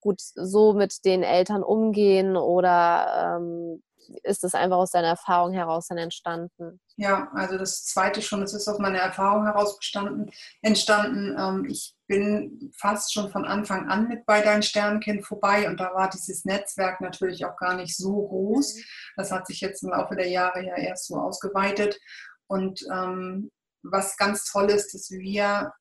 gut 0.00 0.20
so 0.20 0.72
mit 0.72 1.04
den 1.04 1.22
Eltern 1.22 1.62
umgehen 1.62 2.36
oder 2.36 3.36
ähm, 3.36 3.82
ist 4.22 4.44
es 4.44 4.54
einfach 4.54 4.78
aus 4.78 4.90
deiner 4.90 5.08
Erfahrung 5.08 5.52
heraus 5.52 5.88
dann 5.88 5.98
entstanden? 5.98 6.80
Ja, 6.96 7.30
also 7.34 7.58
das 7.58 7.84
zweite 7.84 8.22
schon, 8.22 8.42
es 8.42 8.54
ist 8.54 8.68
aus 8.68 8.78
meiner 8.78 8.98
Erfahrung 8.98 9.44
heraus 9.44 9.76
bestanden, 9.78 10.30
entstanden. 10.62 11.36
Ähm, 11.38 11.66
ich 11.68 11.94
bin 12.06 12.72
fast 12.76 13.12
schon 13.12 13.30
von 13.30 13.44
Anfang 13.44 13.88
an 13.88 14.08
mit 14.08 14.24
bei 14.26 14.40
Dein 14.40 14.62
Sternkind 14.62 15.26
vorbei 15.26 15.68
und 15.68 15.78
da 15.78 15.94
war 15.94 16.08
dieses 16.10 16.44
Netzwerk 16.44 17.00
natürlich 17.00 17.44
auch 17.44 17.56
gar 17.56 17.76
nicht 17.76 17.96
so 17.96 18.26
groß. 18.26 18.74
Mhm. 18.74 18.82
Das 19.16 19.30
hat 19.30 19.46
sich 19.46 19.60
jetzt 19.60 19.82
im 19.82 19.90
Laufe 19.90 20.16
der 20.16 20.28
Jahre 20.28 20.64
ja 20.64 20.76
erst 20.76 21.06
so 21.06 21.16
ausgeweitet. 21.16 21.98
Und 22.46 22.82
ähm, 22.92 23.50
was 23.82 24.16
ganz 24.16 24.44
toll 24.50 24.70
ist, 24.70 24.94
dass 24.94 25.10
wir 25.10 25.72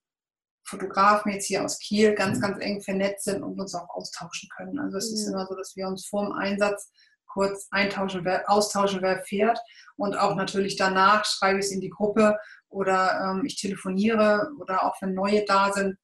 Fotografen 0.67 1.31
jetzt 1.31 1.47
hier 1.47 1.63
aus 1.63 1.79
Kiel 1.79 2.13
ganz, 2.13 2.41
ganz 2.41 2.59
eng 2.59 2.81
vernetzt 2.81 3.25
sind 3.25 3.43
und 3.43 3.59
uns 3.59 3.73
auch 3.73 3.89
austauschen 3.89 4.49
können. 4.55 4.79
Also 4.79 4.97
es 4.97 5.09
mhm. 5.09 5.15
ist 5.15 5.27
immer 5.27 5.47
so, 5.47 5.55
dass 5.55 5.75
wir 5.75 5.87
uns 5.87 6.05
vor 6.05 6.25
dem 6.25 6.33
Einsatz 6.33 6.91
kurz 7.25 7.67
eintauschen, 7.71 8.25
wer, 8.25 8.49
austauschen, 8.49 9.01
wer 9.01 9.23
fährt. 9.23 9.59
Und 9.95 10.17
auch 10.17 10.35
natürlich 10.35 10.75
danach 10.75 11.25
schreibe 11.25 11.59
ich 11.59 11.65
es 11.65 11.71
in 11.71 11.81
die 11.81 11.89
Gruppe 11.89 12.37
oder 12.69 13.31
ähm, 13.31 13.45
ich 13.45 13.55
telefoniere 13.55 14.49
oder 14.59 14.83
auch 14.83 15.01
wenn 15.01 15.13
neue 15.13 15.45
da 15.45 15.71
sind, 15.71 15.97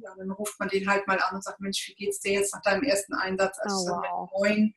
ja, 0.00 0.10
dann 0.16 0.30
ruft 0.32 0.58
man 0.58 0.68
den 0.68 0.88
halt 0.88 1.06
mal 1.06 1.20
an 1.20 1.36
und 1.36 1.44
sagt, 1.44 1.60
Mensch, 1.60 1.86
wie 1.88 1.94
geht's 1.94 2.20
dir 2.20 2.32
jetzt 2.32 2.54
nach 2.54 2.62
deinem 2.62 2.82
ersten 2.82 3.14
Einsatz? 3.14 3.58
Also 3.60 3.92
oh, 3.92 4.02
wow. 4.02 4.30
mit 4.32 4.40
neuen 4.40 4.74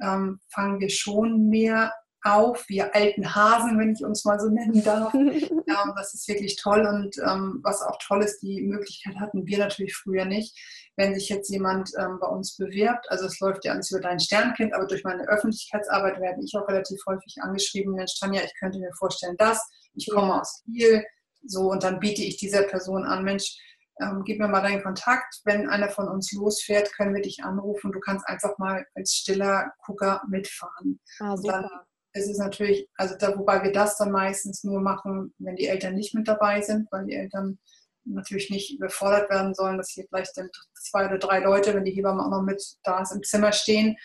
ähm, 0.00 0.40
fangen 0.48 0.80
wir 0.80 0.90
schon 0.90 1.48
mehr 1.48 1.92
auf, 2.22 2.68
wir 2.68 2.94
alten 2.94 3.34
Hasen, 3.34 3.78
wenn 3.78 3.92
ich 3.92 4.04
uns 4.04 4.24
mal 4.24 4.40
so 4.40 4.48
nennen 4.48 4.82
darf. 4.82 5.12
ja, 5.14 5.92
das 5.96 6.14
ist 6.14 6.28
wirklich 6.28 6.56
toll 6.56 6.86
und 6.86 7.16
ähm, 7.18 7.60
was 7.62 7.82
auch 7.82 7.98
toll 8.00 8.22
ist, 8.22 8.40
die 8.40 8.62
Möglichkeit 8.62 9.16
hatten 9.20 9.46
wir 9.46 9.58
natürlich 9.58 9.96
früher 9.96 10.24
nicht. 10.24 10.56
Wenn 10.96 11.14
sich 11.14 11.28
jetzt 11.28 11.48
jemand 11.48 11.90
ähm, 11.98 12.18
bei 12.20 12.26
uns 12.26 12.56
bewirbt, 12.56 13.06
also 13.08 13.26
es 13.26 13.38
läuft 13.40 13.64
ja 13.64 13.72
alles 13.72 13.90
über 13.90 14.00
dein 14.00 14.18
Sternkind, 14.18 14.74
aber 14.74 14.86
durch 14.86 15.04
meine 15.04 15.28
Öffentlichkeitsarbeit 15.28 16.20
werde 16.20 16.42
ich 16.44 16.54
auch 16.56 16.68
relativ 16.68 17.00
häufig 17.06 17.36
angeschrieben, 17.40 17.94
Mensch 17.94 18.18
Tanja, 18.18 18.42
ich 18.42 18.54
könnte 18.58 18.78
mir 18.78 18.92
vorstellen, 18.98 19.36
das, 19.38 19.64
ich 19.94 20.08
komme 20.10 20.40
aus 20.40 20.62
Kiel, 20.64 21.04
so 21.44 21.70
und 21.70 21.84
dann 21.84 22.00
biete 22.00 22.22
ich 22.22 22.36
dieser 22.36 22.62
Person 22.62 23.04
an, 23.04 23.22
Mensch, 23.22 23.56
ähm, 24.00 24.22
gib 24.24 24.38
mir 24.38 24.48
mal 24.48 24.60
deinen 24.60 24.82
Kontakt. 24.82 25.40
Wenn 25.44 25.68
einer 25.68 25.88
von 25.88 26.08
uns 26.08 26.32
losfährt, 26.32 26.92
können 26.94 27.14
wir 27.14 27.22
dich 27.22 27.42
anrufen. 27.42 27.90
Du 27.90 28.00
kannst 28.00 28.28
einfach 28.28 28.56
mal 28.58 28.86
als 28.94 29.12
stiller 29.12 29.72
Gucker 29.84 30.22
mitfahren. 30.28 31.00
Ah, 31.18 31.36
super. 31.36 31.87
Ist 32.18 32.28
es 32.28 32.38
natürlich, 32.38 32.88
also 32.96 33.14
da, 33.16 33.38
wobei 33.38 33.62
wir 33.62 33.70
das 33.70 33.96
dann 33.96 34.10
meistens 34.10 34.64
nur 34.64 34.80
machen, 34.80 35.32
wenn 35.38 35.54
die 35.54 35.68
Eltern 35.68 35.94
nicht 35.94 36.14
mit 36.14 36.26
dabei 36.26 36.60
sind, 36.60 36.88
weil 36.90 37.06
die 37.06 37.14
Eltern 37.14 37.58
natürlich 38.04 38.50
nicht 38.50 38.74
überfordert 38.74 39.30
werden 39.30 39.54
sollen, 39.54 39.76
dass 39.76 39.90
hier 39.90 40.04
vielleicht 40.08 40.34
zwei 40.74 41.06
oder 41.06 41.18
drei 41.18 41.38
Leute, 41.40 41.74
wenn 41.74 41.84
die 41.84 41.92
Hebamme 41.92 42.24
auch 42.24 42.30
noch 42.30 42.42
mit 42.42 42.60
da 42.82 43.02
ist, 43.02 43.12
im 43.12 43.22
Zimmer 43.22 43.52
stehen. 43.52 43.96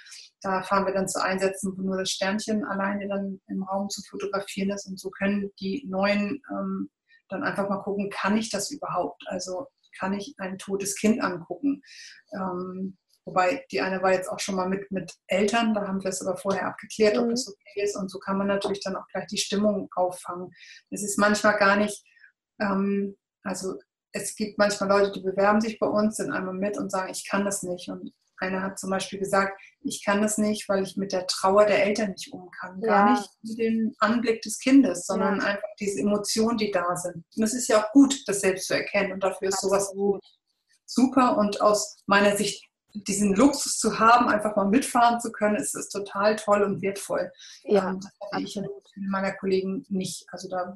Da 0.42 0.62
fahren 0.62 0.86
wir 0.86 0.94
dann 0.94 1.08
zu 1.08 1.24
Einsätzen, 1.24 1.74
wo 1.76 1.82
nur 1.82 1.98
das 1.98 2.12
Sternchen 2.12 2.66
alleine 2.66 3.08
dann 3.08 3.42
im 3.48 3.64
Raum 3.64 3.90
zu 3.90 4.02
fotografieren 4.04 4.70
ist. 4.70 4.86
Und 4.86 5.00
so 5.00 5.10
können 5.10 5.52
die 5.60 5.86
Neuen 5.88 6.42
ähm, 6.52 6.90
dann 7.30 7.44
einfach 7.44 7.68
mal 7.68 7.82
gucken, 7.82 8.12
kann 8.12 8.38
ich 8.38 8.52
das 8.52 8.70
überhaupt? 8.70 9.24
Also 9.28 9.68
kann 9.98 10.14
ich 10.14 10.36
ein 10.38 10.58
totes 10.60 10.96
Kind 10.96 11.24
angucken? 11.24 11.82
Ähm, 12.34 12.98
wobei 13.26 13.66
die 13.72 13.82
eine 13.82 14.02
war 14.02 14.14
jetzt 14.14 14.30
auch 14.30 14.40
schon 14.40 14.56
mal 14.56 14.68
mit, 14.68 14.92
mit 14.92 15.14
Eltern, 15.28 15.74
da 15.74 15.88
haben 15.88 16.04
wir 16.04 16.10
es 16.10 16.22
aber 16.22 16.38
vorher 16.38 16.68
abgeklärt, 16.68 17.16
mhm. 17.16 17.24
ob 17.24 17.30
das 17.32 17.48
okay 17.48 17.84
ist. 17.84 17.96
Und 17.96 18.10
so 18.10 18.20
kann 18.20 18.38
man 18.38 18.48
natürlich 18.48 18.82
dann 18.82 18.96
auch 18.96 19.08
gleich 19.08 19.28
die 19.28 19.38
Stimmung 19.38 19.90
auffangen. 19.96 20.52
Es 20.90 21.04
ist 21.04 21.18
manchmal 21.18 21.58
gar 21.58 21.76
nicht, 21.76 22.04
ähm, 22.60 23.16
also 23.44 23.76
es 24.14 24.36
gibt 24.36 24.58
manchmal 24.58 24.90
Leute, 24.90 25.12
die 25.12 25.22
bewerben 25.22 25.60
sich 25.60 25.80
bei 25.80 25.88
uns, 25.88 26.18
sind 26.18 26.32
einmal 26.32 26.54
mit 26.54 26.78
und 26.78 26.92
sagen, 26.92 27.12
ich 27.12 27.28
kann 27.28 27.46
das 27.46 27.64
nicht. 27.64 27.90
Und 27.90 28.14
einer 28.38 28.62
hat 28.62 28.78
zum 28.78 28.90
Beispiel 28.90 29.20
gesagt, 29.20 29.60
ich 29.82 30.04
kann 30.04 30.22
das 30.22 30.38
nicht, 30.38 30.70
weil 30.70 30.84
ich 30.84 30.98
mit 30.98 31.12
der 31.12 31.28
Trauer 31.28 31.66
der 31.66 31.84
Eltern 31.84 32.12
nicht 32.12 32.32
um 32.32 32.50
kann. 32.52 32.80
Gar 32.82 33.08
ja. 33.08 33.14
nicht 33.14 33.30
mit 33.42 33.58
dem 33.58 33.96
Anblick 34.00 34.42
des 34.42 34.60
Kindes, 34.60 35.06
sondern 35.06 35.40
ja. 35.40 35.46
einfach 35.46 35.68
diese 35.80 36.02
Emotionen, 36.02 36.58
die 36.58 36.72
da 36.72 36.96
sind. 36.96 37.24
Und 37.36 37.44
es 37.44 37.54
ist 37.54 37.68
ja 37.68 37.84
auch 37.84 37.92
gut, 37.92 38.16
das 38.28 38.42
selbst 38.42 38.68
zu 38.68 38.76
erkennen. 38.76 39.14
Und 39.14 39.24
dafür 39.24 39.50
ist 39.50 39.62
sowas 39.62 39.92
gut. 39.94 40.24
super. 40.86 41.38
Und 41.38 41.62
aus 41.62 42.04
meiner 42.06 42.38
Sicht, 42.38 42.68
diesen 42.94 43.34
Luxus 43.36 43.78
zu 43.78 44.00
haben, 44.00 44.28
einfach 44.30 44.56
mal 44.56 44.68
mitfahren 44.68 45.20
zu 45.20 45.32
können, 45.32 45.56
ist 45.56 45.76
es 45.76 45.90
total 45.90 46.36
toll 46.36 46.64
und 46.64 46.82
wertvoll. 46.82 47.32
Ja, 47.64 47.90
ähm, 47.90 48.00
das 48.00 48.12
hatte 48.32 48.44
ich 48.44 48.56
in 48.56 49.10
meiner 49.10 49.34
Kollegen 49.34 49.86
nicht. 49.90 50.26
Also 50.32 50.48
da 50.48 50.76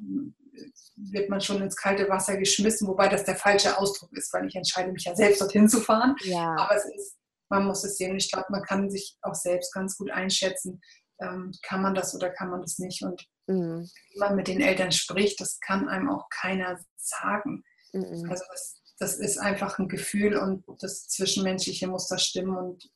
wird 0.96 1.30
man 1.30 1.42
schon 1.42 1.62
ins 1.62 1.76
kalte 1.76 2.10
Wasser 2.10 2.38
geschmissen, 2.38 2.88
wobei 2.88 3.08
das 3.08 3.24
der 3.24 3.36
falsche 3.36 3.78
Ausdruck 3.78 4.12
ist, 4.14 4.34
weil 4.34 4.48
ich 4.48 4.56
entscheide 4.56 4.92
mich 4.92 5.04
ja 5.04 5.16
selbst 5.16 5.40
dorthin 5.40 5.70
zu 5.70 5.80
fahren. 5.80 6.16
Ja. 6.24 6.56
Aber 6.56 6.76
es 6.76 6.86
ist 6.86 7.18
man 7.50 7.66
muss 7.66 7.84
es 7.84 7.98
sehen. 7.98 8.18
Ich 8.18 8.32
glaube, 8.32 8.48
man 8.50 8.64
kann 8.64 8.90
sich 8.90 9.18
auch 9.22 9.36
selbst 9.36 9.74
ganz 9.74 9.98
gut 9.98 10.12
einschätzen, 10.12 10.82
ähm, 11.22 11.52
kann 11.64 11.82
man 11.82 11.96
das 11.96 12.14
oder 12.16 12.30
kann 12.30 12.50
man 12.50 12.62
das 12.62 12.78
nicht. 12.80 13.04
Und 13.04 13.26
mhm. 13.48 13.90
wenn 14.14 14.20
man 14.20 14.36
mit 14.36 14.48
den 14.48 14.62
Eltern 14.62 14.92
spricht, 14.92 15.40
das 15.40 15.60
kann 15.60 15.88
einem 15.88 16.10
auch 16.10 16.28
keiner 16.30 16.80
sagen. 16.96 17.64
Mhm. 17.94 18.28
Also 18.30 18.44
das, 18.50 18.82
das 19.00 19.16
ist 19.16 19.38
einfach 19.38 19.80
ein 19.80 19.88
Gefühl 19.88 20.38
und 20.38 20.64
das 20.82 21.08
Zwischenmenschliche 21.08 21.88
muss 21.88 22.08
da 22.08 22.18
stimmen. 22.18 22.58
Und 22.58 22.90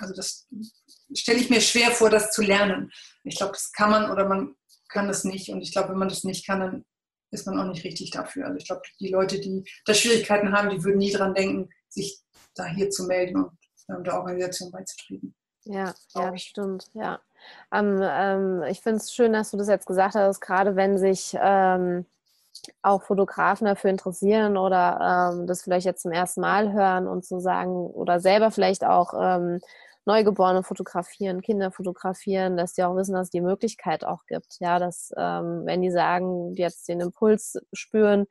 also 0.00 0.14
das 0.14 0.48
stelle 1.14 1.38
ich 1.38 1.50
mir 1.50 1.60
schwer 1.60 1.90
vor, 1.90 2.10
das 2.10 2.32
zu 2.32 2.42
lernen. 2.42 2.90
Ich 3.24 3.36
glaube, 3.36 3.52
das 3.52 3.72
kann 3.72 3.90
man 3.90 4.10
oder 4.10 4.28
man 4.28 4.54
kann 4.88 5.08
das 5.08 5.24
nicht. 5.24 5.50
Und 5.50 5.60
ich 5.60 5.72
glaube, 5.72 5.90
wenn 5.90 5.98
man 5.98 6.08
das 6.08 6.24
nicht 6.24 6.46
kann, 6.46 6.60
dann 6.60 6.84
ist 7.30 7.46
man 7.46 7.58
auch 7.58 7.66
nicht 7.66 7.84
richtig 7.84 8.10
dafür. 8.10 8.46
Also 8.46 8.58
ich 8.58 8.66
glaube, 8.66 8.82
die 9.00 9.08
Leute, 9.08 9.40
die 9.40 9.64
da 9.84 9.92
Schwierigkeiten 9.92 10.52
haben, 10.52 10.70
die 10.70 10.82
würden 10.82 10.98
nie 10.98 11.12
dran 11.12 11.34
denken, 11.34 11.68
sich 11.88 12.20
da 12.54 12.66
hier 12.66 12.90
zu 12.90 13.04
melden 13.04 13.44
und 13.88 14.06
der 14.06 14.14
Organisation 14.14 14.70
beizutreten. 14.70 15.34
Ja, 15.64 15.94
ja, 16.14 16.30
das 16.30 16.42
stimmt, 16.42 16.90
ja. 16.94 17.20
Ähm, 17.72 18.00
ähm, 18.02 18.62
ich 18.70 18.80
finde 18.80 18.98
es 18.98 19.12
schön, 19.12 19.32
dass 19.32 19.50
du 19.50 19.56
das 19.56 19.68
jetzt 19.68 19.86
gesagt 19.86 20.14
hast, 20.14 20.40
gerade 20.40 20.76
wenn 20.76 20.98
sich 20.98 21.34
ähm, 21.40 22.06
auch 22.82 23.02
Fotografen 23.02 23.66
dafür 23.66 23.90
interessieren 23.90 24.56
oder 24.56 25.32
ähm, 25.34 25.46
das 25.46 25.62
vielleicht 25.62 25.86
jetzt 25.86 26.02
zum 26.02 26.12
ersten 26.12 26.40
Mal 26.40 26.72
hören 26.72 27.06
und 27.06 27.24
zu 27.24 27.36
so 27.36 27.40
sagen 27.40 27.74
oder 27.74 28.20
selber 28.20 28.50
vielleicht 28.50 28.84
auch 28.84 29.14
ähm, 29.20 29.60
Neugeborene 30.06 30.62
fotografieren, 30.62 31.40
Kinder 31.40 31.70
fotografieren, 31.70 32.58
dass 32.58 32.74
die 32.74 32.84
auch 32.84 32.94
wissen, 32.94 33.14
dass 33.14 33.28
es 33.28 33.30
die 33.30 33.40
Möglichkeit 33.40 34.04
auch 34.04 34.26
gibt. 34.26 34.58
Ja, 34.60 34.78
dass 34.78 35.10
ähm, 35.16 35.62
wenn 35.64 35.80
die 35.80 35.90
sagen, 35.90 36.52
jetzt 36.56 36.88
den 36.88 37.00
Impuls 37.00 37.56
spüren, 37.72 38.26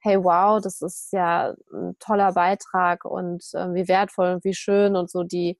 hey, 0.00 0.22
wow, 0.22 0.60
das 0.62 0.80
ist 0.80 1.12
ja 1.12 1.54
ein 1.72 1.96
toller 1.98 2.32
Beitrag 2.32 3.04
und 3.04 3.44
äh, 3.52 3.74
wie 3.74 3.88
wertvoll 3.88 4.34
und 4.34 4.44
wie 4.44 4.54
schön 4.54 4.96
und 4.96 5.10
so 5.10 5.22
die 5.22 5.58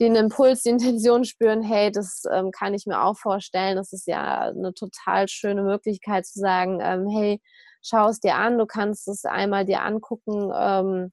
den 0.00 0.14
Impuls, 0.14 0.62
die 0.62 0.70
Intention 0.70 1.24
spüren, 1.24 1.62
hey, 1.62 1.90
das 1.90 2.22
ähm, 2.30 2.50
kann 2.52 2.74
ich 2.74 2.86
mir 2.86 3.02
auch 3.02 3.16
vorstellen. 3.16 3.76
Das 3.76 3.92
ist 3.92 4.06
ja 4.06 4.48
eine 4.48 4.72
total 4.72 5.28
schöne 5.28 5.62
Möglichkeit 5.62 6.26
zu 6.26 6.38
sagen, 6.38 6.80
ähm, 6.80 7.08
hey, 7.08 7.40
schau 7.82 8.08
es 8.08 8.20
dir 8.20 8.36
an, 8.36 8.58
du 8.58 8.66
kannst 8.66 9.08
es 9.08 9.24
einmal 9.24 9.64
dir 9.64 9.82
angucken, 9.82 10.52
ähm, 10.54 11.12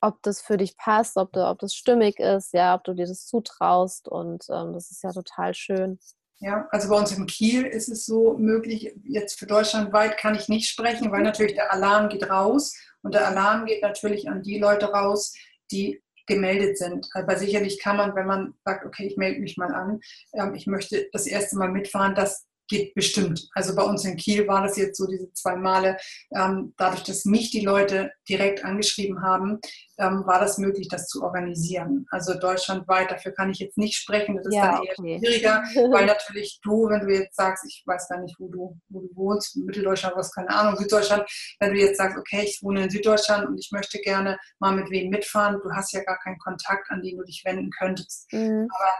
ob 0.00 0.22
das 0.22 0.40
für 0.40 0.56
dich 0.56 0.76
passt, 0.76 1.16
ob, 1.16 1.32
du, 1.32 1.46
ob 1.46 1.58
das 1.58 1.74
stimmig 1.74 2.18
ist, 2.18 2.54
ja, 2.54 2.74
ob 2.74 2.84
du 2.84 2.94
dir 2.94 3.06
das 3.06 3.26
zutraust 3.26 4.08
und 4.08 4.46
ähm, 4.50 4.72
das 4.72 4.90
ist 4.90 5.02
ja 5.02 5.12
total 5.12 5.52
schön. 5.54 5.98
Ja, 6.38 6.66
also 6.70 6.88
bei 6.88 6.96
uns 6.96 7.12
in 7.12 7.26
Kiel 7.26 7.64
ist 7.64 7.90
es 7.90 8.06
so 8.06 8.38
möglich, 8.38 8.94
jetzt 9.04 9.38
für 9.38 9.46
deutschlandweit 9.46 10.16
kann 10.16 10.34
ich 10.34 10.48
nicht 10.48 10.70
sprechen, 10.70 11.12
weil 11.12 11.22
natürlich 11.22 11.54
der 11.54 11.70
Alarm 11.70 12.08
geht 12.08 12.30
raus 12.30 12.74
und 13.02 13.12
der 13.12 13.28
Alarm 13.28 13.66
geht 13.66 13.82
natürlich 13.82 14.26
an 14.26 14.42
die 14.42 14.58
Leute 14.58 14.86
raus, 14.86 15.34
die 15.70 16.02
gemeldet 16.30 16.78
sind. 16.78 17.08
Aber 17.12 17.36
sicherlich 17.36 17.80
kann 17.80 17.96
man, 17.96 18.14
wenn 18.14 18.26
man 18.26 18.54
sagt, 18.64 18.86
okay, 18.86 19.06
ich 19.06 19.16
melde 19.16 19.40
mich 19.40 19.56
mal 19.56 19.74
an, 19.74 20.00
ähm, 20.32 20.54
ich 20.54 20.66
möchte 20.66 21.08
das 21.12 21.26
erste 21.26 21.56
Mal 21.58 21.70
mitfahren, 21.70 22.14
dass 22.14 22.46
geht 22.70 22.94
bestimmt. 22.94 23.48
Also 23.52 23.74
bei 23.74 23.82
uns 23.82 24.04
in 24.04 24.16
Kiel 24.16 24.46
war 24.48 24.62
das 24.62 24.76
jetzt 24.76 24.96
so 24.96 25.06
diese 25.06 25.30
zwei 25.34 25.56
Male. 25.56 25.98
Ähm, 26.34 26.72
dadurch, 26.78 27.02
dass 27.02 27.24
mich 27.24 27.50
die 27.50 27.64
Leute 27.64 28.12
direkt 28.28 28.64
angeschrieben 28.64 29.22
haben, 29.22 29.58
ähm, 29.98 30.22
war 30.24 30.40
das 30.40 30.56
möglich, 30.56 30.88
das 30.88 31.08
zu 31.08 31.22
organisieren. 31.22 32.06
Also 32.10 32.38
deutschlandweit, 32.38 33.10
dafür 33.10 33.32
kann 33.32 33.50
ich 33.50 33.58
jetzt 33.58 33.76
nicht 33.76 33.96
sprechen. 33.96 34.36
Das 34.36 34.46
ist 34.46 34.54
ja, 34.54 34.72
dann 34.72 34.84
eher 34.84 34.94
okay. 34.96 35.18
schwieriger, 35.18 35.62
weil 35.92 36.06
natürlich 36.06 36.60
du, 36.62 36.88
wenn 36.88 37.06
du 37.06 37.12
jetzt 37.12 37.36
sagst, 37.36 37.64
ich 37.66 37.82
weiß 37.84 38.08
gar 38.08 38.20
nicht, 38.20 38.36
wo 38.38 38.48
du, 38.48 38.78
wo 38.88 39.00
du 39.00 39.08
wohnst, 39.14 39.56
Mitteldeutschland, 39.56 40.16
was 40.16 40.32
keine 40.32 40.50
Ahnung, 40.50 40.76
Süddeutschland, 40.76 41.24
wenn 41.58 41.74
du 41.74 41.80
jetzt 41.80 41.98
sagst, 41.98 42.16
okay, 42.16 42.44
ich 42.44 42.60
wohne 42.62 42.84
in 42.84 42.90
Süddeutschland 42.90 43.48
und 43.48 43.58
ich 43.58 43.70
möchte 43.72 43.98
gerne 43.98 44.38
mal 44.60 44.74
mit 44.74 44.90
wem 44.90 45.10
mitfahren, 45.10 45.60
du 45.62 45.70
hast 45.72 45.92
ja 45.92 46.02
gar 46.04 46.18
keinen 46.20 46.38
Kontakt, 46.38 46.88
an 46.90 47.02
den 47.02 47.18
du 47.18 47.24
dich 47.24 47.42
wenden 47.44 47.70
könntest. 47.70 48.32
Mhm. 48.32 48.68
Aber 48.70 48.90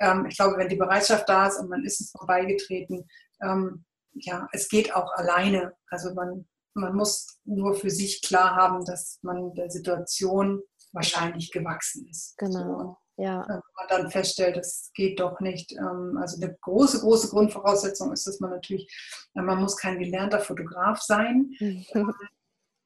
ähm, 0.00 0.26
ich 0.26 0.36
glaube, 0.36 0.56
wenn 0.56 0.68
die 0.68 0.76
Bereitschaft 0.76 1.28
da 1.28 1.46
ist 1.46 1.58
und 1.58 1.68
man 1.68 1.84
ist 1.84 2.00
es 2.00 2.10
vorbeigetreten, 2.10 3.08
ähm, 3.42 3.84
ja, 4.12 4.48
es 4.52 4.68
geht 4.68 4.94
auch 4.94 5.12
alleine. 5.14 5.74
Also 5.88 6.14
man, 6.14 6.48
man 6.74 6.94
muss 6.94 7.38
nur 7.44 7.74
für 7.74 7.90
sich 7.90 8.22
klar 8.22 8.56
haben, 8.56 8.84
dass 8.84 9.18
man 9.22 9.54
der 9.54 9.70
Situation 9.70 10.62
wahrscheinlich 10.92 11.52
gewachsen 11.52 12.08
ist. 12.08 12.36
Genau. 12.38 12.78
So, 12.78 12.96
ja. 13.22 13.44
Wenn 13.46 13.60
man 13.76 13.88
dann 13.88 14.10
feststellt, 14.10 14.56
es 14.56 14.90
geht 14.94 15.20
doch 15.20 15.40
nicht. 15.40 15.72
Ähm, 15.72 16.18
also 16.20 16.42
eine 16.42 16.56
große, 16.62 17.00
große 17.00 17.28
Grundvoraussetzung 17.28 18.12
ist, 18.12 18.26
dass 18.26 18.40
man 18.40 18.50
natürlich, 18.50 18.90
man 19.34 19.60
muss 19.60 19.76
kein 19.76 19.98
gelernter 19.98 20.40
Fotograf 20.40 21.00
sein. 21.00 21.50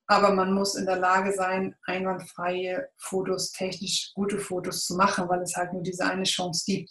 aber 0.07 0.35
man 0.35 0.53
muss 0.53 0.75
in 0.75 0.87
der 0.87 0.99
Lage 0.99 1.33
sein, 1.33 1.75
einwandfreie 1.85 2.89
Fotos, 2.99 3.53
technisch 3.53 4.13
gute 4.15 4.39
Fotos 4.39 4.85
zu 4.87 4.97
machen, 4.97 5.29
weil 5.29 5.43
es 5.43 5.57
halt 5.57 5.73
nur 5.73 5.83
diese 5.83 6.05
eine 6.05 6.25
Chance 6.25 6.65
gibt. 6.67 6.91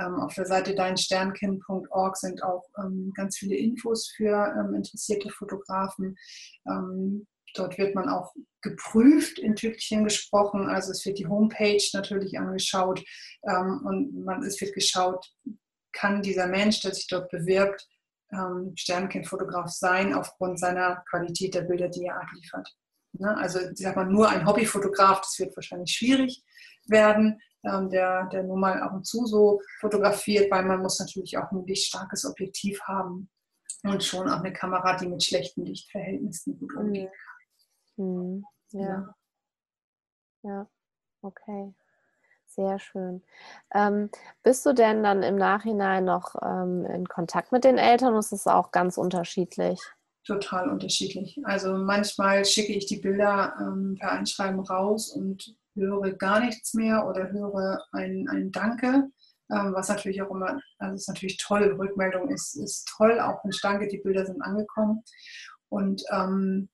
Ähm, 0.00 0.20
auf 0.20 0.34
der 0.34 0.46
Seite 0.46 0.74
deinsternkind.org 0.74 2.16
sind 2.16 2.42
auch 2.42 2.64
ähm, 2.78 3.12
ganz 3.14 3.36
viele 3.36 3.56
Infos 3.56 4.10
für 4.16 4.54
ähm, 4.58 4.74
interessierte 4.74 5.30
Fotografen. 5.30 6.16
Ähm, 6.66 7.26
dort 7.54 7.78
wird 7.78 7.94
man 7.94 8.08
auch 8.08 8.32
geprüft, 8.62 9.38
in 9.38 9.54
Tütchen 9.54 10.04
gesprochen. 10.04 10.68
Also 10.68 10.90
es 10.90 11.04
wird 11.04 11.18
die 11.18 11.26
Homepage 11.26 11.84
natürlich 11.92 12.38
angeschaut 12.38 13.04
ähm, 13.46 13.82
und 13.84 14.24
man, 14.24 14.42
es 14.42 14.60
wird 14.60 14.74
geschaut, 14.74 15.24
kann 15.92 16.22
dieser 16.22 16.48
Mensch, 16.48 16.80
der 16.80 16.94
sich 16.94 17.06
dort 17.06 17.30
bewirbt, 17.30 17.86
ähm, 18.32 18.72
Sternkindfotograf 18.76 19.68
sein 19.70 20.14
aufgrund 20.14 20.58
seiner 20.58 21.02
Qualität 21.08 21.54
der 21.54 21.62
Bilder, 21.62 21.88
die 21.88 22.04
er 22.04 22.20
abliefert. 22.20 22.68
Ne? 23.12 23.36
Also 23.36 23.60
ich 23.60 23.78
sag 23.78 23.96
mal, 23.96 24.06
nur 24.06 24.28
ein 24.28 24.46
Hobbyfotograf, 24.46 25.20
das 25.20 25.38
wird 25.38 25.56
wahrscheinlich 25.56 25.92
schwierig 25.92 26.42
werden, 26.86 27.40
ähm, 27.64 27.88
der, 27.90 28.26
der 28.28 28.42
nur 28.42 28.58
mal 28.58 28.80
ab 28.80 28.92
und 28.92 29.06
zu 29.06 29.26
so 29.26 29.60
fotografiert, 29.80 30.50
weil 30.50 30.64
man 30.64 30.82
muss 30.82 30.98
natürlich 30.98 31.38
auch 31.38 31.50
ein 31.52 31.66
lichtstarkes 31.66 32.24
Objektiv 32.26 32.80
haben 32.82 33.30
und 33.84 34.02
schon 34.02 34.28
auch 34.28 34.40
eine 34.40 34.52
Kamera, 34.52 34.96
die 34.96 35.08
mit 35.08 35.22
schlechten 35.22 35.64
Lichtverhältnissen 35.64 36.58
gut 36.58 36.74
umgehen 36.74 37.10
kann. 37.96 38.04
Mhm. 38.06 38.44
Ja. 38.72 38.80
ja. 38.80 39.14
Ja, 40.44 40.68
okay. 41.22 41.74
Sehr 42.54 42.78
schön. 42.78 43.22
Ähm, 43.74 44.10
bist 44.44 44.64
du 44.64 44.72
denn 44.72 45.02
dann 45.02 45.24
im 45.24 45.34
Nachhinein 45.34 46.04
noch 46.04 46.36
ähm, 46.40 46.86
in 46.86 47.06
Kontakt 47.08 47.50
mit 47.50 47.64
den 47.64 47.78
Eltern 47.78 48.10
oder 48.10 48.20
ist 48.20 48.32
es 48.32 48.46
auch 48.46 48.70
ganz 48.70 48.96
unterschiedlich? 48.96 49.80
Total 50.24 50.68
unterschiedlich. 50.68 51.40
Also 51.42 51.76
manchmal 51.76 52.44
schicke 52.44 52.72
ich 52.72 52.86
die 52.86 53.00
Bilder 53.00 53.54
ähm, 53.60 53.96
per 53.98 54.12
Einschreiben 54.12 54.60
raus 54.60 55.10
und 55.10 55.56
höre 55.74 56.12
gar 56.12 56.38
nichts 56.38 56.74
mehr 56.74 57.08
oder 57.08 57.32
höre 57.32 57.84
ein, 57.90 58.28
ein 58.30 58.52
Danke, 58.52 59.10
ähm, 59.50 59.74
was 59.74 59.88
natürlich 59.88 60.22
auch 60.22 60.30
immer, 60.30 60.60
also 60.78 60.94
ist 60.94 61.08
natürlich 61.08 61.38
toll, 61.38 61.74
Rückmeldung 61.76 62.28
ist, 62.28 62.54
ist 62.54 62.88
toll, 62.96 63.18
auch 63.18 63.42
ein 63.42 63.50
Danke, 63.62 63.88
die 63.88 63.98
Bilder 63.98 64.24
sind 64.24 64.40
angekommen. 64.42 65.02
Und 65.68 66.04
ähm, 66.12 66.68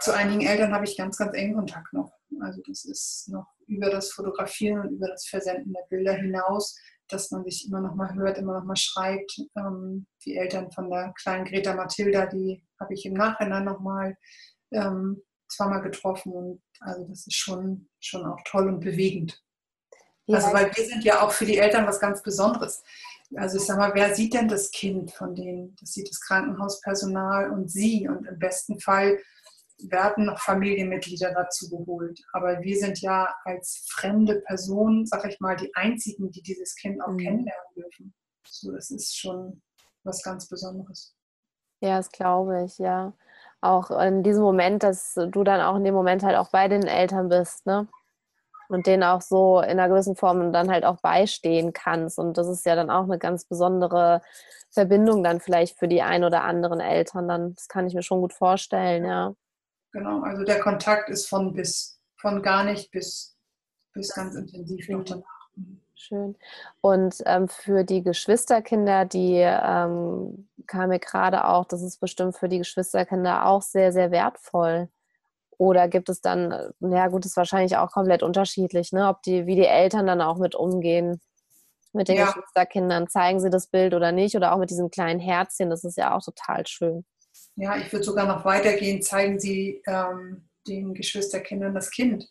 zu 0.00 0.14
einigen 0.14 0.40
Eltern 0.40 0.72
habe 0.72 0.86
ich 0.86 0.96
ganz, 0.96 1.18
ganz 1.18 1.34
engen 1.34 1.56
Kontakt 1.56 1.92
noch. 1.92 2.21
Also 2.40 2.60
das 2.66 2.84
ist 2.84 3.28
noch 3.28 3.46
über 3.66 3.90
das 3.90 4.12
Fotografieren 4.12 4.80
und 4.80 4.94
über 4.94 5.08
das 5.08 5.26
Versenden 5.26 5.72
der 5.72 5.86
Bilder 5.88 6.14
hinaus, 6.14 6.78
dass 7.08 7.30
man 7.30 7.44
sich 7.44 7.66
immer 7.66 7.80
noch 7.80 7.94
mal 7.94 8.14
hört, 8.14 8.38
immer 8.38 8.58
noch 8.58 8.64
mal 8.64 8.76
schreibt. 8.76 9.40
Ähm, 9.56 10.06
die 10.24 10.36
Eltern 10.36 10.70
von 10.70 10.90
der 10.90 11.12
kleinen 11.20 11.44
Greta 11.44 11.74
Mathilda, 11.74 12.26
die 12.26 12.64
habe 12.80 12.94
ich 12.94 13.04
im 13.04 13.14
Nachhinein 13.14 13.64
noch 13.64 13.80
mal 13.80 14.16
ähm, 14.72 15.22
zweimal 15.48 15.82
getroffen. 15.82 16.32
Und 16.32 16.62
also 16.80 17.04
das 17.04 17.26
ist 17.26 17.36
schon, 17.36 17.88
schon 18.00 18.24
auch 18.24 18.40
toll 18.44 18.68
und 18.68 18.80
bewegend. 18.80 19.42
Ja. 20.26 20.36
Also 20.36 20.52
weil 20.52 20.74
wir 20.74 20.84
sind 20.84 21.04
ja 21.04 21.22
auch 21.22 21.32
für 21.32 21.44
die 21.44 21.58
Eltern 21.58 21.86
was 21.86 22.00
ganz 22.00 22.22
Besonderes. 22.22 22.82
Also 23.36 23.56
ich 23.56 23.64
sag 23.64 23.78
mal, 23.78 23.94
wer 23.94 24.14
sieht 24.14 24.34
denn 24.34 24.48
das 24.48 24.70
Kind 24.70 25.10
von 25.10 25.34
denen? 25.34 25.74
Das 25.80 25.92
sieht 25.92 26.08
das 26.08 26.20
Krankenhauspersonal 26.20 27.50
und 27.50 27.70
sie. 27.70 28.08
Und 28.08 28.26
im 28.26 28.38
besten 28.38 28.78
Fall 28.78 29.18
werden 29.78 30.26
noch 30.26 30.38
Familienmitglieder 30.40 31.32
dazu 31.34 31.68
geholt. 31.70 32.20
Aber 32.32 32.60
wir 32.60 32.76
sind 32.76 33.00
ja 33.00 33.34
als 33.44 33.86
fremde 33.90 34.40
Personen, 34.42 35.06
sag 35.06 35.26
ich 35.26 35.40
mal, 35.40 35.56
die 35.56 35.74
einzigen, 35.74 36.30
die 36.30 36.42
dieses 36.42 36.74
Kind 36.76 37.02
auch 37.02 37.12
mhm. 37.12 37.18
kennenlernen 37.18 37.74
dürfen. 37.76 38.14
So, 38.46 38.72
das 38.72 38.90
ist 38.90 39.16
schon 39.16 39.62
was 40.04 40.22
ganz 40.22 40.48
Besonderes. 40.48 41.14
Ja, 41.80 41.96
das 41.96 42.10
glaube 42.10 42.64
ich, 42.64 42.78
ja. 42.78 43.12
Auch 43.60 43.90
in 43.90 44.22
diesem 44.22 44.42
Moment, 44.42 44.82
dass 44.82 45.14
du 45.14 45.44
dann 45.44 45.60
auch 45.60 45.76
in 45.76 45.84
dem 45.84 45.94
Moment 45.94 46.22
halt 46.22 46.36
auch 46.36 46.50
bei 46.50 46.68
den 46.68 46.86
Eltern 46.86 47.28
bist, 47.28 47.66
ne? 47.66 47.88
Und 48.68 48.86
denen 48.86 49.02
auch 49.02 49.20
so 49.20 49.60
in 49.60 49.78
einer 49.78 49.88
gewissen 49.88 50.16
Form 50.16 50.52
dann 50.52 50.70
halt 50.70 50.84
auch 50.84 51.00
beistehen 51.00 51.72
kannst. 51.72 52.18
Und 52.18 52.38
das 52.38 52.48
ist 52.48 52.64
ja 52.64 52.74
dann 52.74 52.90
auch 52.90 53.04
eine 53.04 53.18
ganz 53.18 53.44
besondere 53.44 54.22
Verbindung 54.70 55.22
dann 55.22 55.40
vielleicht 55.40 55.78
für 55.78 55.88
die 55.88 56.02
ein 56.02 56.24
oder 56.24 56.42
anderen 56.42 56.80
Eltern. 56.80 57.28
Dann, 57.28 57.54
das 57.54 57.68
kann 57.68 57.86
ich 57.86 57.94
mir 57.94 58.02
schon 58.02 58.20
gut 58.20 58.32
vorstellen, 58.32 59.04
ja. 59.04 59.34
Genau, 59.92 60.22
also 60.22 60.44
der 60.44 60.60
Kontakt 60.60 61.08
ist 61.10 61.28
von 61.28 61.52
bis, 61.52 62.00
von 62.16 62.42
gar 62.42 62.64
nicht 62.64 62.90
bis, 62.90 63.36
bis 63.92 64.14
ganz 64.14 64.34
intensiv 64.34 64.88
noch 64.88 65.04
danach. 65.04 65.24
Schön. 65.94 66.36
Und 66.80 67.22
ähm, 67.26 67.46
für 67.46 67.84
die 67.84 68.02
Geschwisterkinder, 68.02 69.04
die 69.04 69.36
ähm, 69.36 70.48
kam 70.66 70.88
mir 70.88 70.98
gerade 70.98 71.46
auch, 71.46 71.64
das 71.66 71.82
ist 71.82 72.00
bestimmt 72.00 72.36
für 72.36 72.48
die 72.48 72.58
Geschwisterkinder 72.58 73.46
auch 73.46 73.62
sehr, 73.62 73.92
sehr 73.92 74.10
wertvoll. 74.10 74.88
Oder 75.58 75.86
gibt 75.86 76.08
es 76.08 76.20
dann, 76.20 76.72
ja 76.80 77.06
gut, 77.06 77.24
ist 77.24 77.36
wahrscheinlich 77.36 77.76
auch 77.76 77.92
komplett 77.92 78.24
unterschiedlich, 78.24 78.90
ne? 78.90 79.08
Ob 79.08 79.22
die, 79.22 79.46
wie 79.46 79.54
die 79.54 79.66
Eltern 79.66 80.06
dann 80.06 80.20
auch 80.20 80.38
mit 80.38 80.56
umgehen 80.56 81.20
mit 81.92 82.08
den 82.08 82.16
ja. 82.16 82.26
Geschwisterkindern. 82.26 83.08
Zeigen 83.08 83.38
sie 83.38 83.50
das 83.50 83.68
Bild 83.68 83.94
oder 83.94 84.10
nicht? 84.12 84.34
Oder 84.34 84.52
auch 84.52 84.58
mit 84.58 84.70
diesem 84.70 84.90
kleinen 84.90 85.20
Herzchen, 85.20 85.70
das 85.70 85.84
ist 85.84 85.96
ja 85.96 86.16
auch 86.16 86.22
total 86.22 86.66
schön. 86.66 87.04
Ja, 87.56 87.76
ich 87.76 87.92
würde 87.92 88.04
sogar 88.04 88.26
noch 88.26 88.44
weitergehen, 88.44 89.02
zeigen 89.02 89.38
Sie 89.38 89.82
ähm, 89.86 90.48
den 90.66 90.94
Geschwisterkindern 90.94 91.74
das 91.74 91.90
Kind. 91.90 92.26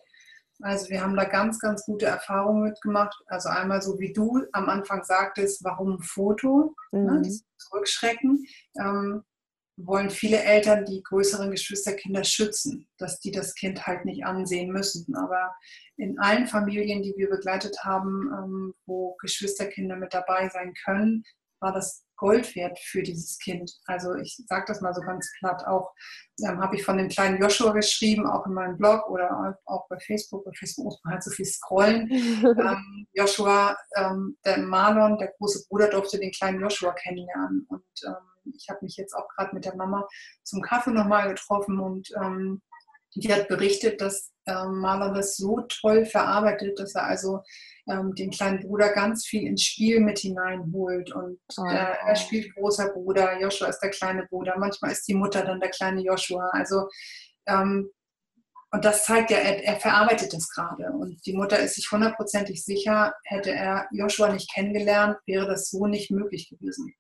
Also 0.62 0.90
wir 0.90 1.02
haben 1.02 1.16
da 1.16 1.24
ganz, 1.26 1.60
ganz 1.60 1.86
gute 1.86 2.06
Erfahrungen 2.06 2.64
mitgemacht. 2.64 3.16
Also 3.28 3.50
einmal 3.50 3.82
so 3.82 4.00
wie 4.00 4.14
du 4.14 4.44
am 4.52 4.70
Anfang 4.70 5.04
sagtest, 5.04 5.64
warum 5.64 5.96
ein 5.96 6.02
Foto, 6.02 6.76
ne, 6.92 7.00
mhm. 7.00 7.22
ne, 7.22 7.40
Zurückschrecken, 7.58 8.46
ähm, 8.80 9.24
wollen 9.78 10.10
viele 10.10 10.44
Eltern 10.44 10.86
die 10.86 11.02
größeren 11.02 11.50
Geschwisterkinder 11.50 12.24
schützen, 12.24 12.88
dass 12.98 13.20
die 13.20 13.32
das 13.32 13.56
Kind 13.56 13.88
halt 13.88 14.06
nicht 14.06 14.26
ansehen 14.26 14.72
müssen. 14.72 15.16
Aber 15.16 15.56
in 15.98 16.20
allen 16.20 16.48
Familien, 16.48 17.02
die 17.02 17.14
wir 17.18 17.30
begleitet 17.30 17.78
haben, 17.84 18.30
ähm, 18.32 18.74
wo 18.86 19.16
Geschwisterkinder 19.22 19.96
mit 19.96 20.14
dabei 20.14 20.50
sein 20.50 20.74
können, 20.86 21.24
war 21.60 21.74
das 21.74 22.06
Gold 22.22 22.56
wert 22.56 22.78
für 22.78 23.02
dieses 23.02 23.40
Kind. 23.40 23.74
Also 23.88 24.14
ich 24.14 24.40
sage 24.48 24.66
das 24.68 24.80
mal 24.80 24.94
so 24.94 25.02
ganz 25.02 25.28
platt. 25.40 25.66
Auch 25.66 25.92
ähm, 26.48 26.62
habe 26.62 26.76
ich 26.76 26.86
von 26.86 26.98
dem 26.98 27.10
kleinen 27.10 27.42
Joshua 27.42 27.74
geschrieben, 27.74 28.28
auch 28.28 28.46
in 28.46 28.54
meinem 28.54 28.78
Blog 28.78 29.10
oder 29.10 29.58
auch 29.66 29.88
bei 29.90 29.98
Facebook. 29.98 30.46
Bei 30.46 30.52
Facebook 30.54 30.86
muss 30.86 31.02
man 31.04 31.16
halt 31.16 31.24
so 31.24 31.32
viel 31.32 31.46
scrollen. 31.46 32.08
ähm, 32.12 33.08
Joshua, 33.14 33.76
ähm, 33.98 34.38
der 34.46 34.60
Marlon, 34.60 35.18
der 35.18 35.34
große 35.40 35.66
Bruder, 35.68 35.90
durfte 35.90 36.20
den 36.20 36.32
kleinen 36.32 36.62
Joshua 36.62 36.94
kennenlernen. 36.94 37.66
Und 37.70 37.84
ähm, 38.06 38.54
ich 38.56 38.70
habe 38.70 38.80
mich 38.84 38.98
jetzt 38.98 39.16
auch 39.16 39.28
gerade 39.30 39.56
mit 39.56 39.66
der 39.66 39.76
Mama 39.76 40.08
zum 40.44 40.62
Kaffee 40.62 40.92
nochmal 40.92 41.28
getroffen 41.28 41.80
und 41.80 42.08
ähm, 42.22 42.62
die 43.16 43.34
hat 43.34 43.48
berichtet, 43.48 44.00
dass 44.00 44.32
ähm, 44.52 44.80
Marlon 44.80 45.14
das 45.14 45.38
so 45.38 45.62
toll 45.68 46.06
verarbeitet, 46.06 46.80
dass 46.80 46.96
er 46.96 47.06
also 47.06 47.42
ähm, 47.90 48.14
den 48.16 48.32
kleinen 48.32 48.60
Bruder 48.60 48.94
ganz 48.94 49.26
viel 49.26 49.48
ins 49.48 49.64
Spiel 49.64 50.00
mit 50.00 50.20
hineinholt. 50.20 51.14
Und 51.14 51.40
oh. 51.58 51.66
äh, 51.66 51.96
er 52.06 52.16
spielt 52.16 52.54
großer 52.56 52.90
Bruder, 52.90 53.40
Joshua 53.40 53.68
ist 53.68 53.80
der 53.80 53.90
kleine 53.90 54.26
Bruder, 54.28 54.56
manchmal 54.58 54.92
ist 54.92 55.08
die 55.08 55.16
Mutter 55.16 55.44
dann 55.44 55.60
der 55.60 55.70
kleine 55.70 56.02
Joshua. 56.02 56.50
Also 56.54 56.88
ähm, 57.48 57.90
und 58.74 58.86
das 58.86 59.04
zeigt 59.06 59.32
ja, 59.32 59.38
er, 59.38 59.64
er 59.64 59.80
verarbeitet 59.80 60.34
das 60.34 60.50
gerade. 60.50 60.92
Und 60.94 61.26
die 61.26 61.34
Mutter 61.34 61.60
ist 61.60 61.76
sich 61.76 61.92
hundertprozentig 61.92 62.64
sicher, 62.64 63.14
hätte 63.26 63.52
er 63.52 63.88
Joshua 63.92 64.32
nicht 64.32 64.52
kennengelernt, 64.54 65.18
wäre 65.26 65.46
das 65.46 65.70
so 65.70 65.88
nicht 65.88 66.10
möglich 66.10 66.50
gewesen. 66.50 66.94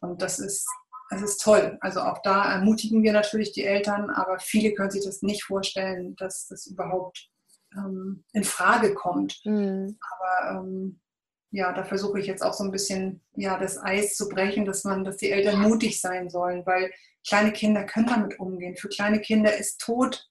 Und 0.00 0.22
das 0.22 0.38
ist, 0.38 0.68
das 1.10 1.22
ist 1.22 1.42
toll. 1.42 1.78
Also 1.80 2.00
auch 2.00 2.20
da 2.22 2.52
ermutigen 2.52 3.02
wir 3.02 3.12
natürlich 3.12 3.52
die 3.52 3.64
Eltern, 3.64 4.10
aber 4.10 4.38
viele 4.38 4.74
können 4.74 4.90
sich 4.90 5.04
das 5.04 5.22
nicht 5.22 5.44
vorstellen, 5.44 6.16
dass 6.16 6.46
das 6.48 6.66
überhaupt 6.66 7.28
ähm, 7.76 8.24
in 8.32 8.44
Frage 8.44 8.94
kommt. 8.94 9.40
Mhm. 9.44 9.98
Aber 10.10 10.60
ähm, 10.60 11.00
ja, 11.50 11.72
da 11.72 11.84
versuche 11.84 12.18
ich 12.18 12.26
jetzt 12.26 12.42
auch 12.42 12.54
so 12.54 12.64
ein 12.64 12.72
bisschen 12.72 13.22
ja, 13.36 13.58
das 13.58 13.78
Eis 13.78 14.16
zu 14.16 14.28
brechen, 14.28 14.64
dass 14.64 14.84
man, 14.84 15.04
dass 15.04 15.18
die 15.18 15.30
Eltern 15.30 15.60
mutig 15.60 16.00
sein 16.00 16.28
sollen, 16.28 16.66
weil 16.66 16.92
kleine 17.26 17.52
Kinder 17.52 17.84
können 17.84 18.06
damit 18.06 18.40
umgehen. 18.40 18.76
Für 18.76 18.88
kleine 18.88 19.20
Kinder 19.20 19.56
ist 19.56 19.80
Tod 19.80 20.28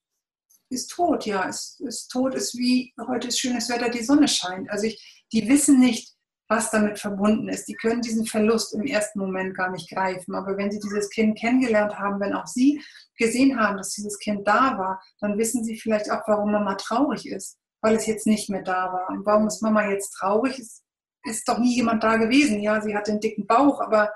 ist 0.74 0.88
tot, 0.92 1.26
ja. 1.26 1.44
Ist, 1.44 1.80
ist 1.82 2.08
tot 2.10 2.36
ist 2.36 2.58
wie 2.58 2.94
heute 3.08 3.28
ist 3.28 3.40
schönes 3.40 3.70
Wetter, 3.70 3.90
die 3.90 4.04
Sonne 4.04 4.28
scheint. 4.28 4.70
Also 4.70 4.88
ich, 4.88 5.26
die 5.32 5.48
wissen 5.48 5.80
nicht, 5.80 6.13
was 6.54 6.70
damit 6.70 7.00
verbunden 7.00 7.50
ist. 7.50 7.68
Die 7.68 7.74
können 7.74 8.02
diesen 8.02 8.28
Verlust 8.28 8.76
im 8.76 8.86
ersten 8.86 9.20
Moment 9.20 9.58
gar 9.58 9.72
nicht 9.72 9.90
greifen. 9.90 10.36
Aber 10.36 10.56
wenn 10.56 10.72
sie 10.72 10.80
dieses 10.80 11.10
Kind 11.10 11.38
kennengelernt 11.38 11.98
haben, 11.98 12.20
wenn 12.20 12.34
auch 12.34 12.46
sie 12.46 12.80
gesehen 13.18 13.60
haben, 13.60 13.78
dass 13.78 13.94
dieses 13.94 14.20
Kind 14.20 14.48
da 14.48 14.78
war, 14.78 15.02
dann 15.20 15.38
wissen 15.40 15.64
sie 15.64 15.80
vielleicht 15.80 16.12
auch, 16.12 16.22
warum 16.28 16.52
Mama 16.52 16.76
traurig 16.76 17.28
ist, 17.28 17.58
weil 17.82 17.96
es 17.96 18.06
jetzt 18.06 18.28
nicht 18.28 18.52
mehr 18.52 18.62
da 18.62 18.94
war. 18.94 19.10
Und 19.10 19.26
warum 19.26 19.48
ist 19.48 19.64
Mama 19.64 19.90
jetzt 19.90 20.12
traurig? 20.12 20.60
Es 20.60 20.84
ist 21.24 21.48
doch 21.48 21.58
nie 21.58 21.76
jemand 21.76 22.04
da 22.04 22.18
gewesen. 22.18 22.60
Ja, 22.60 22.80
sie 22.82 22.96
hat 22.96 23.08
den 23.08 23.20
dicken 23.20 23.48
Bauch, 23.48 23.82
aber 23.82 24.14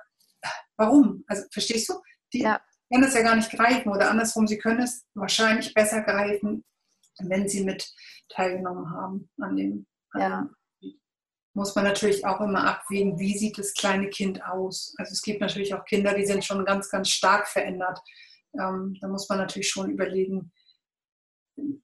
warum? 0.77 1.23
Also 1.27 1.43
verstehst 1.51 1.89
du? 1.89 1.95
Die 2.33 2.41
ja. 2.41 2.61
können 2.93 3.05
es 3.05 3.15
ja 3.15 3.23
gar 3.23 3.35
nicht 3.35 3.49
greifen 3.49 3.89
oder 3.89 4.11
andersrum, 4.11 4.45
sie 4.45 4.59
können 4.59 4.81
es 4.81 5.05
wahrscheinlich 5.15 5.73
besser 5.73 6.01
greifen, 6.01 6.63
wenn 7.19 7.49
sie 7.49 7.63
mit 7.63 7.89
teilgenommen 8.29 8.91
haben 8.91 9.29
an 9.39 9.55
dem, 9.55 9.87
ja 10.13 10.47
muss 11.57 11.73
man 11.73 11.85
natürlich 11.85 12.23
auch 12.23 12.39
immer 12.39 12.65
abwägen, 12.65 13.17
wie 13.17 13.35
sieht 13.35 13.57
das 13.57 13.73
kleine 13.73 14.09
Kind 14.09 14.45
aus. 14.45 14.93
Also 14.99 15.11
es 15.11 15.23
gibt 15.23 15.41
natürlich 15.41 15.73
auch 15.73 15.85
Kinder, 15.85 16.13
die 16.13 16.25
sind 16.25 16.45
schon 16.45 16.63
ganz, 16.65 16.87
ganz 16.91 17.09
stark 17.09 17.47
verändert. 17.47 17.99
Ähm, 18.53 18.95
da 19.01 19.07
muss 19.07 19.27
man 19.27 19.39
natürlich 19.39 19.67
schon 19.67 19.89
überlegen, 19.89 20.51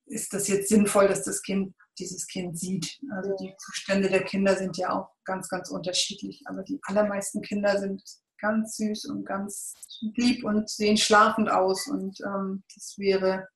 ist 0.05 0.31
das 0.31 0.47
jetzt 0.47 0.69
sinnvoll, 0.69 1.07
dass 1.07 1.23
das 1.23 1.41
Kind 1.41 1.73
dieses 1.97 2.27
Kind 2.27 2.55
sieht. 2.55 2.99
Also 3.15 3.35
die 3.41 3.51
Zustände 3.57 4.11
der 4.11 4.23
Kinder 4.23 4.55
sind 4.55 4.77
ja 4.77 4.91
auch 4.91 5.09
ganz, 5.25 5.49
ganz 5.49 5.71
unterschiedlich. 5.71 6.43
Aber 6.45 6.61
die 6.61 6.79
allermeisten 6.83 7.41
Kinder 7.41 7.79
sind 7.79 8.03
ganz 8.37 8.77
süß 8.77 9.05
und 9.05 9.25
ganz 9.25 9.73
lieb 10.01 10.43
und 10.43 10.69
sehen 10.69 10.97
schlafend 10.97 11.49
aus. 11.49 11.87
Und 11.87 12.19
ähm, 12.21 12.63
das 12.75 12.93
wäre 12.99 13.47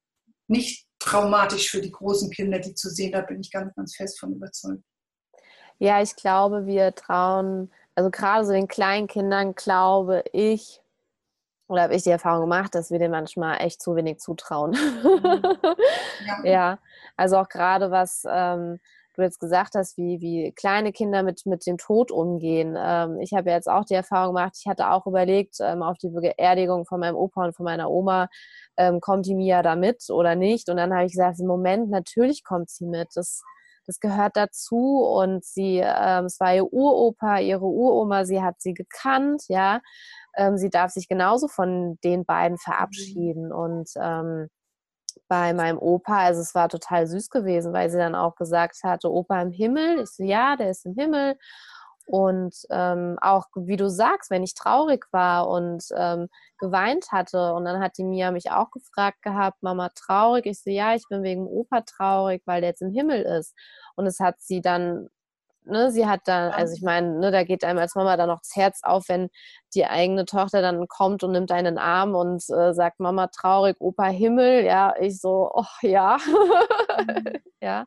nicht 0.48 0.88
traumatisch 0.98 1.70
für 1.70 1.82
die 1.82 1.92
großen 1.92 2.32
Kinder, 2.32 2.58
die 2.58 2.74
zu 2.74 2.90
sehen. 2.90 3.12
Da 3.12 3.22
bin 3.22 3.40
ich 3.40 3.52
ganz, 3.52 3.76
ganz 3.76 3.96
fest 3.96 4.20
von 4.20 4.34
überzeugt. 4.34 4.82
Ja, 5.80 6.02
ich 6.02 6.16
glaube, 6.16 6.66
wir 6.66 6.94
trauen, 6.96 7.72
also 7.96 8.10
gerade 8.10 8.46
so 8.46 8.52
den 8.52 8.68
kleinen 8.68 9.08
Kindern 9.08 9.56
glaube 9.56 10.24
ich, 10.34 10.82
oder 11.68 11.84
habe 11.84 11.96
ich 11.96 12.04
die 12.04 12.10
Erfahrung 12.10 12.42
gemacht, 12.42 12.74
dass 12.76 12.92
wir 12.92 13.00
denen 13.00 13.12
manchmal 13.12 13.58
echt 13.62 13.82
zu 13.82 13.96
wenig 13.96 14.20
zutrauen. 14.20 14.72
Mhm. 14.72 15.42
Ja, 16.26 16.50
ja 16.52 16.80
also 17.16 17.38
auch 17.38 17.50
gerade 17.50 17.92
was 17.92 18.24
ähm, 18.30 18.80
du 19.16 19.22
jetzt 19.22 19.40
gesagt 19.40 19.76
hast, 19.76 19.98
wie, 19.98 20.22
wie 20.22 20.52
kleine 20.54 20.92
Kinder 20.92 21.24
mit, 21.24 21.46
mit 21.46 21.66
dem 21.66 21.78
Tod 21.78 22.12
umgehen. 22.12 22.76
Ähm, 22.78 23.20
ich 23.20 23.34
habe 23.34 23.50
jetzt 23.52 23.70
auch 23.70 23.84
die 23.86 23.96
Erfahrung 23.96 24.36
gemacht, 24.36 24.56
ich 24.60 24.68
hatte 24.68 24.90
auch 24.90 25.06
überlegt, 25.06 25.58
ähm, 25.60 25.84
auf 25.84 25.98
die 25.98 26.10
Beerdigung 26.10 26.86
von 26.86 27.00
meinem 27.00 27.16
Opa 27.16 27.46
und 27.46 27.56
von 27.56 27.66
meiner 27.66 27.90
Oma, 27.90 28.30
ähm, 28.78 29.02
kommt 29.02 29.26
die 29.26 29.36
Mia 29.36 29.62
da 29.64 29.76
mit 29.76 30.10
oder 30.10 30.36
nicht? 30.36 30.70
Und 30.70 30.78
dann 30.78 30.94
habe 30.94 31.06
ich 31.06 31.12
gesagt, 31.14 31.40
im 31.40 31.48
Moment, 31.48 31.90
natürlich 31.90 32.44
kommt 32.44 32.70
sie 32.70 32.86
mit. 32.86 33.10
Das 33.16 33.44
das 33.88 34.00
gehört 34.00 34.36
dazu 34.36 35.00
und 35.00 35.44
sie, 35.46 35.82
ähm, 35.84 36.26
es 36.26 36.40
war 36.40 36.54
ihr 36.54 36.72
Uropa, 36.72 37.40
ihre 37.40 37.66
Uroma, 37.66 38.26
sie 38.26 38.42
hat 38.42 38.56
sie 38.60 38.74
gekannt, 38.74 39.44
ja. 39.48 39.82
Ähm, 40.36 40.58
sie 40.58 40.70
darf 40.70 40.92
sich 40.92 41.08
genauso 41.08 41.48
von 41.48 41.98
den 42.04 42.26
beiden 42.26 42.56
mhm. 42.56 42.60
verabschieden 42.60 43.52
und 43.52 43.90
ähm, 44.00 44.50
bei 45.28 45.54
meinem 45.54 45.78
Opa, 45.78 46.20
also 46.20 46.42
es 46.42 46.56
war 46.56 46.70
total 46.70 47.08
süß 47.08 47.30
gewesen, 47.30 47.74
weil 47.74 47.90
sie 47.90 47.98
dann 47.98 48.16
auch 48.16 48.36
gesagt 48.36 48.78
hatte, 48.84 49.12
Opa 49.12 49.42
im 49.42 49.52
Himmel. 49.52 50.02
Ich 50.02 50.12
so, 50.12 50.24
ja, 50.24 50.56
der 50.56 50.70
ist 50.70 50.86
im 50.86 50.94
Himmel. 50.96 51.38
Und 52.08 52.56
ähm, 52.70 53.18
auch, 53.22 53.48
wie 53.56 53.76
du 53.76 53.90
sagst, 53.90 54.32
wenn 54.32 54.42
ich 54.42 54.54
traurig 54.54 55.06
war 55.12 55.50
und 55.50 55.84
ähm, 55.94 56.30
geweint 56.58 57.12
hatte 57.12 57.54
und 57.54 57.66
dann 57.66 57.82
hat 57.82 57.98
die 57.98 58.06
Mia 58.06 58.32
mich 58.32 58.50
auch 58.50 58.72
gefragt 58.72 59.22
gehabt, 59.24 59.62
Mama 59.62 59.90
traurig? 59.94 60.46
Ich 60.46 60.62
so, 60.64 60.70
ja, 60.70 60.96
ich 60.96 61.04
bin 61.10 61.22
wegen 61.24 61.46
Opa 61.46 61.82
traurig, 61.82 62.44
weil 62.46 62.62
der 62.62 62.70
jetzt 62.70 62.82
im 62.82 62.94
Himmel 62.94 63.24
ist. 63.24 63.54
Und 63.96 64.06
es 64.08 64.22
hat 64.22 64.36
sie 64.40 64.62
dann, 64.62 65.10
ne, 65.66 65.92
sie 65.92 66.08
hat 66.08 66.22
dann, 66.28 66.54
also 66.54 66.74
ich 66.74 66.82
meine, 66.82 67.20
ne, 67.20 67.30
da 67.32 67.44
geht 67.44 67.66
einem 67.66 67.80
als 67.80 67.94
Mama 67.96 68.16
dann 68.16 68.30
noch 68.30 68.40
das 68.40 68.56
Herz 68.56 68.80
auf, 68.84 69.10
wenn 69.10 69.30
die 69.76 69.86
eigene 69.86 70.24
Tochter 70.24 70.62
dann 70.62 70.88
kommt 70.88 71.24
und 71.26 71.34
nimmt 71.34 71.52
einen 71.52 71.78
Arm 71.78 72.16
und 72.16 72.42
äh, 72.50 72.74
sagt, 72.74 73.02
Mama 73.02 73.28
traurig, 73.28 73.76
Opa 73.82 74.06
Himmel. 74.06 74.64
Ja, 74.64 74.96
ich 74.98 75.20
so, 75.20 75.52
oh 75.54 75.66
ja. 75.82 76.18
Mhm. 76.26 77.34
ja. 77.62 77.86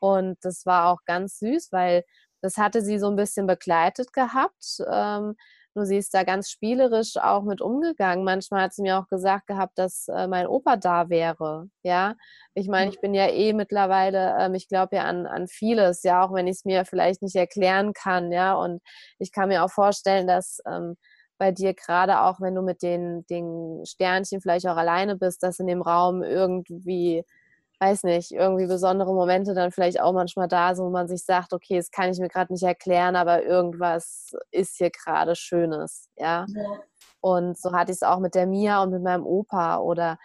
Und 0.00 0.36
das 0.42 0.66
war 0.66 0.88
auch 0.92 0.98
ganz 1.06 1.38
süß, 1.38 1.68
weil 1.72 2.04
das 2.42 2.56
hatte 2.58 2.82
sie 2.82 2.98
so 2.98 3.08
ein 3.08 3.16
bisschen 3.16 3.46
begleitet 3.46 4.12
gehabt. 4.12 4.78
Ähm, 4.90 5.36
nur 5.76 5.84
sie 5.84 5.98
ist 5.98 6.14
da 6.14 6.24
ganz 6.24 6.48
spielerisch 6.50 7.18
auch 7.18 7.42
mit 7.42 7.60
umgegangen. 7.60 8.24
Manchmal 8.24 8.62
hat 8.62 8.72
sie 8.72 8.80
mir 8.80 8.98
auch 8.98 9.08
gesagt 9.08 9.46
gehabt, 9.46 9.76
dass 9.78 10.08
äh, 10.08 10.26
mein 10.26 10.46
Opa 10.46 10.76
da 10.76 11.10
wäre. 11.10 11.68
Ja, 11.82 12.14
ich 12.54 12.66
meine, 12.68 12.90
ich 12.90 13.00
bin 13.02 13.12
ja 13.12 13.28
eh 13.28 13.52
mittlerweile, 13.52 14.36
ähm, 14.40 14.54
ich 14.54 14.68
glaube 14.68 14.96
ja 14.96 15.02
an, 15.04 15.26
an 15.26 15.48
vieles, 15.48 16.02
ja, 16.02 16.24
auch 16.24 16.32
wenn 16.32 16.46
ich 16.46 16.56
es 16.56 16.64
mir 16.64 16.86
vielleicht 16.86 17.20
nicht 17.20 17.36
erklären 17.36 17.92
kann. 17.92 18.32
Ja, 18.32 18.54
und 18.54 18.80
ich 19.18 19.32
kann 19.32 19.50
mir 19.50 19.62
auch 19.64 19.70
vorstellen, 19.70 20.26
dass 20.26 20.60
ähm, 20.66 20.96
bei 21.36 21.52
dir 21.52 21.74
gerade 21.74 22.22
auch, 22.22 22.40
wenn 22.40 22.54
du 22.54 22.62
mit 22.62 22.82
den, 22.82 23.26
den 23.26 23.84
Sternchen 23.84 24.40
vielleicht 24.40 24.66
auch 24.66 24.76
alleine 24.76 25.16
bist, 25.16 25.42
dass 25.42 25.58
in 25.58 25.66
dem 25.66 25.82
Raum 25.82 26.22
irgendwie 26.22 27.22
weiß 27.80 28.04
nicht, 28.04 28.32
irgendwie 28.32 28.66
besondere 28.66 29.12
Momente 29.14 29.54
dann 29.54 29.70
vielleicht 29.70 30.00
auch 30.00 30.12
manchmal 30.12 30.48
da, 30.48 30.74
so 30.74 30.84
wo 30.84 30.90
man 30.90 31.08
sich 31.08 31.24
sagt, 31.24 31.52
okay, 31.52 31.76
das 31.76 31.90
kann 31.90 32.10
ich 32.10 32.18
mir 32.18 32.28
gerade 32.28 32.52
nicht 32.52 32.62
erklären, 32.62 33.16
aber 33.16 33.42
irgendwas 33.42 34.34
ist 34.50 34.76
hier 34.76 34.90
gerade 34.90 35.36
Schönes, 35.36 36.08
ja? 36.16 36.46
ja. 36.48 36.64
Und 37.20 37.58
so 37.58 37.72
hatte 37.72 37.92
ich 37.92 37.96
es 37.96 38.02
auch 38.02 38.18
mit 38.20 38.34
der 38.34 38.46
Mia 38.46 38.82
und 38.82 38.90
mit 38.90 39.02
meinem 39.02 39.26
Opa 39.26 39.78
oder 39.78 40.18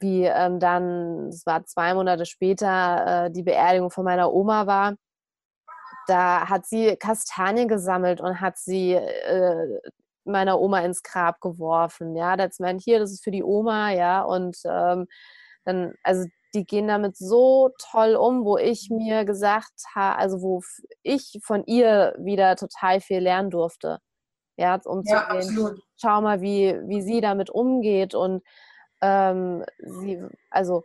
wie 0.00 0.24
ähm, 0.24 0.60
dann, 0.60 1.28
es 1.28 1.44
war 1.46 1.64
zwei 1.64 1.94
Monate 1.94 2.26
später, 2.26 3.26
äh, 3.26 3.30
die 3.30 3.42
Beerdigung 3.42 3.90
von 3.90 4.04
meiner 4.04 4.32
Oma 4.32 4.66
war. 4.66 4.94
Da 6.06 6.48
hat 6.48 6.66
sie 6.66 6.96
Kastanien 6.96 7.68
gesammelt 7.68 8.20
und 8.20 8.40
hat 8.40 8.58
sie 8.58 8.92
äh, 8.92 9.80
meiner 10.24 10.60
Oma 10.60 10.80
ins 10.80 11.02
Grab 11.02 11.40
geworfen. 11.40 12.16
Ja, 12.16 12.36
das 12.36 12.58
meint 12.58 12.82
hier, 12.82 12.98
das 12.98 13.12
ist 13.12 13.24
für 13.24 13.30
die 13.30 13.42
Oma, 13.42 13.90
ja, 13.90 14.22
und 14.22 14.56
ähm, 14.64 15.06
dann, 15.64 15.94
also 16.02 16.26
die 16.56 16.64
gehen 16.64 16.88
damit 16.88 17.16
so 17.16 17.70
toll 17.90 18.16
um, 18.16 18.44
wo 18.44 18.56
ich 18.56 18.88
mir 18.90 19.24
gesagt 19.24 19.84
habe, 19.94 20.18
also 20.18 20.42
wo 20.42 20.62
ich 21.02 21.38
von 21.42 21.64
ihr 21.66 22.14
wieder 22.18 22.56
total 22.56 23.00
viel 23.00 23.20
lernen 23.20 23.50
durfte. 23.50 24.00
Ja, 24.56 24.80
um 24.86 25.02
ja, 25.04 25.28
zu 25.28 25.42
sehen, 25.42 25.58
absolut. 25.58 25.80
schau 26.00 26.20
mal, 26.22 26.40
wie, 26.40 26.80
wie 26.86 27.02
sie 27.02 27.20
damit 27.20 27.50
umgeht 27.50 28.14
und 28.14 28.42
ähm, 29.02 29.64
sie, 29.78 30.22
also, 30.50 30.82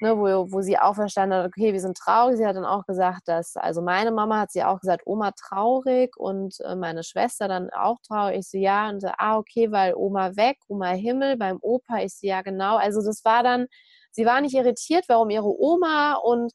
ne, 0.00 0.16
wo, 0.16 0.50
wo 0.50 0.62
sie 0.62 0.78
auch 0.78 0.94
verstanden 0.94 1.36
hat, 1.36 1.46
okay, 1.46 1.74
wir 1.74 1.80
sind 1.80 1.98
traurig. 1.98 2.38
Sie 2.38 2.46
hat 2.46 2.56
dann 2.56 2.64
auch 2.64 2.86
gesagt, 2.86 3.28
dass, 3.28 3.56
also 3.56 3.82
meine 3.82 4.12
Mama 4.12 4.40
hat 4.40 4.52
sie 4.52 4.64
auch 4.64 4.80
gesagt, 4.80 5.02
Oma 5.06 5.32
traurig 5.32 6.16
und 6.16 6.58
äh, 6.60 6.74
meine 6.74 7.02
Schwester 7.04 7.48
dann 7.48 7.70
auch 7.70 7.98
traurig. 8.06 8.38
Ich 8.38 8.50
so, 8.50 8.58
ja, 8.58 8.88
und 8.88 9.00
so, 9.00 9.08
ah, 9.18 9.36
okay, 9.38 9.70
weil 9.72 9.94
Oma 9.94 10.36
weg, 10.36 10.58
Oma 10.68 10.88
Himmel, 10.88 11.36
beim 11.36 11.58
Opa, 11.60 11.98
ich 11.98 12.14
so, 12.16 12.26
ja, 12.26 12.42
genau. 12.42 12.76
Also 12.76 13.02
das 13.04 13.24
war 13.24 13.42
dann, 13.42 13.66
Sie 14.16 14.24
war 14.24 14.40
nicht 14.40 14.54
irritiert, 14.54 15.04
warum 15.08 15.28
ihre 15.28 15.60
Oma 15.60 16.14
und 16.14 16.52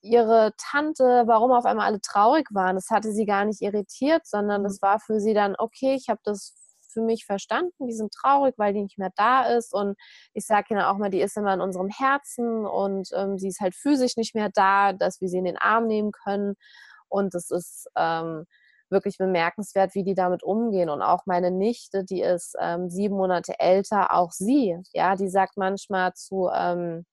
ihre 0.00 0.52
Tante, 0.56 1.24
warum 1.26 1.50
auf 1.50 1.64
einmal 1.64 1.86
alle 1.86 2.00
traurig 2.00 2.46
waren. 2.52 2.76
Das 2.76 2.88
hatte 2.88 3.12
sie 3.12 3.26
gar 3.26 3.44
nicht 3.44 3.60
irritiert, 3.60 4.26
sondern 4.26 4.62
das 4.62 4.80
mhm. 4.80 4.86
war 4.86 5.00
für 5.00 5.20
sie 5.20 5.34
dann, 5.34 5.56
okay, 5.58 5.94
ich 5.94 6.08
habe 6.08 6.20
das 6.22 6.54
für 6.92 7.02
mich 7.02 7.26
verstanden, 7.26 7.86
die 7.86 7.92
sind 7.92 8.12
traurig, 8.12 8.54
weil 8.58 8.72
die 8.72 8.82
nicht 8.82 8.98
mehr 8.98 9.10
da 9.16 9.42
ist. 9.42 9.74
Und 9.74 9.96
ich 10.34 10.46
sage 10.46 10.68
ihnen 10.70 10.82
auch 10.82 10.98
mal, 10.98 11.10
die 11.10 11.20
ist 11.20 11.36
immer 11.36 11.52
in 11.54 11.60
unserem 11.60 11.88
Herzen 11.88 12.64
und 12.64 13.08
ähm, 13.14 13.38
sie 13.38 13.48
ist 13.48 13.60
halt 13.60 13.74
physisch 13.74 14.16
nicht 14.16 14.34
mehr 14.36 14.50
da, 14.52 14.92
dass 14.92 15.20
wir 15.20 15.28
sie 15.28 15.38
in 15.38 15.44
den 15.44 15.58
Arm 15.58 15.86
nehmen 15.88 16.12
können. 16.12 16.54
Und 17.08 17.34
das 17.34 17.50
ist 17.50 17.88
ähm, 17.96 18.46
wirklich 18.90 19.18
bemerkenswert, 19.18 19.94
wie 19.94 20.04
die 20.04 20.14
damit 20.14 20.42
umgehen. 20.42 20.90
Und 20.90 21.02
auch 21.02 21.26
meine 21.26 21.50
Nichte, 21.50 22.04
die 22.04 22.22
ist 22.22 22.56
ähm, 22.60 22.90
sieben 22.90 23.16
Monate 23.16 23.58
älter, 23.58 24.12
auch 24.12 24.32
sie, 24.32 24.76
ja, 24.92 25.16
die 25.16 25.28
sagt 25.28 25.56
manchmal 25.56 26.14
zu 26.14 26.48
ähm, 26.52 27.04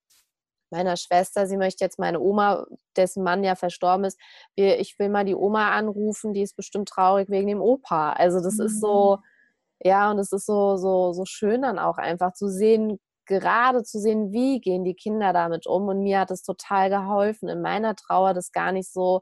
meiner 0.70 0.98
Schwester, 0.98 1.48
sie 1.48 1.58
möchte 1.58 1.84
jetzt 1.84 2.00
meine 2.00 2.20
Oma, 2.20 2.66
dessen 2.96 3.24
Mann 3.24 3.44
ja 3.44 3.56
verstorben 3.56 4.06
ist, 4.06 4.20
ich 4.56 4.98
will 5.00 5.10
mal 5.10 5.26
die 5.26 5.36
Oma 5.36 5.72
anrufen, 5.72 6.34
die 6.34 6.42
ist 6.42 6.56
bestimmt 6.56 6.90
traurig 6.90 7.30
wegen 7.30 7.48
dem 7.48 7.62
Opa. 7.62 8.14
Also 8.14 8.42
das 8.42 8.58
mhm. 8.58 8.66
ist 8.66 8.82
so, 8.82 9.18
mhm. 9.18 9.90
ja, 9.90 10.12
und 10.12 10.20
es 10.20 10.32
ist 10.32 10.46
so, 10.46 10.78
so, 10.78 11.14
so 11.14 11.26
schön 11.26 11.62
dann 11.62 11.80
auch 11.80 11.98
einfach 11.98 12.34
zu 12.34 12.50
sehen, 12.50 13.00
gerade 13.26 13.84
zu 13.84 14.00
sehen, 14.00 14.32
wie 14.32 14.60
gehen 14.60 14.84
die 14.84 14.96
Kinder 14.96 15.34
damit 15.34 15.68
um. 15.68 15.88
Und 15.88 16.02
mir 16.04 16.20
hat 16.20 16.32
es 16.32 16.44
total 16.44 16.90
geholfen, 16.90 17.50
in 17.50 17.62
meiner 17.62 17.96
Trauer 17.96 18.34
das 18.34 18.52
gar 18.52 18.72
nicht 18.72 18.92
so 18.92 19.22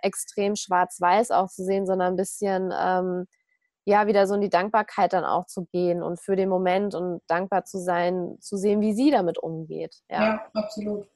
extrem 0.00 0.56
schwarz-weiß 0.56 1.30
auch 1.30 1.48
zu 1.48 1.64
sehen, 1.64 1.86
sondern 1.86 2.14
ein 2.14 2.16
bisschen 2.16 2.72
ähm, 2.76 3.26
ja 3.84 4.06
wieder 4.06 4.26
so 4.26 4.34
in 4.34 4.40
die 4.40 4.50
Dankbarkeit 4.50 5.12
dann 5.12 5.24
auch 5.24 5.46
zu 5.46 5.64
gehen 5.66 6.02
und 6.02 6.20
für 6.20 6.36
den 6.36 6.48
Moment 6.48 6.94
und 6.94 7.22
dankbar 7.28 7.64
zu 7.64 7.78
sein, 7.78 8.36
zu 8.40 8.56
sehen, 8.56 8.80
wie 8.80 8.92
sie 8.92 9.10
damit 9.10 9.38
umgeht. 9.38 9.96
Ja, 10.08 10.22
ja 10.22 10.50
absolut. 10.54 11.08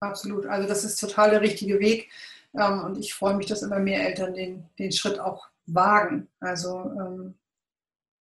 Absolut. 0.00 0.46
Also 0.46 0.68
das 0.68 0.84
ist 0.84 1.00
total 1.00 1.30
der 1.30 1.40
richtige 1.40 1.78
Weg. 1.80 2.10
Ähm, 2.54 2.84
und 2.84 2.98
ich 2.98 3.14
freue 3.14 3.34
mich, 3.34 3.46
dass 3.46 3.62
immer 3.62 3.78
mehr 3.78 4.06
Eltern 4.06 4.34
den, 4.34 4.68
den 4.78 4.92
Schritt 4.92 5.18
auch 5.18 5.48
wagen. 5.66 6.28
Also 6.40 6.80
ähm, 6.80 7.34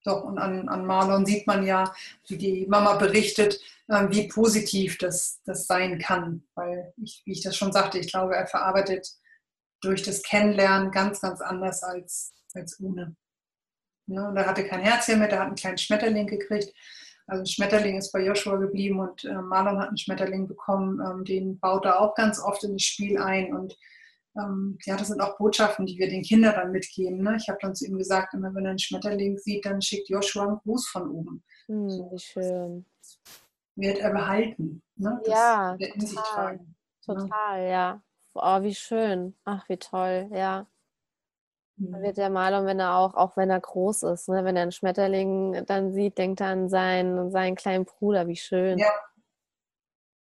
doch, 0.04 0.22
und 0.22 0.38
an, 0.38 0.68
an 0.68 0.84
Marlon 0.84 1.24
sieht 1.26 1.46
man 1.46 1.66
ja, 1.66 1.92
wie 2.28 2.36
die 2.36 2.66
Mama 2.66 2.96
berichtet, 2.96 3.58
ähm, 3.90 4.08
wie 4.10 4.28
positiv 4.28 4.98
das, 4.98 5.40
das 5.44 5.66
sein 5.66 5.98
kann. 5.98 6.44
Weil, 6.54 6.92
ich, 7.02 7.22
wie 7.24 7.32
ich 7.32 7.42
das 7.42 7.56
schon 7.56 7.72
sagte, 7.72 7.98
ich 7.98 8.10
glaube, 8.10 8.36
er 8.36 8.46
verarbeitet 8.46 9.08
durch 9.80 10.02
das 10.02 10.22
Kennenlernen 10.22 10.90
ganz, 10.90 11.20
ganz 11.20 11.40
anders 11.40 11.82
als, 11.82 12.32
als 12.54 12.78
ohne. 12.80 13.16
Ne? 14.06 14.28
Und 14.28 14.36
er 14.36 14.46
hatte 14.46 14.66
kein 14.66 14.80
Herzchen 14.80 15.18
mehr, 15.18 15.30
er 15.30 15.40
hat 15.40 15.46
einen 15.46 15.56
kleinen 15.56 15.78
Schmetterling 15.78 16.26
gekriegt. 16.26 16.74
Also 17.26 17.42
ein 17.42 17.46
Schmetterling 17.46 17.96
ist 17.96 18.12
bei 18.12 18.22
Joshua 18.22 18.56
geblieben 18.56 19.00
und 19.00 19.24
äh, 19.24 19.32
Marlon 19.34 19.80
hat 19.80 19.88
einen 19.88 19.98
Schmetterling 19.98 20.46
bekommen. 20.46 21.00
Ähm, 21.00 21.24
den 21.24 21.58
baut 21.58 21.86
er 21.86 22.00
auch 22.00 22.14
ganz 22.14 22.38
oft 22.38 22.62
in 22.64 22.74
das 22.74 22.82
Spiel 22.82 23.18
ein 23.18 23.54
und 23.54 23.74
ähm, 24.36 24.78
ja, 24.84 24.96
das 24.96 25.08
sind 25.08 25.20
auch 25.20 25.36
Botschaften, 25.38 25.86
die 25.86 25.98
wir 25.98 26.08
den 26.08 26.22
Kindern 26.22 26.54
dann 26.54 26.72
mitgeben. 26.72 27.22
Ne? 27.22 27.36
Ich 27.36 27.48
habe 27.48 27.58
dann 27.60 27.74
zu 27.74 27.86
ihm 27.86 27.96
gesagt, 27.96 28.34
immer 28.34 28.54
wenn 28.54 28.64
er 28.64 28.70
einen 28.70 28.78
Schmetterling 28.78 29.38
sieht, 29.38 29.64
dann 29.64 29.80
schickt 29.80 30.08
Joshua 30.08 30.46
einen 30.46 30.58
Gruß 30.58 30.88
von 30.88 31.08
oben. 31.08 31.44
Hm, 31.66 31.88
so, 31.88 32.10
wie 32.12 32.18
schön. 32.18 32.86
Wird 33.76 33.98
er 33.98 34.10
behalten. 34.10 34.82
Ne? 34.96 35.20
Das 35.24 35.32
ja, 35.32 35.76
total. 35.76 36.56
Ne? 36.56 36.66
Total, 37.04 37.60
ne? 37.60 37.70
ja. 37.70 38.02
Oh, 38.34 38.62
wie 38.62 38.74
schön. 38.74 39.36
Ach, 39.44 39.68
wie 39.68 39.76
toll, 39.76 40.28
ja. 40.32 40.66
Dann 41.76 42.02
wird 42.02 42.16
der 42.18 42.30
Maler, 42.30 42.64
wenn 42.66 42.78
er 42.78 42.96
auch, 42.96 43.14
auch 43.14 43.36
wenn 43.36 43.50
er 43.50 43.60
groß 43.60 44.04
ist, 44.04 44.28
ne? 44.28 44.44
wenn 44.44 44.56
er 44.56 44.62
einen 44.62 44.72
Schmetterling 44.72 45.64
dann 45.66 45.92
sieht, 45.92 46.18
denkt 46.18 46.40
er 46.40 46.48
an 46.48 46.68
seinen, 46.68 47.30
seinen 47.30 47.56
kleinen 47.56 47.84
Bruder, 47.84 48.28
wie 48.28 48.36
schön. 48.36 48.78
Ja. 48.78 48.92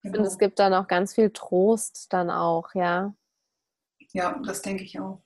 Ich 0.03 0.11
finde, 0.11 0.21
es 0.21 0.39
genau. 0.39 0.39
gibt 0.39 0.59
dann 0.59 0.75
auch 0.75 0.89
ganz 0.89 1.15
viel 1.15 1.31
Trost 1.31 2.13
dann 2.13 2.31
auch, 2.31 2.75
ja. 2.75 3.15
Ja, 4.13 4.41
das 4.45 4.63
denke 4.63 4.85
ich 4.85 4.99
auch. 4.99 5.23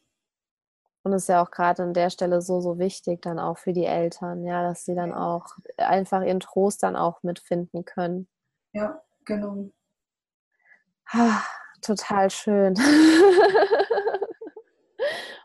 Und 1.04 1.12
es 1.12 1.22
ist 1.22 1.28
ja 1.28 1.42
auch 1.42 1.50
gerade 1.50 1.82
an 1.82 1.94
der 1.94 2.10
Stelle 2.10 2.42
so, 2.42 2.60
so 2.60 2.78
wichtig 2.78 3.22
dann 3.22 3.40
auch 3.40 3.58
für 3.58 3.72
die 3.72 3.86
Eltern, 3.86 4.44
ja, 4.44 4.62
dass 4.62 4.84
sie 4.84 4.94
dann 4.94 5.12
auch 5.12 5.46
einfach 5.76 6.22
ihren 6.22 6.40
Trost 6.40 6.82
dann 6.82 6.94
auch 6.94 7.22
mitfinden 7.22 7.84
können. 7.84 8.28
Ja, 8.72 9.02
genau. 9.24 9.70
Ah, 11.10 11.42
total 11.80 12.30
schön. 12.30 12.74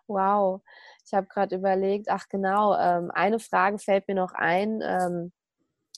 wow. 0.08 0.62
Ich 1.06 1.14
habe 1.14 1.28
gerade 1.28 1.56
überlegt, 1.56 2.10
ach 2.10 2.28
genau, 2.30 2.78
ähm, 2.78 3.12
eine 3.12 3.40
Frage 3.40 3.80
fällt 3.80 4.08
mir 4.08 4.16
noch 4.16 4.34
ein. 4.34 4.82
Ähm, 4.84 5.32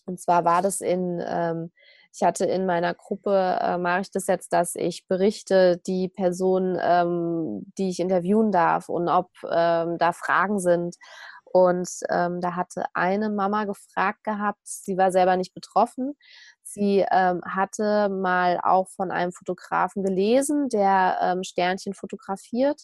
und 0.06 0.20
zwar 0.20 0.46
war 0.46 0.62
das 0.62 0.82
in, 0.82 1.22
ähm, 1.26 1.72
ich 2.14 2.24
hatte 2.24 2.46
in 2.46 2.66
meiner 2.66 2.94
Gruppe, 2.94 3.58
äh, 3.62 3.78
mache 3.78 4.02
ich 4.02 4.12
das 4.12 4.28
jetzt, 4.28 4.52
dass 4.54 4.76
ich 4.76 5.08
berichte 5.08 5.78
die 5.86 6.10
Person, 6.10 6.78
ähm, 6.82 7.72
die 7.78 7.90
ich 7.90 8.00
interviewen 8.00 8.52
darf 8.52 8.90
und 8.90 9.08
ob 9.10 9.30
ähm, 9.50 9.98
da 9.98 10.12
Fragen 10.14 10.60
sind. 10.60 10.96
Und 11.52 11.90
ähm, 12.10 12.42
da 12.42 12.56
hatte 12.56 12.86
eine 12.94 13.30
Mama 13.30 13.66
gefragt 13.66 14.24
gehabt, 14.24 14.60
sie 14.64 14.98
war 14.98 15.12
selber 15.12 15.36
nicht 15.36 15.54
betroffen. 15.54 16.16
Sie 16.62 17.06
ähm, 17.12 17.42
hatte 17.44 18.10
mal 18.10 18.60
auch 18.62 18.88
von 18.90 19.12
einem 19.12 19.32
Fotografen 19.32 20.04
gelesen, 20.04 20.70
der 20.70 21.18
ähm, 21.22 21.44
Sternchen 21.44 21.96
fotografiert 21.96 22.84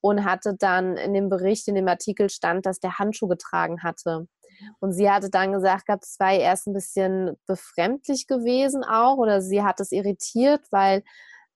und 0.00 0.24
hatte 0.24 0.54
dann 0.58 0.96
in 0.96 1.14
dem 1.14 1.28
Bericht, 1.28 1.68
in 1.68 1.74
dem 1.76 1.88
Artikel 1.88 2.30
stand, 2.30 2.66
dass 2.66 2.80
der 2.80 2.98
Handschuh 2.98 3.28
getragen 3.28 3.82
hatte. 3.82 4.26
Und 4.80 4.92
sie 4.92 5.10
hatte 5.10 5.30
dann 5.30 5.52
gesagt 5.52 5.86
gehabt, 5.86 6.04
es 6.04 6.18
war 6.18 6.32
erst 6.32 6.66
ein 6.66 6.74
bisschen 6.74 7.36
befremdlich 7.46 8.26
gewesen 8.26 8.84
auch 8.84 9.16
oder 9.16 9.42
sie 9.42 9.62
hat 9.62 9.80
es 9.80 9.92
irritiert, 9.92 10.62
weil 10.70 11.02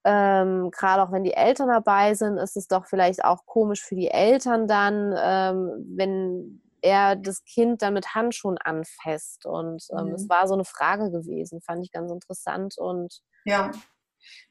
ähm, 0.05 0.71
gerade 0.71 1.03
auch 1.03 1.13
wenn 1.13 1.25
die 1.25 1.33
Eltern 1.33 1.69
dabei 1.69 2.15
sind, 2.15 2.37
ist 2.37 2.57
es 2.57 2.69
doch 2.69 2.87
vielleicht 2.87 3.25
auch 3.25 3.47
komisch 3.47 3.83
für 3.83 3.95
die 3.95 4.11
Eltern 4.11 4.69
dann, 4.69 5.15
ähm, 5.17 5.95
wenn 5.97 6.61
er 6.83 7.17
das 7.17 7.43
Kind 7.45 7.81
dann 7.81 7.95
mit 7.95 8.15
Handschuhen 8.15 8.59
anfasst. 8.59 9.47
Und 9.47 9.83
ähm, 9.99 10.09
mhm. 10.09 10.15
es 10.15 10.29
war 10.29 10.47
so 10.47 10.55
eine 10.55 10.67
Frage 10.67 11.11
gewesen, 11.11 11.63
fand 11.63 11.83
ich 11.83 11.91
ganz 11.91 12.13
interessant. 12.13 12.75
Und 12.77 13.21
ja, 13.47 13.71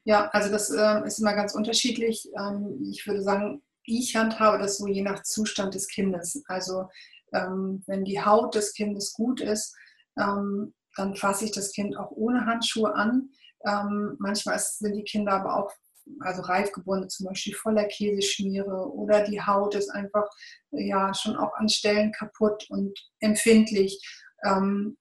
ja, 0.02 0.28
also 0.30 0.50
das 0.50 0.70
äh, 0.70 1.06
ist 1.06 1.20
immer 1.20 1.34
ganz 1.34 1.54
unterschiedlich. 1.54 2.28
Ähm, 2.36 2.80
ich 2.90 3.06
würde 3.06 3.22
sagen, 3.22 3.62
ich 3.84 4.16
handhabe 4.16 4.58
das 4.58 4.78
so 4.78 4.86
je 4.88 5.02
nach 5.02 5.22
Zustand 5.22 5.74
des 5.74 5.88
Kindes. 5.88 6.42
Also 6.46 6.88
ähm, 7.34 7.82
wenn 7.86 8.04
die 8.04 8.22
Haut 8.22 8.54
des 8.54 8.72
Kindes 8.72 9.12
gut 9.12 9.40
ist, 9.40 9.74
ähm, 10.18 10.74
dann 10.96 11.16
fasse 11.16 11.44
ich 11.44 11.52
das 11.52 11.72
Kind 11.72 11.96
auch 11.96 12.10
ohne 12.12 12.46
Handschuhe 12.46 12.94
an. 12.94 13.30
Ähm, 13.66 14.16
manchmal 14.18 14.58
sind 14.58 14.94
die 14.94 15.04
Kinder 15.04 15.32
aber 15.32 15.56
auch, 15.56 15.72
also 16.20 16.42
reifgebunden 16.42 17.08
zum 17.08 17.26
Beispiel 17.26 17.54
voller 17.54 17.84
Käseschmiere 17.84 18.92
oder 18.92 19.22
die 19.24 19.40
Haut 19.40 19.74
ist 19.74 19.90
einfach 19.90 20.28
ja 20.70 21.12
schon 21.14 21.36
auch 21.36 21.54
an 21.54 21.68
Stellen 21.68 22.12
kaputt 22.12 22.66
und 22.68 22.98
empfindlich. 23.20 24.00
Ähm, 24.44 24.96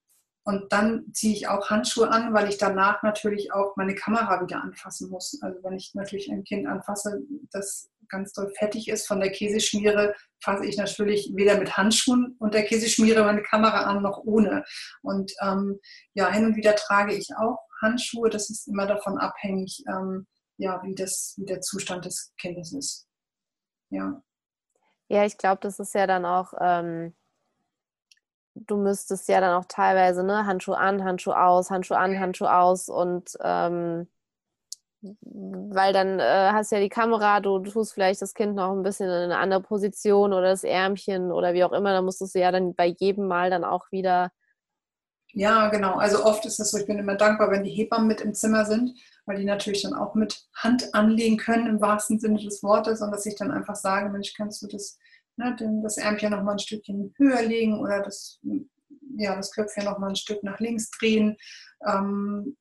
und 0.46 0.74
dann 0.74 1.06
ziehe 1.14 1.34
ich 1.34 1.48
auch 1.48 1.70
Handschuhe 1.70 2.10
an, 2.10 2.34
weil 2.34 2.50
ich 2.50 2.58
danach 2.58 3.02
natürlich 3.02 3.54
auch 3.54 3.78
meine 3.78 3.96
Kamera 3.96 4.42
wieder 4.42 4.62
anfassen 4.62 5.10
muss. 5.10 5.40
Also 5.42 5.64
wenn 5.64 5.74
ich 5.74 5.94
natürlich 5.94 6.30
ein 6.30 6.44
Kind 6.44 6.68
anfasse, 6.68 7.22
das 7.52 7.90
ganz 8.10 8.34
doll 8.34 8.52
fettig 8.58 8.88
ist 8.88 9.08
von 9.08 9.20
der 9.20 9.32
Käseschmiere, 9.32 10.14
fasse 10.44 10.66
ich 10.66 10.78
natürlich 10.78 11.32
weder 11.36 11.58
mit 11.58 11.78
Handschuhen 11.78 12.36
und 12.40 12.54
der 12.54 12.64
Käseschmiere 12.64 13.24
meine 13.24 13.44
Kamera 13.44 13.84
an, 13.84 14.02
noch 14.02 14.20
ohne. 14.26 14.64
Und 15.02 15.32
ähm, 15.42 15.80
ja, 16.14 16.32
hin 16.32 16.46
und 16.46 16.56
wieder 16.56 16.76
trage 16.76 17.14
ich 17.14 17.30
auch 17.38 17.60
Handschuhe. 17.82 18.30
Das 18.30 18.50
ist 18.50 18.68
immer 18.68 18.88
davon 18.88 19.18
abhängig, 19.18 19.84
ähm, 19.88 20.28
ja, 20.58 20.82
wie, 20.84 20.96
das, 20.96 21.36
wie 21.38 21.46
der 21.46 21.62
Zustand 21.62 22.06
des 22.06 22.34
Kindes 22.40 22.74
ist. 22.74 23.08
Ja. 23.90 24.22
Ja, 25.08 25.26
ich 25.26 25.38
glaube, 25.38 25.60
das 25.62 25.80
ist 25.80 25.94
ja 25.94 26.08
dann 26.08 26.26
auch, 26.26 26.54
ähm, 26.60 27.16
du 28.56 28.78
müsstest 28.78 29.28
ja 29.28 29.42
dann 29.42 29.56
auch 29.56 29.66
teilweise, 29.66 30.24
ne, 30.24 30.46
Handschuh 30.46 30.74
an, 30.74 31.04
Handschuh 31.04 31.34
aus, 31.34 31.70
Handschuh 31.70 31.96
an, 31.96 32.20
Handschuh 32.20 32.46
aus 32.46 32.90
und 32.90 33.38
ähm, 33.42 34.08
weil 35.22 35.94
dann 35.94 36.20
äh, 36.20 36.52
hast 36.52 36.72
ja 36.72 36.80
die 36.80 36.90
Kamera, 36.90 37.40
du, 37.40 37.60
du, 37.60 37.72
tust 37.72 37.94
vielleicht 37.94 38.22
das 38.22 38.34
Kind 38.34 38.56
noch 38.56 38.72
ein 38.72 38.84
bisschen 38.84 39.08
in 39.08 39.14
eine 39.14 39.38
andere 39.38 39.62
Position 39.62 40.34
oder 40.34 40.50
das 40.50 40.64
Ärmchen 40.64 41.32
oder 41.32 41.54
wie 41.54 41.64
auch 41.64 41.74
immer, 41.74 41.92
dann 41.92 42.06
musstest 42.06 42.36
du 42.36 42.40
ja 42.40 42.52
dann 42.52 42.74
bei 42.76 42.88
jedem 42.88 43.28
Mal 43.28 43.50
dann 43.50 43.64
auch 43.64 43.92
wieder 43.92 44.32
ja, 45.36 45.70
genau. 45.70 45.96
Also 45.96 46.24
oft 46.24 46.46
ist 46.46 46.60
es 46.60 46.70
so, 46.70 46.78
ich 46.78 46.86
bin 46.86 47.00
immer 47.00 47.16
dankbar, 47.16 47.50
wenn 47.50 47.64
die 47.64 47.72
Hebammen 47.72 48.08
mit 48.08 48.22
im 48.22 48.36
Zimmer 48.36 48.66
sind, 48.66 48.96
weil 49.26 49.38
die 49.38 49.46
natürlich 49.46 49.82
dann 49.82 49.96
auch 49.96 50.14
mit 50.14 50.46
Hand 50.54 50.94
anlegen 50.94 51.38
können 51.38 51.66
im 51.66 51.82
wahrsten 51.82 52.20
Sinne 52.20 52.38
des 52.38 52.62
Wortes 52.62 53.02
und 53.02 53.12
dass 53.12 53.26
ich 53.26 53.36
dann 53.36 53.50
einfach 53.50 53.76
sage, 53.76 54.10
Mensch, 54.10 54.36
kannst 54.36 54.62
du 54.62 54.68
das, 54.68 55.00
ne, 55.38 55.56
das 55.82 55.98
Ärmchen 55.98 56.32
noch 56.32 56.44
mal 56.44 56.52
ein 56.52 56.60
Stückchen 56.60 57.16
höher 57.18 57.42
legen 57.42 57.80
oder 57.80 58.04
das, 58.04 58.40
ja, 59.18 59.36
das 59.36 59.52
Köpfchen 59.52 59.86
noch 59.86 59.98
mal 59.98 60.10
ein 60.10 60.16
Stück 60.16 60.44
nach 60.44 60.60
links 60.60 60.92
drehen. 60.92 61.36
Ähm, 61.84 62.56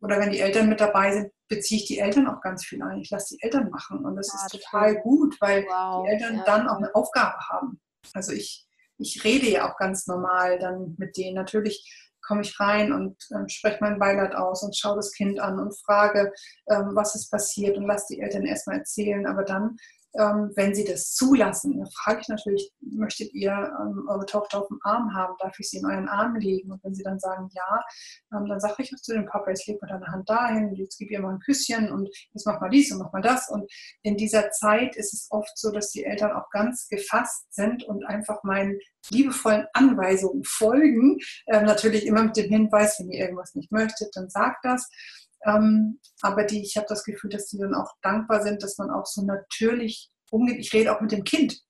oder 0.00 0.18
wenn 0.18 0.30
die 0.30 0.40
Eltern 0.40 0.68
mit 0.68 0.80
dabei 0.80 1.12
sind, 1.12 1.32
beziehe 1.48 1.80
ich 1.80 1.86
die 1.86 1.98
Eltern 1.98 2.26
auch 2.26 2.40
ganz 2.40 2.64
viel 2.64 2.82
ein. 2.82 3.00
Ich 3.00 3.10
lasse 3.10 3.34
die 3.34 3.42
Eltern 3.42 3.70
machen 3.70 4.04
und 4.04 4.16
das 4.16 4.28
ja, 4.28 4.34
ist 4.34 4.52
total 4.52 4.92
schön. 4.92 5.02
gut, 5.02 5.36
weil 5.40 5.64
wow. 5.64 6.04
die 6.04 6.12
Eltern 6.12 6.36
ja. 6.38 6.44
dann 6.44 6.68
auch 6.68 6.76
eine 6.76 6.94
Aufgabe 6.94 7.38
haben. 7.48 7.80
Also 8.12 8.32
ich, 8.32 8.66
ich 8.98 9.24
rede 9.24 9.48
ja 9.48 9.70
auch 9.70 9.76
ganz 9.76 10.06
normal 10.06 10.58
dann 10.58 10.94
mit 10.98 11.16
denen. 11.16 11.34
Natürlich 11.34 12.06
komme 12.26 12.42
ich 12.42 12.58
rein 12.58 12.92
und 12.92 13.16
äh, 13.30 13.48
spreche 13.48 13.78
mein 13.80 13.98
Beileid 13.98 14.34
aus 14.34 14.62
und 14.62 14.76
schaue 14.76 14.96
das 14.96 15.12
Kind 15.12 15.38
an 15.38 15.60
und 15.60 15.78
frage, 15.78 16.32
ähm, 16.68 16.90
was 16.94 17.14
ist 17.14 17.30
passiert 17.30 17.76
und 17.76 17.86
lasse 17.86 18.14
die 18.14 18.20
Eltern 18.20 18.44
erstmal 18.44 18.78
erzählen. 18.78 19.26
Aber 19.26 19.44
dann 19.44 19.76
ähm, 20.18 20.52
wenn 20.54 20.74
sie 20.74 20.84
das 20.84 21.12
zulassen, 21.12 21.78
dann 21.78 21.90
frage 21.90 22.20
ich 22.22 22.28
natürlich, 22.28 22.72
möchtet 22.80 23.32
ihr 23.34 23.52
ähm, 23.52 24.06
eure 24.08 24.26
Tochter 24.26 24.60
auf 24.60 24.68
dem 24.68 24.80
Arm 24.82 25.14
haben? 25.14 25.34
Darf 25.38 25.58
ich 25.58 25.70
sie 25.70 25.78
in 25.78 25.86
euren 25.86 26.08
Arm 26.08 26.36
legen? 26.36 26.72
Und 26.72 26.82
wenn 26.84 26.94
sie 26.94 27.02
dann 27.02 27.18
sagen 27.18 27.48
ja, 27.52 27.84
ähm, 28.32 28.46
dann 28.46 28.60
sage 28.60 28.82
ich 28.82 28.94
auch 28.94 29.00
zu 29.00 29.14
dem 29.14 29.26
Papa, 29.26 29.50
jetzt 29.50 29.66
leg 29.66 29.80
mal 29.80 29.88
deine 29.88 30.06
Hand 30.06 30.28
dahin, 30.28 30.74
jetzt 30.74 30.98
gib 30.98 31.10
ihr 31.10 31.20
mal 31.20 31.34
ein 31.34 31.40
Küsschen 31.40 31.90
und 31.92 32.08
jetzt 32.32 32.46
mach 32.46 32.60
mal 32.60 32.70
dies 32.70 32.92
und 32.92 32.98
mach 32.98 33.12
mal 33.12 33.22
das. 33.22 33.48
Und 33.48 33.70
in 34.02 34.16
dieser 34.16 34.50
Zeit 34.50 34.96
ist 34.96 35.12
es 35.12 35.28
oft 35.30 35.56
so, 35.56 35.70
dass 35.70 35.90
die 35.90 36.04
Eltern 36.04 36.32
auch 36.32 36.50
ganz 36.50 36.88
gefasst 36.88 37.46
sind 37.50 37.84
und 37.84 38.04
einfach 38.04 38.42
meinen 38.42 38.78
liebevollen 39.10 39.66
Anweisungen 39.72 40.44
folgen. 40.44 41.18
Ähm, 41.46 41.64
natürlich 41.64 42.06
immer 42.06 42.24
mit 42.24 42.36
dem 42.36 42.48
Hinweis, 42.48 42.98
wenn 42.98 43.10
ihr 43.10 43.20
irgendwas 43.20 43.54
nicht 43.54 43.72
möchtet, 43.72 44.14
dann 44.14 44.28
sagt 44.28 44.64
das. 44.64 44.88
Ähm, 45.44 46.00
aber 46.22 46.44
die, 46.44 46.62
ich 46.62 46.76
habe 46.76 46.86
das 46.88 47.04
Gefühl, 47.04 47.30
dass 47.30 47.48
die 47.48 47.58
dann 47.58 47.74
auch 47.74 47.92
dankbar 48.02 48.42
sind, 48.42 48.62
dass 48.62 48.78
man 48.78 48.90
auch 48.90 49.06
so 49.06 49.22
natürlich 49.22 50.10
umgeht. 50.30 50.58
Ich 50.58 50.72
rede 50.72 50.94
auch 50.94 51.00
mit 51.00 51.12
dem 51.12 51.24
Kind. 51.24 51.60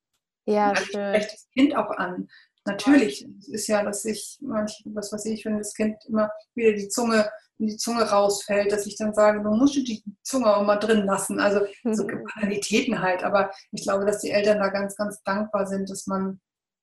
Ja, 0.47 0.71
also 0.71 0.85
schön. 0.85 1.14
Ich 1.14 1.25
spreche 1.25 1.29
das 1.33 1.49
Kind 1.53 1.77
auch 1.77 1.91
an. 1.91 2.29
Natürlich. 2.64 3.27
Es 3.39 3.49
ist 3.49 3.67
ja, 3.69 3.83
dass 3.85 4.05
ich, 4.05 4.39
was 4.41 5.12
weiß 5.12 5.25
ich, 5.27 5.45
wenn 5.45 5.59
das 5.59 5.75
Kind 5.75 5.97
immer 6.09 6.31
wieder 6.55 6.73
die 6.73 6.89
Zunge 6.89 7.31
die 7.59 7.77
Zunge 7.77 8.03
rausfällt, 8.03 8.71
dass 8.71 8.87
ich 8.87 8.97
dann 8.97 9.14
sage, 9.14 9.43
du 9.43 9.51
musst 9.51 9.77
die 9.77 10.03
Zunge 10.23 10.55
auch 10.55 10.64
mal 10.64 10.77
drin 10.77 11.07
lassen. 11.07 11.41
Also 11.41 11.61
so 11.85 12.07
Banalitäten 12.35 13.01
halt. 13.01 13.25
Aber 13.25 13.51
ich 13.73 13.83
glaube, 13.83 14.05
dass 14.05 14.21
die 14.21 14.31
Eltern 14.31 14.59
da 14.59 14.69
ganz, 14.69 14.97
ganz 14.97 15.23
dankbar 15.23 15.67
sind, 15.67 15.89
dass 15.89 16.07
man 16.07 16.41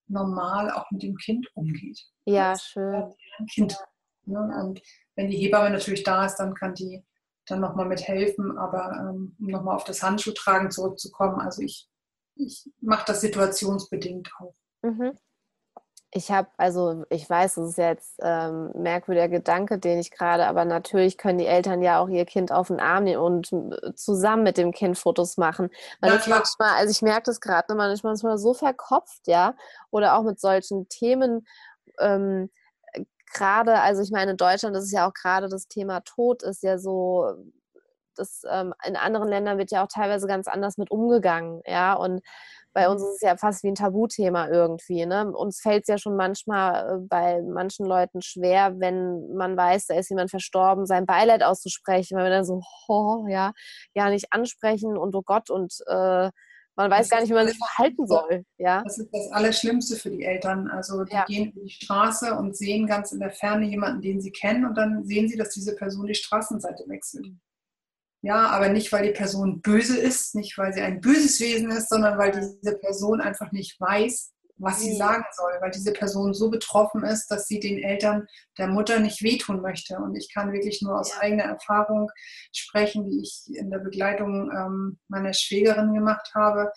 normal 0.08 0.72
auch 0.72 0.90
mit 0.92 1.04
dem 1.04 1.16
Kind 1.18 1.48
umgeht. 1.54 2.00
Ja, 2.26 2.58
schön. 2.58 3.14
Ein 3.40 3.46
Kind. 3.48 3.78
Ja. 4.26 4.46
Ne? 4.46 4.64
Und 4.64 4.82
wenn 5.16 5.30
die 5.30 5.38
Hebamme 5.38 5.70
natürlich 5.70 6.04
da 6.04 6.26
ist, 6.26 6.38
dann 6.38 6.56
kann 6.56 6.74
die 6.74 7.04
dann 7.46 7.60
nochmal 7.60 7.86
mithelfen. 7.86 8.58
Aber 8.58 8.92
ähm, 9.00 9.36
um 9.40 9.48
nochmal 9.48 9.76
auf 9.76 9.84
das 9.84 10.02
Handschuhtragen 10.02 10.72
zurückzukommen, 10.72 11.40
also 11.40 11.62
ich, 11.62 11.88
ich 12.36 12.70
mache 12.82 13.06
das 13.08 13.22
situationsbedingt 13.22 14.32
auch. 14.40 14.56
Mhm. 14.82 15.18
Ich 16.16 16.30
habe, 16.30 16.48
also 16.58 17.06
ich 17.10 17.28
weiß, 17.28 17.56
das 17.56 17.70
ist 17.70 17.78
jetzt 17.80 18.20
ähm, 18.22 18.72
merkwürdiger 18.76 19.30
Gedanke, 19.30 19.80
den 19.80 19.98
ich 19.98 20.12
gerade, 20.12 20.46
aber 20.46 20.64
natürlich 20.64 21.18
können 21.18 21.40
die 21.40 21.48
Eltern 21.48 21.82
ja 21.82 22.00
auch 22.00 22.08
ihr 22.08 22.26
Kind 22.26 22.52
auf 22.52 22.68
den 22.68 22.80
Arm 22.80 23.06
nehmen 23.06 23.20
und 23.20 23.52
äh, 23.52 23.96
zusammen 23.96 24.44
mit 24.44 24.58
dem 24.58 24.72
Kind 24.74 24.96
Fotos 24.96 25.38
machen. 25.38 25.72
Weil 26.02 26.12
ja, 26.12 26.22
manchmal, 26.28 26.76
also 26.76 26.92
ich 26.92 27.02
merke 27.02 27.24
das 27.26 27.42
gerade, 27.42 27.72
ne, 27.72 27.76
man 27.76 27.90
ist 27.90 28.04
manchmal 28.04 28.38
so 28.38 28.54
verkopft, 28.54 29.26
ja, 29.26 29.56
oder 29.90 30.16
auch 30.16 30.22
mit 30.22 30.40
solchen 30.40 30.88
Themen. 30.88 31.48
Ähm, 32.00 32.52
gerade, 33.34 33.80
also 33.82 34.02
ich 34.02 34.12
meine, 34.12 34.32
in 34.32 34.38
Deutschland 34.38 34.76
ist 34.76 34.86
es 34.86 34.92
ja 34.92 35.08
auch 35.08 35.14
gerade 35.14 35.50
das 35.50 35.68
Thema 35.68 36.02
Tod 36.02 36.44
ist 36.44 36.64
ja 36.64 36.78
so, 36.78 37.34
das 38.16 38.44
ähm, 38.50 38.74
in 38.86 38.96
anderen 38.96 39.30
Ländern 39.30 39.58
wird 39.58 39.72
ja 39.72 39.84
auch 39.84 39.88
teilweise 39.88 40.28
ganz 40.28 40.48
anders 40.48 40.78
mit 40.78 40.92
umgegangen, 40.92 41.62
ja. 41.66 41.94
Und 41.94 42.22
bei 42.74 42.90
uns 42.90 43.02
mhm. 43.02 43.08
ist 43.08 43.16
es 43.16 43.22
ja 43.22 43.38
fast 43.38 43.64
wie 43.64 43.70
ein 43.70 43.76
Tabuthema 43.76 44.48
irgendwie. 44.50 45.06
Ne? 45.06 45.32
Uns 45.32 45.62
fällt 45.62 45.84
es 45.84 45.88
ja 45.88 45.98
schon 45.98 46.16
manchmal 46.16 46.98
äh, 46.98 47.06
bei 47.08 47.42
manchen 47.42 47.86
Leuten 47.86 48.22
schwer, 48.22 48.80
wenn 48.80 49.34
man 49.36 49.56
weiß, 49.56 49.88
da 49.88 49.96
ist 49.96 50.10
jemand 50.10 50.32
verstorben, 50.32 50.86
sein 50.86 51.06
Beileid 51.06 51.44
auszusprechen, 51.44 52.18
weil 52.18 52.26
wir 52.26 52.32
dann 52.32 52.46
so, 52.46 52.62
oh, 52.88 53.26
ja, 53.30 53.54
ja, 53.94 54.10
nicht 54.10 54.34
ansprechen 54.34 54.98
und 54.98 55.16
oh 55.16 55.24
Gott 55.24 55.50
und 55.50 55.74
äh, 55.88 56.32
man 56.76 56.90
weiß 56.90 57.08
das 57.08 57.10
gar 57.10 57.22
nicht, 57.22 57.30
wie 57.30 57.36
man 57.36 57.48
sich 57.48 57.58
verhalten 57.58 58.08
soll. 58.08 58.46
Ja? 58.58 58.84
Das 58.84 58.98
ist 58.98 59.10
das 59.12 59.32
Allerschlimmste 59.32 59.96
für 59.96 60.10
die 60.10 60.24
Eltern. 60.24 60.68
Also 60.68 61.04
die 61.04 61.14
ja. 61.14 61.26
gehen 61.26 61.52
in 61.56 61.66
die 61.66 61.70
Straße 61.70 62.34
und 62.36 62.58
sehen 62.58 62.88
ganz 62.88 63.12
in 63.12 63.20
der 63.20 63.32
Ferne 63.32 63.68
jemanden, 63.68 64.02
den 64.02 64.22
sie 64.22 64.32
kennen 64.32 64.66
und 64.66 64.76
dann 64.76 65.06
sehen 65.06 65.30
sie, 65.30 65.38
dass 65.38 65.50
diese 65.50 65.76
Person 65.76 66.08
die 66.08 66.16
Straßenseite 66.16 66.84
wechselt. 66.88 67.28
Mhm. 67.28 67.40
Ja, 68.26 68.48
aber 68.48 68.70
nicht, 68.70 68.92
weil 68.94 69.06
die 69.06 69.14
Person 69.14 69.62
böse 69.62 69.98
ist, 69.98 70.34
nicht, 70.34 70.58
weil 70.58 70.72
sie 70.74 70.80
ein 70.80 71.02
böses 71.02 71.42
Wesen 71.42 71.70
ist, 71.72 71.90
sondern 71.90 72.18
weil 72.18 72.32
diese 72.32 72.78
Person 72.78 73.20
einfach 73.20 73.52
nicht 73.52 73.80
weiß, 73.82 74.33
was 74.58 74.80
sie 74.80 74.96
sagen 74.96 75.26
soll, 75.32 75.52
weil 75.62 75.72
diese 75.72 75.94
Person 75.94 76.34
so 76.34 76.50
betroffen 76.50 77.04
ist, 77.04 77.28
dass 77.28 77.48
sie 77.48 77.60
den 77.60 77.80
Eltern 77.80 78.28
der 78.58 78.68
Mutter 78.68 79.00
nicht 79.00 79.24
wehtun 79.24 79.62
möchte. 79.62 79.98
Und 79.98 80.16
ich 80.16 80.32
kann 80.34 80.54
wirklich 80.54 80.82
nur 80.82 81.00
aus 81.00 81.18
eigener 81.18 81.44
Erfahrung 81.44 82.10
sprechen, 82.52 83.06
die 83.06 83.22
ich 83.22 83.44
in 83.56 83.72
der 83.72 83.80
Begleitung 83.80 84.52
ähm, 84.52 85.00
meiner 85.08 85.34
Schwägerin 85.34 85.94
gemacht 85.94 86.32
habe, 86.36 86.72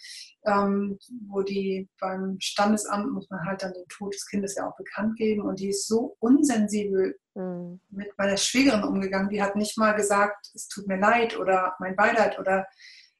ähm, 0.46 0.98
wo 1.28 1.42
die 1.42 1.88
beim 2.00 2.38
Standesamt 2.40 3.12
muss 3.12 3.28
man 3.30 3.44
halt 3.44 3.62
dann 3.62 3.74
den 3.74 3.86
Tod 3.88 4.14
des 4.14 4.26
Kindes 4.26 4.56
ja 4.56 4.68
auch 4.68 4.76
bekannt 4.76 5.16
geben. 5.16 5.42
Und 5.42 5.60
die 5.60 5.68
ist 5.68 5.86
so 5.86 6.16
unsensibel 6.18 7.18
mhm. 7.34 7.80
mit 7.90 8.16
meiner 8.16 8.36
Schwägerin 8.36 8.84
umgegangen. 8.84 9.28
Die 9.28 9.42
hat 9.42 9.54
nicht 9.54 9.76
mal 9.76 9.92
gesagt, 9.92 10.50
es 10.54 10.68
tut 10.68 10.86
mir 10.86 10.98
leid 10.98 11.38
oder 11.38 11.74
mein 11.78 11.94
Beileid 11.94 12.38
oder 12.38 12.66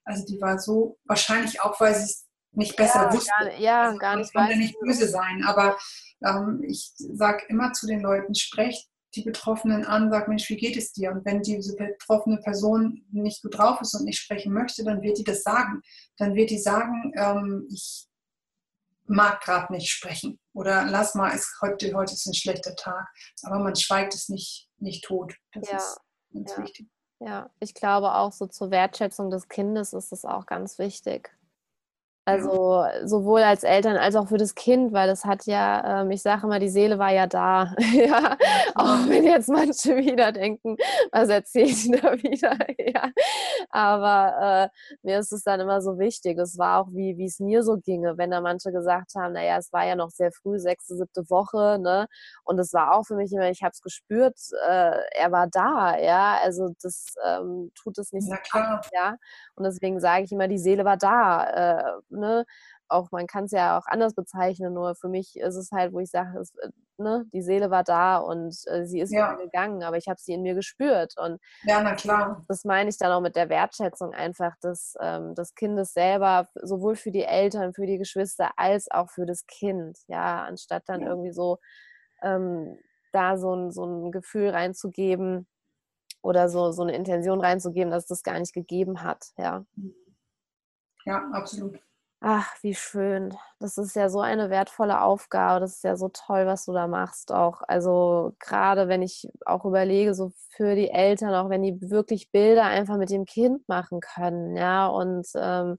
also 0.07 0.25
die 0.25 0.41
war 0.41 0.59
so, 0.59 0.99
wahrscheinlich 1.05 1.61
auch, 1.61 1.81
weil 1.81 1.95
sie 1.95 2.05
es 2.05 2.26
nicht 2.57 2.77
besser 2.77 3.05
ja, 3.05 3.13
wusste. 3.13 3.31
Gar, 3.39 3.59
ja, 3.59 3.83
also, 3.85 3.99
gar 3.99 4.17
nicht. 4.17 4.35
Konnte 4.35 4.57
nicht 4.57 4.79
böse 4.81 5.09
sein, 5.09 5.45
aber 5.47 5.77
ähm, 6.25 6.63
ich 6.67 6.93
sage 6.97 7.45
immer 7.49 7.73
zu 7.73 7.87
den 7.87 8.01
Leuten, 8.01 8.35
sprecht 8.35 8.89
die 9.15 9.23
Betroffenen 9.23 9.85
an, 9.85 10.11
sag 10.11 10.29
Mensch, 10.29 10.49
wie 10.51 10.57
geht 10.57 10.77
es 10.77 10.93
dir? 10.93 11.11
Und 11.11 11.25
wenn 11.25 11.43
diese 11.43 11.75
betroffene 11.77 12.39
Person 12.39 13.05
nicht 13.11 13.43
gut 13.43 13.57
drauf 13.57 13.81
ist 13.81 13.95
und 13.95 14.05
nicht 14.05 14.19
sprechen 14.19 14.53
möchte, 14.53 14.85
dann 14.85 15.03
wird 15.03 15.19
die 15.19 15.25
das 15.25 15.43
sagen. 15.43 15.81
Dann 16.19 16.35
wird 16.35 16.51
die 16.51 16.59
sagen, 16.59 17.13
ähm, 17.17 17.67
ich 17.71 18.07
mag 19.05 19.41
gerade 19.41 19.73
nicht 19.73 19.89
sprechen 19.89 20.39
oder 20.53 20.85
lass 20.85 21.15
mal, 21.15 21.31
ist 21.31 21.59
heute, 21.63 21.95
heute 21.95 22.13
ist 22.13 22.27
ein 22.27 22.35
schlechter 22.35 22.75
Tag. 22.75 23.07
Aber 23.45 23.59
man 23.59 23.77
schweigt 23.77 24.15
es 24.15 24.29
nicht, 24.29 24.69
nicht 24.79 25.05
tot. 25.05 25.35
Das 25.53 25.69
ja. 25.69 25.77
ist 25.77 26.01
ganz 26.33 26.53
ja. 26.53 26.63
wichtig. 26.63 26.89
Ja, 27.21 27.51
ich 27.61 27.73
glaube 27.73 28.13
auch 28.15 28.33
so 28.33 28.47
zur 28.47 28.71
Wertschätzung 28.71 29.31
des 29.31 29.49
Kindes 29.49 29.95
ist 29.95 30.13
es 30.13 30.25
auch 30.25 30.45
ganz 30.45 30.79
wichtig. 30.79 31.36
Also 32.29 32.85
sowohl 33.05 33.43
als 33.43 33.63
Eltern 33.63 33.97
als 33.97 34.17
auch 34.17 34.27
für 34.27 34.37
das 34.37 34.57
Kind, 34.57 34.93
weil 34.93 35.07
das 35.07 35.25
hat 35.25 35.47
ja, 35.47 36.03
ähm, 36.03 36.11
ich 36.11 36.23
sage 36.23 36.45
immer, 36.45 36.59
die 36.59 36.69
Seele 36.69 36.99
war 36.99 37.13
ja 37.13 37.29
da. 37.29 37.73
ja, 37.93 38.37
auch 38.75 39.09
wenn 39.09 39.23
jetzt 39.23 39.49
manche 39.49 39.97
wieder 39.97 40.33
denken, 40.33 40.77
was 41.13 41.29
erzählt 41.29 41.85
die 41.85 41.91
da 41.93 42.15
wieder? 42.15 42.57
ja. 42.79 43.11
Aber 43.71 44.71
äh, 44.73 44.97
mir 45.07 45.21
ist 45.21 45.33
es 45.33 45.45
dann 45.45 45.61
immer 45.61 45.81
so 45.81 46.01
wichtig. 46.01 46.37
Es 46.39 46.59
war 46.59 46.81
auch, 46.81 46.89
wie 46.91 47.25
es 47.25 47.39
mir 47.39 47.63
so 47.63 47.77
ginge, 47.77 48.19
wenn 48.19 48.33
da 48.33 48.41
manche 48.41 48.73
gesagt 48.73 49.15
haben, 49.15 49.35
naja, 49.35 49.59
es 49.59 49.73
war 49.73 49.87
ja 49.87 49.95
noch 49.95 50.11
sehr 50.11 50.33
früh, 50.33 50.59
sechste, 50.59 50.97
siebte 50.97 51.31
Woche, 51.31 51.79
ne? 51.81 52.09
Und 52.43 52.59
es 52.59 52.73
war 52.73 52.93
auch 52.97 53.05
für 53.05 53.15
mich 53.15 53.33
immer, 53.33 53.49
ich 53.51 53.63
habe 53.63 53.71
es 53.73 53.83
gespürt, 53.83 54.37
äh, 54.69 54.97
er 55.15 55.31
war 55.31 55.47
da, 55.47 55.97
ja. 55.97 56.39
Also 56.43 56.75
das 56.83 57.15
ähm, 57.25 57.71
tut 57.81 57.99
es 57.99 58.13
nicht 58.13 58.27
Na 58.29 58.39
klar. 58.39 58.81
so, 58.83 58.91
ja. 58.97 59.17
Und 59.55 59.63
deswegen 59.63 60.01
sage 60.01 60.25
ich 60.25 60.33
immer, 60.33 60.49
die 60.49 60.59
Seele 60.59 60.85
war 60.85 60.97
da. 60.97 61.45
Äh, 61.79 61.93
ne? 62.17 62.45
Auch 62.89 63.11
man 63.11 63.27
kann 63.27 63.45
es 63.45 63.53
ja 63.53 63.79
auch 63.79 63.87
anders 63.87 64.15
bezeichnen, 64.15 64.73
nur 64.73 64.95
für 64.95 65.09
mich 65.09 65.37
ist 65.37 65.57
es 65.57 65.73
halt, 65.73 65.93
wo 65.93 65.99
ich 66.01 66.11
sage, 66.11 66.43
äh, 66.63 66.69
ne, 66.99 67.27
die 67.33 67.43
Seele 67.43 67.71
war 67.71 67.83
da 67.83 68.19
und 68.19 68.57
äh, 68.67 68.85
sie 68.87 69.01
ist 69.01 69.13
ja. 69.13 69.35
gegangen, 69.35 69.83
aber 69.83 69.97
ich 69.97 70.09
habe 70.09 70.21
sie 70.21 70.35
in 70.35 70.43
mir 70.43 70.55
gespürt. 70.55 71.15
Und 71.19 71.41
ja, 71.65 71.83
na 71.83 71.95
klar. 71.95 72.45
Das 72.49 72.65
meine 72.65 72.91
ich 72.91 72.99
dann 72.99 73.13
auch 73.13 73.21
mit 73.21 73.37
der 73.37 73.49
Wertschätzung 73.49 74.15
einfach 74.15 74.57
des, 74.59 74.95
ähm, 75.01 75.35
des 75.35 75.55
Kindes 75.55 75.93
selber, 75.95 76.49
sowohl 76.55 76.97
für 76.97 77.11
die 77.11 77.25
Eltern, 77.25 77.75
für 77.75 77.87
die 77.87 77.99
Geschwister, 77.99 78.53
als 78.57 78.91
auch 78.91 79.11
für 79.11 79.27
das 79.27 79.47
Kind. 79.47 79.99
Ja, 80.07 80.45
anstatt 80.45 80.85
dann 80.87 81.03
ja. 81.03 81.09
irgendwie 81.09 81.33
so 81.33 81.59
ähm, 82.23 82.79
da 83.13 83.37
so 83.37 83.55
ein, 83.55 83.71
so 83.73 83.85
ein 83.85 84.13
Gefühl 84.13 84.51
reinzugeben, 84.51 85.47
oder 86.27 86.49
so, 86.49 86.73
so 86.73 86.83
eine 86.83 86.95
Intention 86.95 87.41
reinzugeben, 87.41 87.91
dass 87.91 88.05
es 88.05 88.09
das 88.09 88.23
gar 88.23 88.39
nicht 88.39 88.53
gegeben 88.53 89.03
hat. 89.03 89.29
Ja, 89.39 89.65
ja 91.05 91.31
absolut. 91.33 91.81
Ach, 92.23 92.51
wie 92.63 92.75
schön. 92.75 93.35
Das 93.61 93.77
ist 93.77 93.95
ja 93.95 94.09
so 94.09 94.21
eine 94.21 94.49
wertvolle 94.49 95.03
Aufgabe. 95.03 95.61
Das 95.61 95.77
ist 95.77 95.85
ja 95.85 95.97
so 95.97 96.09
toll, 96.09 96.47
was 96.47 96.65
du 96.65 96.73
da 96.73 96.87
machst. 96.87 97.31
Auch, 97.31 97.61
also 97.69 98.35
gerade 98.39 98.89
wenn 98.89 99.03
ich 99.03 99.29
auch 99.45 99.65
überlege, 99.67 100.15
so 100.15 100.33
für 100.57 100.75
die 100.75 100.89
Eltern, 100.91 101.35
auch 101.35 101.51
wenn 101.51 101.63
die 101.63 101.79
wirklich 101.91 102.31
Bilder 102.31 102.65
einfach 102.65 102.97
mit 102.97 103.11
dem 103.11 103.27
Kind 103.27 103.69
machen 103.69 104.01
können, 104.01 104.57
ja, 104.57 104.87
und 104.87 105.27
ähm, 105.37 105.77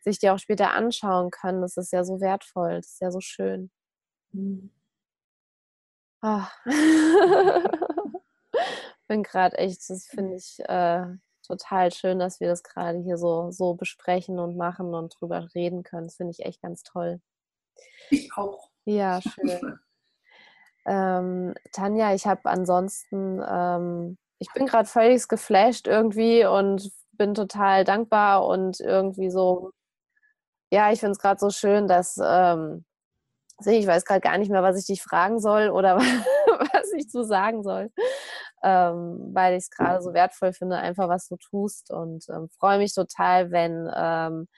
sich 0.00 0.18
die 0.18 0.30
auch 0.30 0.38
später 0.38 0.72
anschauen 0.72 1.30
können, 1.30 1.62
das 1.62 1.76
ist 1.76 1.92
ja 1.92 2.02
so 2.04 2.20
wertvoll. 2.20 2.76
Das 2.76 2.86
ist 2.86 3.00
ja 3.00 3.10
so 3.12 3.20
schön. 3.20 3.70
Mhm. 4.32 4.70
Ach. 6.22 6.50
bin 9.08 9.22
gerade 9.22 9.58
echt, 9.58 9.88
das 9.90 10.06
finde 10.06 10.36
ich 10.36 10.58
äh, 10.68 11.06
total 11.46 11.92
schön, 11.92 12.18
dass 12.18 12.40
wir 12.40 12.48
das 12.48 12.62
gerade 12.62 12.98
hier 12.98 13.18
so, 13.18 13.50
so 13.50 13.74
besprechen 13.74 14.38
und 14.38 14.56
machen 14.56 14.94
und 14.94 15.14
drüber 15.18 15.48
reden 15.54 15.82
können. 15.82 16.06
Das 16.06 16.16
finde 16.16 16.32
ich 16.32 16.44
echt 16.44 16.62
ganz 16.62 16.82
toll. 16.82 17.20
Ich 18.10 18.30
auch. 18.36 18.70
Ja, 18.84 19.20
schön. 19.22 19.78
ähm, 20.86 21.54
Tanja, 21.72 22.14
ich 22.14 22.26
habe 22.26 22.42
ansonsten, 22.44 23.42
ähm, 23.48 24.18
ich 24.38 24.52
bin 24.52 24.66
gerade 24.66 24.88
völlig 24.88 25.28
geflasht 25.28 25.86
irgendwie 25.86 26.44
und 26.44 26.90
bin 27.12 27.34
total 27.34 27.84
dankbar 27.84 28.46
und 28.46 28.80
irgendwie 28.80 29.30
so, 29.30 29.70
ja, 30.70 30.92
ich 30.92 31.00
finde 31.00 31.12
es 31.12 31.18
gerade 31.18 31.40
so 31.40 31.50
schön, 31.50 31.88
dass 31.88 32.18
ähm, 32.22 32.84
ich 33.64 33.86
weiß 33.86 34.04
gerade 34.04 34.20
gar 34.20 34.36
nicht 34.36 34.50
mehr, 34.50 34.62
was 34.62 34.78
ich 34.78 34.86
dich 34.86 35.02
fragen 35.02 35.40
soll 35.40 35.70
oder 35.70 35.96
was 36.72 36.92
ich 36.92 37.08
zu 37.08 37.24
sagen 37.24 37.62
soll 37.62 37.90
ähm, 38.62 39.30
weil 39.32 39.54
ich 39.54 39.64
es 39.64 39.70
gerade 39.70 40.02
so 40.02 40.14
wertvoll 40.14 40.52
finde, 40.52 40.76
einfach 40.76 41.08
was 41.08 41.28
du 41.28 41.36
tust 41.36 41.90
und 41.90 42.24
ähm, 42.28 42.48
freue 42.58 42.78
mich 42.78 42.94
total, 42.94 43.50
wenn 43.50 43.90
ähm, 43.94 44.48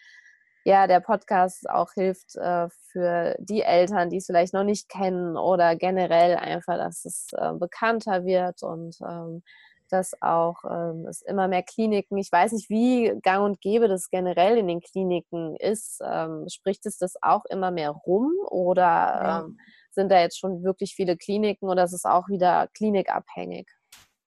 ja 0.65 0.87
der 0.87 1.01
Podcast 1.01 1.69
auch 1.69 1.93
hilft 1.95 2.37
äh, 2.37 2.69
für 2.93 3.37
die 3.39 3.63
Eltern, 3.63 4.11
die 4.11 4.19
es 4.19 4.27
vielleicht 4.27 4.55
noch 4.55 4.65
nicht 4.65 4.89
kennen 4.89 5.37
oder 5.37 5.77
generell 5.77 6.37
einfach, 6.37 6.77
dass 6.77 7.05
es 7.05 7.29
äh, 7.33 7.53
bekannter 7.55 8.25
wird 8.25 8.63
und 8.63 8.97
ähm, 9.07 9.43
dass 9.91 10.21
auch 10.21 10.65
ähm, 10.71 11.07
es 11.07 11.23
immer 11.23 11.49
mehr 11.49 11.63
Kliniken, 11.63 12.19
ich 12.19 12.31
weiß 12.31 12.53
nicht, 12.53 12.69
wie 12.71 13.15
gang 13.23 13.45
und 13.45 13.61
gäbe 13.61 13.89
das 13.89 14.11
generell 14.11 14.59
in 14.59 14.67
den 14.67 14.81
Kliniken 14.81 15.57
ist. 15.57 16.01
Ähm, 16.05 16.47
spricht 16.49 16.87
es 16.87 16.99
das 16.99 17.15
auch 17.23 17.45
immer 17.47 17.71
mehr 17.71 17.91
rum 17.91 18.33
oder 18.51 19.45
ähm, 19.47 19.59
sind 19.91 20.11
da 20.11 20.21
jetzt 20.21 20.39
schon 20.39 20.63
wirklich 20.63 20.95
viele 20.95 21.17
Kliniken 21.17 21.69
oder 21.69 21.85
ist 21.85 21.93
es 21.93 22.05
auch 22.05 22.29
wieder 22.29 22.69
klinikabhängig? 22.75 23.69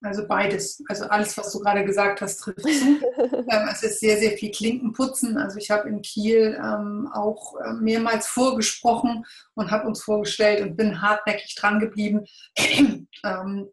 Also 0.03 0.27
beides. 0.27 0.83
Also 0.89 1.05
alles, 1.05 1.37
was 1.37 1.51
du 1.51 1.59
gerade 1.59 1.85
gesagt 1.85 2.21
hast, 2.21 2.37
trifft 2.37 2.61
zu. 2.61 2.67
ähm, 2.69 3.69
es 3.71 3.83
ist 3.83 3.99
sehr, 3.99 4.17
sehr 4.17 4.31
viel 4.31 4.51
Klinkenputzen. 4.51 5.37
Also 5.37 5.57
ich 5.57 5.69
habe 5.69 5.89
in 5.89 6.01
Kiel 6.01 6.59
ähm, 6.59 7.07
auch 7.13 7.55
äh, 7.59 7.73
mehrmals 7.73 8.27
vorgesprochen 8.27 9.25
und 9.53 9.69
habe 9.69 9.87
uns 9.87 10.01
vorgestellt 10.01 10.61
und 10.61 10.75
bin 10.75 11.01
hartnäckig 11.01 11.55
dran 11.55 11.79
geblieben. 11.79 12.25
ähm, 13.23 13.69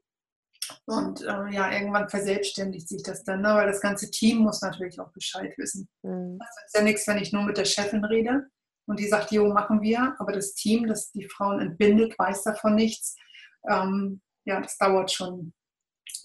und 0.85 1.23
äh, 1.23 1.49
ja, 1.51 1.73
irgendwann 1.73 2.11
verselbstständigt 2.11 2.89
sich 2.89 3.03
das 3.03 3.25
dann, 3.25 3.41
ne? 3.41 3.55
weil 3.55 3.67
das 3.67 3.81
ganze 3.81 4.11
Team 4.11 4.39
muss 4.39 4.61
natürlich 4.61 5.01
auch 5.01 5.11
Bescheid 5.13 5.55
wissen. 5.57 5.89
Mhm. 6.03 6.39
Ist 6.67 6.77
ja 6.77 6.83
nichts, 6.83 7.07
wenn 7.07 7.17
ich 7.17 7.33
nur 7.33 7.45
mit 7.45 7.57
der 7.57 7.65
Chefin 7.65 8.05
rede 8.05 8.47
und 8.87 9.01
die 9.01 9.09
sagt, 9.09 9.33
jo, 9.33 9.51
machen 9.51 9.81
wir, 9.81 10.15
aber 10.19 10.33
das 10.33 10.53
Team, 10.53 10.87
das 10.87 11.11
die 11.13 11.27
Frauen 11.27 11.61
entbindet, 11.61 12.19
weiß 12.19 12.43
davon 12.43 12.75
nichts. 12.75 13.17
Ähm, 13.67 14.21
ja, 14.45 14.61
das 14.61 14.77
dauert 14.77 15.11
schon 15.11 15.55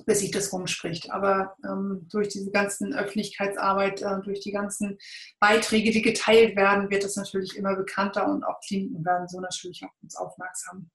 bis 0.05 0.19
sich 0.19 0.31
das 0.31 0.51
rumspricht. 0.51 1.11
Aber 1.11 1.55
ähm, 1.63 2.07
durch 2.11 2.29
diese 2.29 2.51
ganzen 2.51 2.93
Öffentlichkeitsarbeit, 2.93 4.01
äh, 4.01 4.21
durch 4.23 4.39
die 4.41 4.51
ganzen 4.51 4.97
Beiträge, 5.39 5.91
die 5.91 6.01
geteilt 6.01 6.55
werden, 6.55 6.89
wird 6.89 7.03
es 7.03 7.15
natürlich 7.15 7.57
immer 7.57 7.75
bekannter 7.75 8.27
und 8.27 8.43
auch 8.43 8.59
Kliniken 8.65 9.05
werden 9.05 9.27
so 9.27 9.39
natürlich 9.39 9.83
auf 9.83 9.91
uns 10.01 10.15
aufmerksam. 10.15 10.89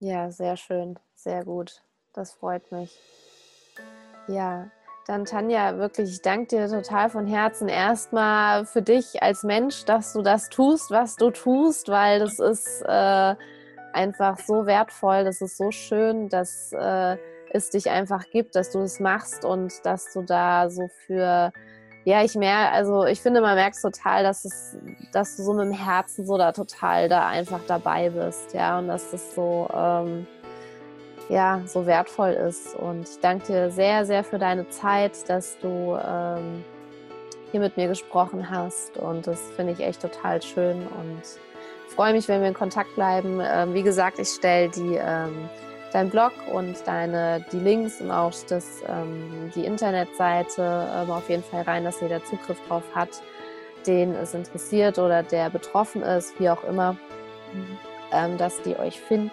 Ja, 0.00 0.30
sehr 0.30 0.56
schön, 0.56 0.98
sehr 1.14 1.44
gut. 1.44 1.82
Das 2.12 2.32
freut 2.32 2.70
mich. 2.70 2.98
Ja, 4.28 4.70
dann 5.06 5.26
Tanja, 5.26 5.76
wirklich, 5.76 6.10
ich 6.10 6.22
danke 6.22 6.56
dir 6.56 6.68
total 6.68 7.10
von 7.10 7.26
Herzen 7.26 7.68
erstmal 7.68 8.64
für 8.64 8.80
dich 8.80 9.22
als 9.22 9.42
Mensch, 9.42 9.84
dass 9.84 10.14
du 10.14 10.22
das 10.22 10.48
tust, 10.48 10.90
was 10.90 11.16
du 11.16 11.30
tust, 11.30 11.88
weil 11.88 12.20
das 12.20 12.38
ist 12.38 12.82
äh, 12.86 13.34
einfach 13.92 14.38
so 14.38 14.66
wertvoll, 14.66 15.24
das 15.24 15.40
ist 15.42 15.58
so 15.58 15.70
schön, 15.70 16.28
dass 16.28 16.72
äh, 16.72 17.18
es 17.54 17.70
dich 17.70 17.88
einfach 17.88 18.28
gibt, 18.30 18.56
dass 18.56 18.70
du 18.70 18.80
es 18.80 18.98
machst 18.98 19.44
und 19.44 19.72
dass 19.86 20.12
du 20.12 20.22
da 20.22 20.68
so 20.68 20.88
für, 21.06 21.52
ja, 22.04 22.24
ich 22.24 22.34
mehr, 22.34 22.72
also 22.72 23.04
ich 23.04 23.22
finde, 23.22 23.40
man 23.40 23.54
merkt 23.54 23.80
total, 23.80 24.24
dass 24.24 24.44
es, 24.44 24.76
dass 25.12 25.36
du 25.36 25.44
so 25.44 25.54
mit 25.54 25.66
dem 25.66 25.72
Herzen 25.72 26.26
so 26.26 26.36
da 26.36 26.50
total 26.50 27.08
da 27.08 27.28
einfach 27.28 27.60
dabei 27.68 28.10
bist, 28.10 28.52
ja, 28.54 28.78
und 28.78 28.88
dass 28.88 29.12
das 29.12 29.36
so, 29.36 29.68
ähm, 29.72 30.26
ja, 31.28 31.62
so 31.64 31.86
wertvoll 31.86 32.32
ist. 32.32 32.74
Und 32.74 33.08
ich 33.08 33.20
danke 33.20 33.46
dir 33.46 33.70
sehr, 33.70 34.04
sehr 34.04 34.24
für 34.24 34.38
deine 34.38 34.68
Zeit, 34.68 35.28
dass 35.28 35.56
du 35.60 35.96
ähm, 35.96 36.64
hier 37.52 37.60
mit 37.60 37.76
mir 37.76 37.86
gesprochen 37.86 38.50
hast. 38.50 38.96
Und 38.96 39.28
das 39.28 39.40
finde 39.54 39.74
ich 39.74 39.80
echt 39.80 40.02
total 40.02 40.42
schön 40.42 40.78
und 40.78 41.22
freue 41.94 42.12
mich, 42.12 42.26
wenn 42.26 42.40
wir 42.40 42.48
in 42.48 42.54
Kontakt 42.54 42.92
bleiben. 42.96 43.40
Ähm, 43.40 43.74
wie 43.74 43.84
gesagt, 43.84 44.18
ich 44.18 44.28
stelle 44.28 44.70
die 44.70 44.98
ähm, 45.00 45.48
dein 45.94 46.10
Blog 46.10 46.32
und 46.52 46.76
deine, 46.86 47.44
die 47.52 47.60
Links 47.60 48.00
und 48.00 48.10
auch 48.10 48.32
das, 48.48 48.82
ähm, 48.88 49.52
die 49.54 49.64
Internetseite 49.64 50.88
ähm, 50.92 51.10
auf 51.10 51.30
jeden 51.30 51.44
Fall 51.44 51.62
rein, 51.62 51.84
dass 51.84 52.00
jeder 52.00 52.22
Zugriff 52.24 52.58
drauf 52.66 52.82
hat, 52.94 53.22
den 53.86 54.12
es 54.16 54.34
interessiert 54.34 54.98
oder 54.98 55.22
der 55.22 55.50
betroffen 55.50 56.02
ist, 56.02 56.38
wie 56.40 56.50
auch 56.50 56.64
immer, 56.64 56.96
ähm, 58.12 58.36
dass 58.38 58.60
die 58.62 58.76
euch 58.76 59.00
finden 59.00 59.30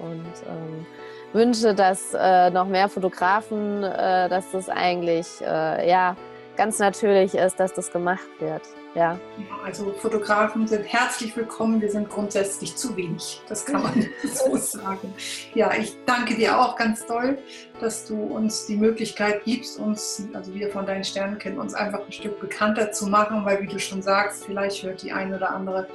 und 0.00 0.32
ähm, 0.46 0.86
wünsche, 1.32 1.74
dass 1.74 2.12
äh, 2.12 2.50
noch 2.50 2.66
mehr 2.66 2.90
Fotografen, 2.90 3.82
äh, 3.82 4.28
dass 4.28 4.50
das 4.50 4.68
eigentlich 4.68 5.40
äh, 5.40 5.88
ja 5.88 6.14
ganz 6.58 6.78
natürlich 6.78 7.34
ist, 7.34 7.58
dass 7.58 7.72
das 7.72 7.90
gemacht 7.90 8.28
wird. 8.38 8.62
Ja. 8.94 9.18
Also 9.64 9.92
Fotografen 9.92 10.66
sind 10.66 10.84
herzlich 10.84 11.34
willkommen. 11.34 11.80
Wir 11.80 11.90
sind 11.90 12.10
grundsätzlich 12.10 12.76
zu 12.76 12.94
wenig. 12.94 13.40
Das 13.48 13.64
kann 13.64 13.82
man 13.82 14.06
so 14.34 14.56
sagen. 14.56 15.14
Ja, 15.54 15.72
ich 15.72 15.96
danke 16.04 16.34
dir 16.34 16.60
auch 16.60 16.76
ganz 16.76 17.06
toll, 17.06 17.38
dass 17.80 18.04
du 18.04 18.16
uns 18.16 18.66
die 18.66 18.76
Möglichkeit 18.76 19.44
gibst, 19.44 19.78
uns, 19.78 20.28
also 20.34 20.52
wir 20.52 20.70
von 20.70 20.84
deinen 20.84 21.04
Sternenkind, 21.04 21.58
uns 21.58 21.72
einfach 21.72 22.04
ein 22.04 22.12
Stück 22.12 22.38
bekannter 22.38 22.92
zu 22.92 23.06
machen, 23.06 23.46
weil 23.46 23.62
wie 23.62 23.66
du 23.66 23.78
schon 23.78 24.02
sagst, 24.02 24.44
vielleicht 24.44 24.82
hört 24.82 25.02
die 25.02 25.12
eine 25.12 25.36
oder 25.36 25.50
andere 25.50 25.86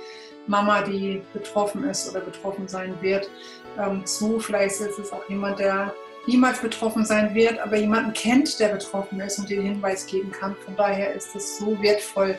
Mama, 0.47 0.81
die 0.81 1.21
betroffen 1.33 1.83
ist 1.83 2.09
oder 2.09 2.21
betroffen 2.21 2.67
sein 2.67 2.95
wird, 3.01 3.29
ähm, 3.77 4.05
zu. 4.07 4.39
Vielleicht 4.39 4.81
ist 4.81 4.97
es 4.97 5.11
auch 5.11 5.27
jemand, 5.29 5.59
der 5.59 5.93
niemals 6.25 6.59
betroffen 6.59 7.05
sein 7.05 7.33
wird, 7.35 7.59
aber 7.59 7.77
jemanden 7.77 8.13
kennt, 8.13 8.59
der 8.59 8.69
betroffen 8.69 9.19
ist 9.19 9.37
und 9.39 9.49
den 9.49 9.61
Hinweis 9.61 10.05
geben 10.07 10.31
kann. 10.31 10.55
Von 10.65 10.75
daher 10.75 11.13
ist 11.13 11.35
es 11.35 11.59
so 11.59 11.81
wertvoll, 11.81 12.37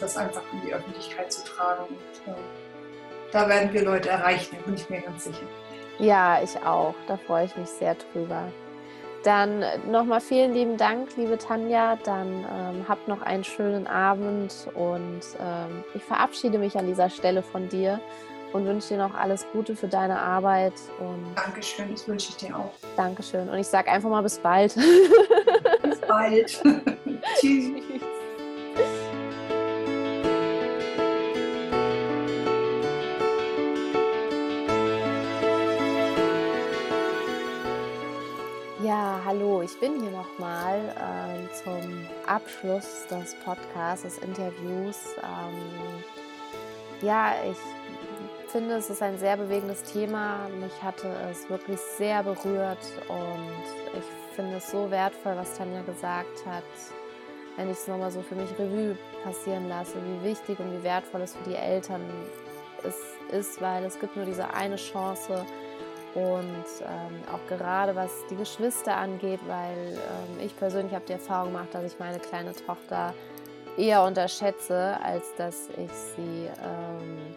das 0.00 0.16
einfach 0.16 0.42
in 0.52 0.60
die 0.66 0.74
Öffentlichkeit 0.74 1.32
zu 1.32 1.44
tragen. 1.44 1.84
Und 1.88 2.32
ähm, 2.32 2.42
da 3.32 3.48
werden 3.48 3.72
wir 3.72 3.84
Leute 3.84 4.08
erreichen, 4.10 4.56
da 4.58 4.66
bin 4.66 4.74
ich 4.74 4.88
mir 4.88 5.00
ganz 5.00 5.24
sicher. 5.24 5.46
Ja, 5.98 6.42
ich 6.42 6.56
auch. 6.64 6.94
Da 7.06 7.16
freue 7.16 7.46
ich 7.46 7.56
mich 7.56 7.68
sehr 7.68 7.94
drüber. 7.94 8.48
Dann 9.22 9.64
nochmal 9.90 10.20
vielen 10.20 10.52
lieben 10.52 10.76
Dank, 10.76 11.16
liebe 11.16 11.38
Tanja. 11.38 11.96
Dann 12.04 12.28
ähm, 12.28 12.84
habt 12.88 13.08
noch 13.08 13.22
einen 13.22 13.44
schönen 13.44 13.86
Abend 13.86 14.52
und 14.74 15.20
ähm, 15.40 15.84
ich 15.94 16.02
verabschiede 16.02 16.58
mich 16.58 16.76
an 16.76 16.86
dieser 16.86 17.08
Stelle 17.08 17.42
von 17.42 17.68
dir 17.68 18.00
und 18.52 18.66
wünsche 18.66 18.88
dir 18.88 18.98
noch 18.98 19.14
alles 19.14 19.46
Gute 19.52 19.74
für 19.74 19.88
deine 19.88 20.18
Arbeit. 20.18 20.74
Und 21.00 21.24
Dankeschön, 21.36 21.90
das 21.90 22.06
wünsche 22.06 22.30
ich 22.30 22.36
dir 22.36 22.56
auch. 22.56 22.72
Dankeschön. 22.96 23.48
Und 23.48 23.58
ich 23.58 23.66
sage 23.66 23.90
einfach 23.90 24.10
mal 24.10 24.22
bis 24.22 24.38
bald. 24.38 24.74
bis 24.74 26.00
bald. 26.02 26.62
Tschüss. 27.40 27.82
hallo, 39.24 39.62
ich 39.62 39.78
bin 39.80 40.00
hier 40.00 40.10
nochmal 40.10 40.78
äh, 40.80 41.54
zum 41.62 42.06
Abschluss 42.26 43.06
des 43.10 43.34
Podcasts, 43.36 44.02
des 44.02 44.18
Interviews. 44.18 45.14
Ähm, 45.22 46.04
ja, 47.00 47.32
ich 47.50 48.50
finde, 48.50 48.74
es 48.74 48.90
ist 48.90 49.02
ein 49.02 49.18
sehr 49.18 49.36
bewegendes 49.36 49.82
Thema. 49.84 50.48
Mich 50.60 50.82
hatte 50.82 51.08
es 51.30 51.48
wirklich 51.48 51.80
sehr 51.96 52.22
berührt 52.22 52.84
und 53.08 53.98
ich 53.98 54.34
finde 54.36 54.56
es 54.56 54.70
so 54.70 54.90
wertvoll, 54.90 55.36
was 55.36 55.56
Tanja 55.56 55.80
gesagt 55.82 56.44
hat, 56.46 56.64
wenn 57.56 57.70
ich 57.70 57.78
es 57.78 57.88
nochmal 57.88 58.10
so 58.10 58.20
für 58.20 58.34
mich 58.34 58.50
Revue 58.58 58.98
passieren 59.22 59.68
lasse, 59.68 59.94
wie 60.04 60.28
wichtig 60.28 60.58
und 60.58 60.70
wie 60.70 60.82
wertvoll 60.82 61.22
es 61.22 61.34
für 61.34 61.50
die 61.50 61.56
Eltern 61.56 62.02
ist, 62.82 63.32
ist 63.32 63.62
weil 63.62 63.84
es 63.84 63.98
gibt 63.98 64.16
nur 64.16 64.26
diese 64.26 64.52
eine 64.52 64.76
Chance 64.76 65.46
und 66.14 66.64
ähm, 66.82 67.22
auch 67.32 67.46
gerade 67.48 67.96
was 67.96 68.10
die 68.30 68.36
Geschwister 68.36 68.96
angeht, 68.96 69.40
weil 69.46 69.94
ähm, 69.94 70.44
ich 70.44 70.56
persönlich 70.56 70.94
habe 70.94 71.04
die 71.06 71.14
Erfahrung 71.14 71.52
gemacht, 71.52 71.68
dass 71.72 71.92
ich 71.92 71.98
meine 71.98 72.20
kleine 72.20 72.52
Tochter 72.54 73.12
eher 73.76 74.02
unterschätze, 74.04 74.96
als 75.02 75.34
dass 75.36 75.68
ich 75.70 75.90
sie 76.16 76.48
ähm, 76.62 77.34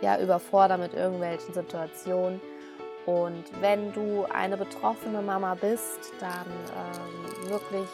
ja, 0.00 0.18
überfordere 0.20 0.78
mit 0.78 0.94
irgendwelchen 0.94 1.54
Situationen. 1.54 2.40
Und 3.06 3.44
wenn 3.60 3.92
du 3.92 4.26
eine 4.34 4.56
betroffene 4.56 5.22
Mama 5.22 5.54
bist, 5.54 6.12
dann 6.18 6.46
ähm, 6.48 7.50
wirklich 7.50 7.88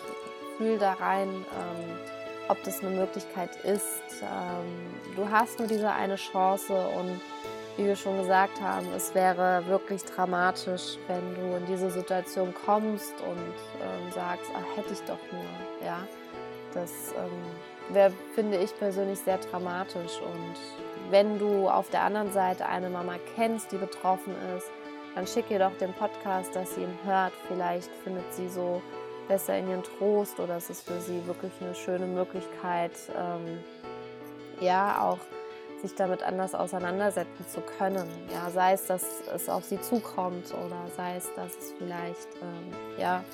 fühl 0.57 0.79
da 0.79 0.95
rein, 0.95 1.29
ähm, 1.29 1.99
ob 2.49 2.63
das 2.65 2.81
eine 2.83 2.97
Möglichkeit 2.97 3.55
ist. 3.65 4.03
Ähm, 4.23 5.15
du 5.17 5.31
hast 5.31 5.59
nur 5.59 5.69
diese 5.69 5.91
eine 5.93 6.17
Chance 6.17 6.73
und 6.73 7.21
wie 7.77 7.87
wir 7.87 7.97
schon 7.97 8.19
gesagt 8.19 8.61
haben, 8.61 8.87
es 8.95 9.15
wäre 9.15 9.65
wirklich 9.67 10.05
dramatisch, 10.05 10.99
wenn 11.09 11.35
du 11.35 11.57
in 11.57 11.67
diese 11.67 11.91
Situation 11.91 12.55
kommst 12.67 13.15
und 13.21 13.55
ähm, 13.81 14.13
sagst, 14.15 14.51
ach, 14.55 14.77
hätte 14.77 14.93
ich 14.93 15.01
doch 15.03 15.19
nur. 15.33 15.87
Ja, 15.87 15.99
das 16.75 16.91
ähm, 17.17 17.95
wäre, 17.95 18.13
finde 18.35 18.59
ich 18.59 18.77
persönlich, 18.79 19.19
sehr 19.21 19.39
dramatisch 19.39 20.21
und 20.21 21.11
wenn 21.11 21.39
du 21.39 21.69
auf 21.69 21.91
der 21.91 22.03
anderen 22.03 22.33
Seite 22.33 22.67
eine 22.67 22.89
Mama 22.89 23.15
kennst, 23.35 23.73
die 23.73 23.77
betroffen 23.77 24.35
ist, 24.57 24.71
dann 25.15 25.27
schick 25.27 25.51
ihr 25.51 25.59
doch 25.59 25.77
den 25.79 25.93
Podcast, 25.93 26.55
dass 26.57 26.75
sie 26.75 26.83
ihn 26.83 26.99
hört. 27.05 27.33
Vielleicht 27.49 27.91
findet 28.03 28.33
sie 28.33 28.49
so 28.49 28.81
besser 29.29 29.59
in 29.59 29.69
ihren 29.69 29.83
Trost 29.83 30.41
oder 30.41 30.57
es 30.57 30.71
ist 30.71 30.87
für 30.87 31.01
sie 31.01 31.27
wirklich 31.27 31.53
eine 31.61 31.75
schöne 31.75 32.07
Möglichkeit, 32.07 32.93
ähm, 33.15 33.59
ja, 34.61 35.03
auch 35.03 35.19
sich 35.83 35.95
damit 35.95 36.23
anders 36.23 36.55
auseinandersetzen 36.55 37.47
zu 37.49 37.61
können. 37.61 38.09
Ja, 38.33 38.51
sei 38.51 38.73
es, 38.73 38.87
dass 38.87 39.05
es 39.35 39.49
auf 39.49 39.65
sie 39.65 39.81
zukommt 39.81 40.55
oder 40.55 40.87
sei 40.97 41.17
es, 41.17 41.29
dass 41.35 41.51
es 41.59 41.73
vielleicht, 41.77 42.29
ähm, 42.41 42.73
ja, 42.99 43.25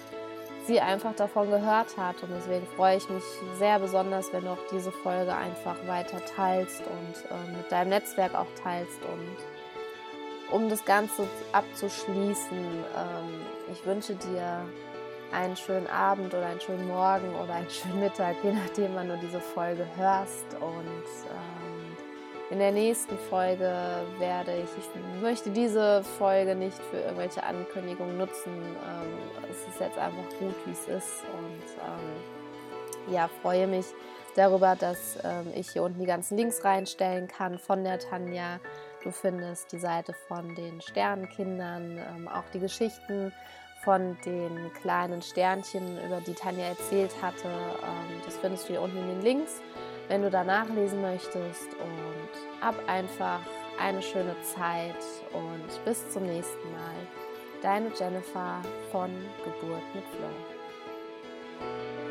sie 0.66 0.80
einfach 0.80 1.14
davon 1.14 1.51
gehört 1.51 1.96
hat. 1.96 2.22
Und 2.22 2.30
deswegen 2.30 2.66
freue 2.76 2.96
ich 2.96 3.09
mich 3.09 3.24
sehr 3.59 3.78
besonders, 3.78 4.32
wenn 4.32 4.44
du 4.44 4.51
auch 4.51 4.66
diese 4.72 4.90
Folge 4.90 5.34
einfach 5.34 5.76
weiter 5.86 6.18
teilst 6.36 6.80
und 6.80 7.30
äh, 7.30 7.57
mit 7.57 7.70
deinem 7.70 7.90
Netzwerk 7.90 8.34
auch 8.34 8.46
teilst. 8.62 9.01
Und 9.03 10.55
um 10.55 10.68
das 10.68 10.84
Ganze 10.84 11.26
abzuschließen, 11.53 12.59
ähm, 12.59 13.46
ich 13.70 13.84
wünsche 13.84 14.14
dir 14.14 14.64
einen 15.32 15.57
schönen 15.57 15.86
Abend 15.88 16.32
oder 16.32 16.46
einen 16.46 16.61
schönen 16.61 16.88
Morgen 16.88 17.34
oder 17.42 17.55
einen 17.55 17.70
schönen 17.70 18.01
Mittag, 18.01 18.36
je 18.42 18.53
nachdem, 18.53 18.94
wann 18.94 19.09
du 19.09 19.18
diese 19.18 19.40
Folge 19.40 19.86
hörst. 19.96 20.46
Und 20.55 21.05
ähm, 21.30 21.57
in 22.51 22.59
der 22.59 22.72
nächsten 22.72 23.18
Folge 23.30 23.70
werde 24.18 24.55
ich, 24.57 24.70
ich 24.78 25.20
möchte 25.22 25.51
diese 25.51 26.03
Folge 26.18 26.55
nicht 26.55 26.78
für 26.90 26.96
irgendwelche 26.96 27.42
Ankündigungen 27.42 28.16
nutzen. 28.16 28.53
Ähm, 28.53 29.51
es 29.51 29.68
ist 29.68 29.80
jetzt 29.80 29.99
einfach 29.99 30.24
gut, 30.38 30.55
wie 30.64 30.72
es 30.72 30.88
ist. 30.88 31.24
Und 31.24 31.62
ähm, 31.84 33.12
ja, 33.12 33.28
freue 33.42 33.66
mich 33.66 33.86
darüber, 34.34 34.76
dass 34.76 35.18
ähm, 35.24 35.53
ich 35.55 35.70
hier 35.70 35.82
unten 35.82 36.01
die 36.01 36.07
ganzen 36.07 36.38
Links 36.38 36.64
reinstellen 36.64 37.28
kann 37.28 37.59
von 37.59 37.84
der 37.84 37.99
Tanja. 37.99 38.61
Du 39.05 39.11
findest 39.11 39.70
die 39.72 39.78
Seite 39.78 40.14
von 40.14 40.55
den 40.55 40.80
Sternenkindern, 40.80 41.99
ähm, 41.99 42.28
auch 42.28 42.49
die 42.55 42.61
Geschichten 42.61 43.32
von 43.84 44.16
den 44.24 44.72
kleinen 44.80 45.20
Sternchen, 45.20 45.99
über 46.05 46.20
die 46.20 46.34
Tanja 46.34 46.64
erzählt 46.64 47.12
hatte. 47.20 47.49
Ähm, 47.49 48.22
das 48.24 48.36
findest 48.38 48.64
du 48.64 48.72
hier 48.72 48.80
unten 48.80 48.96
in 48.96 49.09
den 49.09 49.22
Links 49.22 49.61
wenn 50.09 50.22
du 50.22 50.30
da 50.30 50.42
nachlesen 50.42 51.00
möchtest. 51.00 51.68
Und 51.74 52.66
ab 52.66 52.74
einfach 52.86 53.40
eine 53.78 54.02
schöne 54.02 54.34
Zeit 54.42 54.96
und 55.32 55.84
bis 55.84 56.09
zum 56.11 56.24
nächsten 56.24 56.72
Mal. 56.72 56.96
Deine 57.62 57.90
Jennifer 57.98 58.61
von 58.90 59.11
Geburt 59.44 59.94
mit 59.94 60.04
Flow. 60.04 62.07